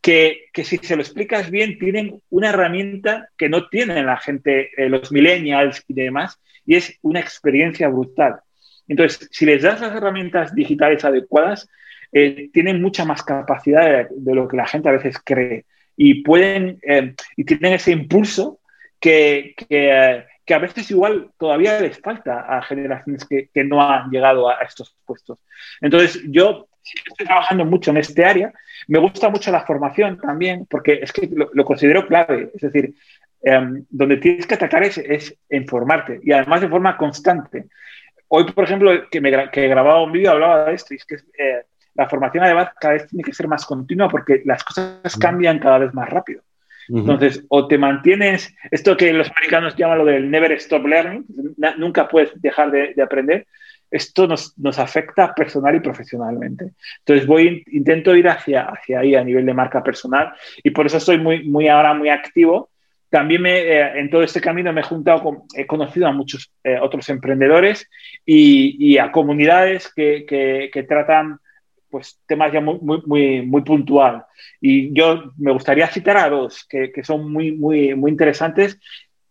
que, 0.00 0.46
que, 0.52 0.64
si 0.64 0.78
se 0.78 0.96
lo 0.96 1.02
explicas 1.02 1.50
bien, 1.50 1.78
tienen 1.78 2.20
una 2.30 2.50
herramienta 2.50 3.28
que 3.36 3.48
no 3.48 3.68
tienen 3.68 4.06
la 4.06 4.16
gente, 4.16 4.70
eh, 4.76 4.88
los 4.88 5.12
millennials 5.12 5.84
y 5.88 5.94
demás, 5.94 6.40
y 6.64 6.76
es 6.76 6.98
una 7.02 7.20
experiencia 7.20 7.88
brutal. 7.88 8.40
Entonces, 8.88 9.28
si 9.30 9.46
les 9.46 9.62
das 9.62 9.80
las 9.80 9.94
herramientas 9.94 10.54
digitales 10.54 11.04
adecuadas, 11.04 11.68
eh, 12.12 12.50
tienen 12.52 12.82
mucha 12.82 13.04
más 13.04 13.22
capacidad 13.22 14.08
de, 14.10 14.34
lo 14.34 14.48
que 14.48 14.56
la 14.56 14.66
gente 14.66 14.88
a 14.88 14.92
veces 14.92 15.16
cree 15.24 15.64
y 15.96 16.22
pueden 16.22 16.80
eh, 16.82 17.14
y 17.36 17.44
tienen 17.44 17.74
ese 17.74 17.92
impulso 17.92 18.58
que, 18.98 19.54
que, 19.56 20.24
que, 20.44 20.54
a 20.54 20.58
veces 20.58 20.90
igual 20.90 21.30
todavía 21.38 21.80
les 21.80 22.00
falta 22.00 22.40
a 22.40 22.62
generaciones 22.62 23.24
que, 23.26 23.48
que 23.54 23.62
no 23.62 23.80
han 23.80 24.10
llegado 24.10 24.48
a, 24.48 24.54
estos 24.62 24.96
puestos. 25.06 25.38
Entonces, 25.80 26.20
yo 26.26 26.69
estoy 26.84 27.26
trabajando 27.26 27.64
mucho 27.64 27.90
en 27.90 27.98
este 27.98 28.24
área. 28.24 28.52
Me 28.88 28.98
gusta 28.98 29.28
mucho 29.28 29.50
la 29.50 29.64
formación 29.64 30.18
también, 30.18 30.66
porque 30.68 31.00
es 31.02 31.12
que 31.12 31.28
lo, 31.30 31.64
considero 31.64 32.06
clave. 32.06 32.50
Es 32.54 32.60
decir, 32.60 32.94
em, 33.42 33.84
donde 33.90 34.16
tienes 34.18 34.46
que 34.46 34.54
atacar 34.54 34.82
es, 34.82 34.98
es 34.98 35.36
en 35.48 35.66
formarte 35.66 36.20
y 36.22 36.32
además 36.32 36.60
de 36.60 36.68
forma 36.68 36.96
constante. 36.96 37.66
Hoy, 38.28 38.44
por 38.52 38.64
ejemplo, 38.64 38.92
que, 39.10 39.20
me, 39.20 39.50
que 39.50 39.64
he 39.64 39.68
grabado 39.68 40.04
un 40.04 40.12
vídeo 40.12 40.30
hablaba 40.30 40.66
de 40.66 40.74
esto, 40.74 40.94
y 40.94 40.98
es 40.98 41.04
que 41.04 41.16
eh, 41.16 41.64
la 41.94 42.08
formación 42.08 42.44
además 42.44 42.70
cada 42.80 42.94
vez 42.94 43.08
tiene 43.08 43.24
que 43.24 43.32
ser 43.32 43.48
más 43.48 43.66
continua 43.66 44.08
porque 44.08 44.42
las 44.44 44.62
cosas 44.62 45.16
cambian 45.18 45.58
cada 45.58 45.78
vez 45.78 45.92
más 45.92 46.08
rápido. 46.08 46.42
Entonces, 46.88 47.44
o 47.48 47.68
te 47.68 47.78
mantienes, 47.78 48.54
esto 48.70 48.96
que 48.96 49.12
los 49.12 49.30
americanos 49.30 49.76
llaman 49.76 49.98
lo 49.98 50.04
del 50.04 50.30
never 50.30 50.50
stop 50.52 50.86
learning, 50.86 51.24
nunca 51.78 52.08
puedes 52.08 52.30
dejar 52.40 52.70
de, 52.70 53.00
aprender, 53.00 53.46
esto 53.90 54.26
nos, 54.26 54.56
nos, 54.58 54.78
afecta 54.78 55.34
personal 55.34 55.74
y 55.74 55.80
profesionalmente. 55.80 56.72
Entonces, 57.00 57.26
voy, 57.26 57.64
intento 57.72 58.14
ir 58.14 58.28
hacia, 58.28 58.66
hacia 58.66 59.00
ahí 59.00 59.14
a 59.14 59.24
nivel 59.24 59.44
de 59.46 59.54
marca 59.54 59.82
personal 59.82 60.32
y 60.62 60.70
por 60.70 60.86
eso 60.86 60.98
estoy 60.98 61.18
muy, 61.18 61.44
muy 61.44 61.68
ahora 61.68 61.92
muy 61.94 62.08
activo. 62.08 62.70
También 63.08 63.42
me, 63.42 63.58
eh, 63.58 63.98
en 63.98 64.08
todo 64.08 64.22
este 64.22 64.40
camino 64.40 64.72
me 64.72 64.82
he 64.82 64.84
juntado 64.84 65.22
con, 65.22 65.42
he 65.56 65.66
conocido 65.66 66.06
a 66.06 66.12
muchos 66.12 66.52
eh, 66.62 66.78
otros 66.80 67.08
emprendedores 67.08 67.88
y, 68.24 68.76
y 68.78 68.98
a 68.98 69.10
comunidades 69.10 69.92
que, 69.92 70.24
que, 70.26 70.70
que 70.72 70.82
tratan 70.84 71.40
pues 71.90 72.20
temas 72.26 72.52
ya 72.52 72.60
muy, 72.60 72.78
muy, 73.04 73.42
muy, 73.42 73.62
puntual. 73.62 74.24
Y 74.60 74.94
yo 74.94 75.32
me 75.38 75.50
gustaría 75.50 75.88
citar 75.88 76.16
a 76.16 76.30
dos 76.30 76.64
que, 76.68 76.92
que, 76.92 77.02
son 77.02 77.32
muy, 77.32 77.50
muy, 77.50 77.96
muy 77.96 78.12
interesantes 78.12 78.78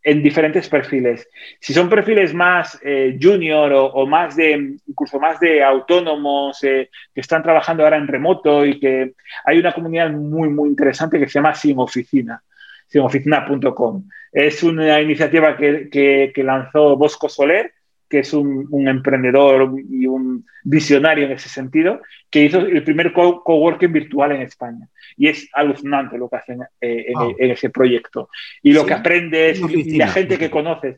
en 0.04 0.24
diferentes 0.24 0.70
perfiles. 0.70 1.28
Si 1.60 1.74
son 1.74 1.89
perfiles 1.89 2.34
más 2.34 2.80
eh, 2.84 3.18
junior 3.22 3.72
o, 3.74 4.06
más 4.06 4.36
de, 4.36 4.78
incluso 4.88 5.20
más 5.20 5.39
de 5.39 5.64
autónomos 5.64 6.64
eh, 6.64 6.89
que 7.14 7.22
están 7.22 7.43
trabajando 7.43 7.84
ahora 7.84 7.97
en 7.97 8.08
remoto 8.08 8.66
y 8.66 8.80
que 8.80 9.14
hay 9.45 9.60
una 9.60 9.74
comunidad 9.74 10.12
muy, 10.12 10.50
muy 10.50 10.70
interesante 10.70 11.20
que 11.20 11.28
se 11.28 11.34
llama 11.34 11.54
Sin 11.54 11.78
Oficina, 11.80 12.41
sinoficina.com. 12.88 14.08
Es 14.32 14.64
una 14.64 15.02
iniciativa 15.02 15.58
que, 15.58 16.32
lanzó 16.38 16.95
Bosco 16.95 17.28
Soler 17.28 17.74
que 18.10 18.20
es 18.20 18.34
un, 18.34 18.88
emprendedor 18.88 19.72
y 19.88 20.08
un 20.08 20.43
visionario 20.64 21.26
en 21.26 21.34
ese 21.34 21.47
sentido, 21.47 22.02
que 22.32 22.43
hizo 22.43 22.58
el 22.58 22.84
primer 22.84 23.14
coworking 23.14 23.93
virtual 23.93 24.32
en 24.32 24.41
España. 24.41 24.88
Y 25.20 25.28
es 25.28 25.47
alucinante 25.53 26.17
lo 26.17 26.28
que 26.28 26.38
hacen 26.38 26.63
eh, 26.82 27.13
en, 27.38 27.51
ese 27.51 27.70
proyecto. 27.70 28.30
Y 28.63 28.74
lo 28.74 28.86
que 28.86 28.93
aprende 28.93 29.51
es 29.51 29.61
la 29.61 30.07
gente 30.07 30.39
que 30.39 30.49
conoces. 30.49 30.97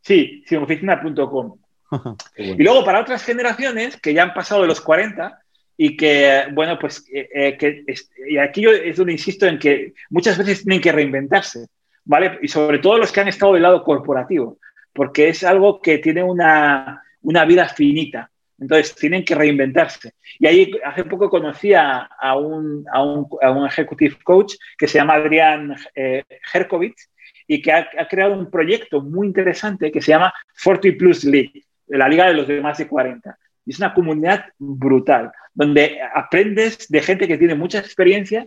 Sí, 0.00 0.42
sinoficina.com. 0.46 1.58
Y 2.36 2.62
luego 2.62 2.84
para 2.84 3.00
otras 3.00 3.22
generaciones 3.22 4.00
que 4.00 4.14
ya 4.14 4.22
han 4.22 4.34
pasado 4.34 4.62
de 4.62 4.68
los 4.68 4.80
40 4.80 5.38
y 5.76 5.96
que, 5.96 6.44
bueno, 6.52 6.78
pues 6.78 7.04
eh, 7.12 7.28
eh, 7.34 7.56
que 7.58 7.84
y 8.28 8.38
aquí 8.38 8.62
yo 8.62 8.70
es 8.70 8.96
donde 8.96 9.12
insisto 9.12 9.46
en 9.46 9.58
que 9.58 9.92
muchas 10.10 10.38
veces 10.38 10.62
tienen 10.62 10.80
que 10.80 10.90
reinventarse, 10.90 11.66
¿vale? 12.04 12.38
Y 12.42 12.48
sobre 12.48 12.78
todo 12.78 12.98
los 12.98 13.12
que 13.12 13.20
han 13.20 13.28
estado 13.28 13.52
del 13.52 13.62
lado 13.62 13.84
corporativo 13.84 14.58
porque 14.96 15.28
es 15.28 15.44
algo 15.44 15.80
que 15.80 15.98
tiene 15.98 16.24
una, 16.24 17.02
vida 17.22 17.68
finita. 17.68 18.30
Entonces, 18.58 18.94
tienen 18.94 19.24
que 19.24 19.34
reinventarse. 19.34 20.14
Y 20.38 20.46
ahí 20.46 20.72
hace 20.84 21.04
poco 21.04 21.28
conocí 21.28 21.74
a, 21.74 22.08
un, 22.36 22.84
a, 22.92 23.02
un, 23.02 23.66
executive 23.66 24.16
coach 24.24 24.54
que 24.78 24.88
se 24.88 24.98
llama 24.98 25.14
Adrián 25.14 25.76
eh, 25.94 26.24
Herkovitz 26.52 27.10
y 27.46 27.60
que 27.60 27.72
ha, 27.72 27.86
creado 28.08 28.34
un 28.34 28.50
proyecto 28.50 29.02
muy 29.02 29.26
interesante 29.26 29.92
que 29.92 30.00
se 30.00 30.12
llama 30.12 30.32
40 30.62 30.98
Plus 30.98 31.24
League, 31.24 31.64
la 31.86 32.08
liga 32.08 32.26
de 32.26 32.34
los 32.34 32.48
de 32.48 32.60
más 32.60 32.78
de 32.78 32.88
40. 32.88 33.38
Y 33.66 33.72
es 33.72 33.78
una 33.78 33.94
comunidad 33.94 34.46
brutal, 34.58 35.32
donde 35.52 35.98
aprendes 36.14 36.88
de 36.88 37.02
gente 37.02 37.28
que 37.28 37.38
tiene 37.38 37.54
mucha 37.54 37.78
experiencia. 37.78 38.46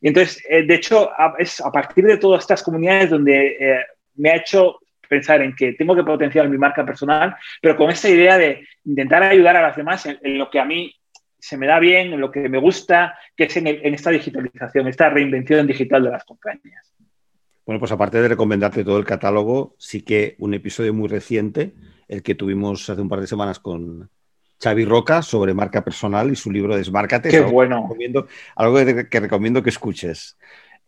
Y 0.00 0.08
entonces, 0.08 0.42
eh, 0.48 0.64
de 0.64 0.74
hecho, 0.74 1.10
es 1.38 1.60
a 1.60 1.70
partir 1.70 2.04
de 2.04 2.16
todas 2.16 2.42
estas 2.42 2.62
comunidades 2.62 3.10
donde 3.10 3.56
eh, 3.60 3.84
me 4.16 4.30
ha 4.30 4.36
hecho 4.36 4.78
pensar 5.14 5.42
en 5.42 5.54
que 5.54 5.74
tengo 5.74 5.94
que 5.94 6.02
potenciar 6.02 6.48
mi 6.48 6.58
marca 6.58 6.84
personal, 6.84 7.36
pero 7.62 7.76
con 7.76 7.90
esa 7.90 8.08
idea 8.08 8.36
de 8.36 8.66
intentar 8.84 9.22
ayudar 9.22 9.56
a 9.56 9.62
las 9.62 9.76
demás 9.76 10.06
en, 10.06 10.38
lo 10.38 10.50
que 10.50 10.58
a 10.58 10.64
mí 10.64 10.92
se 11.38 11.56
me 11.56 11.66
da 11.66 11.78
bien, 11.78 12.12
en 12.12 12.20
lo 12.20 12.32
que 12.32 12.48
me 12.48 12.58
gusta, 12.58 13.16
que 13.36 13.44
es 13.44 13.56
en, 13.56 13.68
esta 13.68 14.10
digitalización, 14.10 14.88
esta 14.88 15.10
reinvención 15.10 15.66
digital 15.66 16.02
de 16.02 16.10
las 16.10 16.24
compañías. 16.24 16.92
Bueno, 17.64 17.78
pues 17.78 17.92
aparte 17.92 18.20
de 18.20 18.28
recomendarte 18.28 18.82
todo 18.82 18.98
el 18.98 19.04
catálogo, 19.04 19.76
sí 19.78 20.02
que 20.02 20.34
un 20.38 20.52
episodio 20.52 20.92
muy 20.92 21.08
reciente, 21.08 21.72
el 22.08 22.22
que 22.22 22.34
tuvimos 22.34 22.90
hace 22.90 23.00
un 23.00 23.08
par 23.08 23.20
de 23.20 23.26
semanas 23.26 23.60
con 23.60 24.10
Xavi 24.62 24.84
Roca 24.84 25.22
sobre 25.22 25.54
marca 25.54 25.84
personal 25.84 26.30
y 26.30 26.36
su 26.36 26.50
libro 26.50 26.76
Desmárcate. 26.76 27.28
Qué 27.30 27.40
bueno. 27.40 27.88
algo 28.56 28.76
que, 29.08 29.20
recomiendo 29.20 29.62
que 29.62 29.70
escuches. 29.70 30.36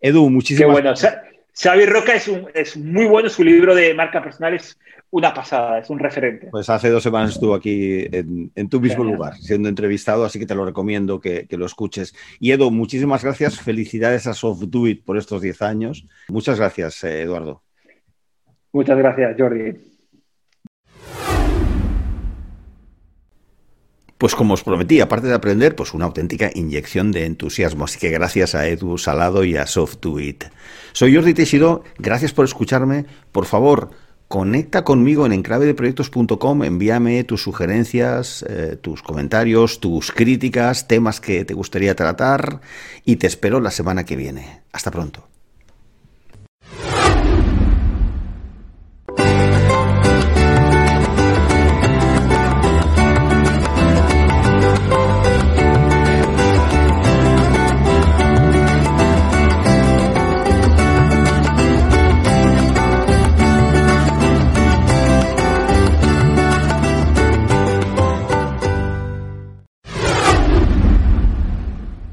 Edu, 0.01 0.29
muchísimas 0.29 0.77
gracias. 0.77 1.13
Qué 1.13 1.19
bueno. 1.19 1.26
Xavi 1.59 1.87
Roca 1.87 2.15
es, 2.15 2.29
un, 2.29 2.49
es 2.53 2.77
muy 2.77 3.07
bueno, 3.07 3.31
su 3.31 3.43
libro 3.43 3.75
de 3.75 3.95
marca 3.95 4.23
personal 4.23 4.55
es 4.55 4.79
una 5.11 5.33
pasada, 5.33 5.79
es 5.79 5.89
un 5.89 5.99
referente. 5.99 6.49
Pues 6.51 6.69
hace 6.69 6.91
dos 6.91 7.03
semanas 7.03 7.31
estuvo 7.33 7.55
aquí 7.55 8.07
en, 8.13 8.69
tu 8.69 8.79
mismo 8.79 9.05
lugar, 9.05 9.37
siendo 9.37 9.69
entrevistado, 9.69 10.27
así 10.27 10.39
que 10.39 10.45
te 10.45 10.55
lo 10.55 10.67
recomiendo 10.67 11.19
que, 11.19 11.47
lo 11.51 11.65
escuches. 11.65 12.15
Y 12.41 12.53
Edu, 12.53 12.71
muchísimas 12.71 13.25
gracias, 13.25 13.59
felicidades 13.59 14.27
a 14.27 14.35
Soft 14.35 14.65
Do 14.65 14.87
It 14.87 15.05
por 15.05 15.17
estos 15.17 15.41
10 15.41 15.63
años. 15.63 16.07
Muchas 16.29 16.59
gracias, 16.59 17.03
eh, 17.05 17.23
Eduardo. 17.23 17.63
Muchas 18.73 18.99
gracias, 18.99 19.35
Jordi. 19.39 19.96
Pues 24.19 24.35
como 24.35 24.55
os 24.55 24.63
prometí, 24.63 25.01
aparte 25.01 25.27
de 25.27 25.35
aprender, 25.35 25.77
pues 25.77 25.93
una 25.93 26.07
auténtica 26.07 26.51
inyección 26.55 27.13
de 27.13 27.27
entusiasmo. 27.27 27.85
Así 27.85 27.99
que 27.99 28.09
gracias 28.11 28.55
a 28.55 28.67
Edu 28.67 28.97
Salado 28.97 29.45
y 29.45 29.57
a 29.57 29.67
Soft 29.67 29.99
It. 30.21 30.45
Soy 30.93 31.15
Jordi 31.15 31.35
Teixidó, 31.35 31.85
gracias 31.99 32.33
por 32.33 32.47
escucharme. 32.47 33.05
Por 33.31 33.45
favor, 33.45 33.91
conecta 34.29 34.85
conmigo 34.85 35.27
en 35.27 35.33
enclavedeproyectos.com, 35.33 36.65
envíame 36.65 37.25
tus 37.25 37.43
sugerencias, 37.43 38.43
eh, 38.49 38.79
tus 38.81 39.03
comentarios, 39.03 39.81
tus 39.81 40.13
críticas, 40.13 40.89
temas 40.89 41.21
que 41.21 41.45
te 41.45 41.53
gustaría 41.53 41.95
tratar 41.95 42.63
y 43.05 43.17
te 43.17 43.27
espero 43.27 43.61
la 43.61 43.71
semana 43.71 44.05
que 44.05 44.17
viene. 44.17 44.63
Hasta 44.73 44.91
pronto. 44.91 45.36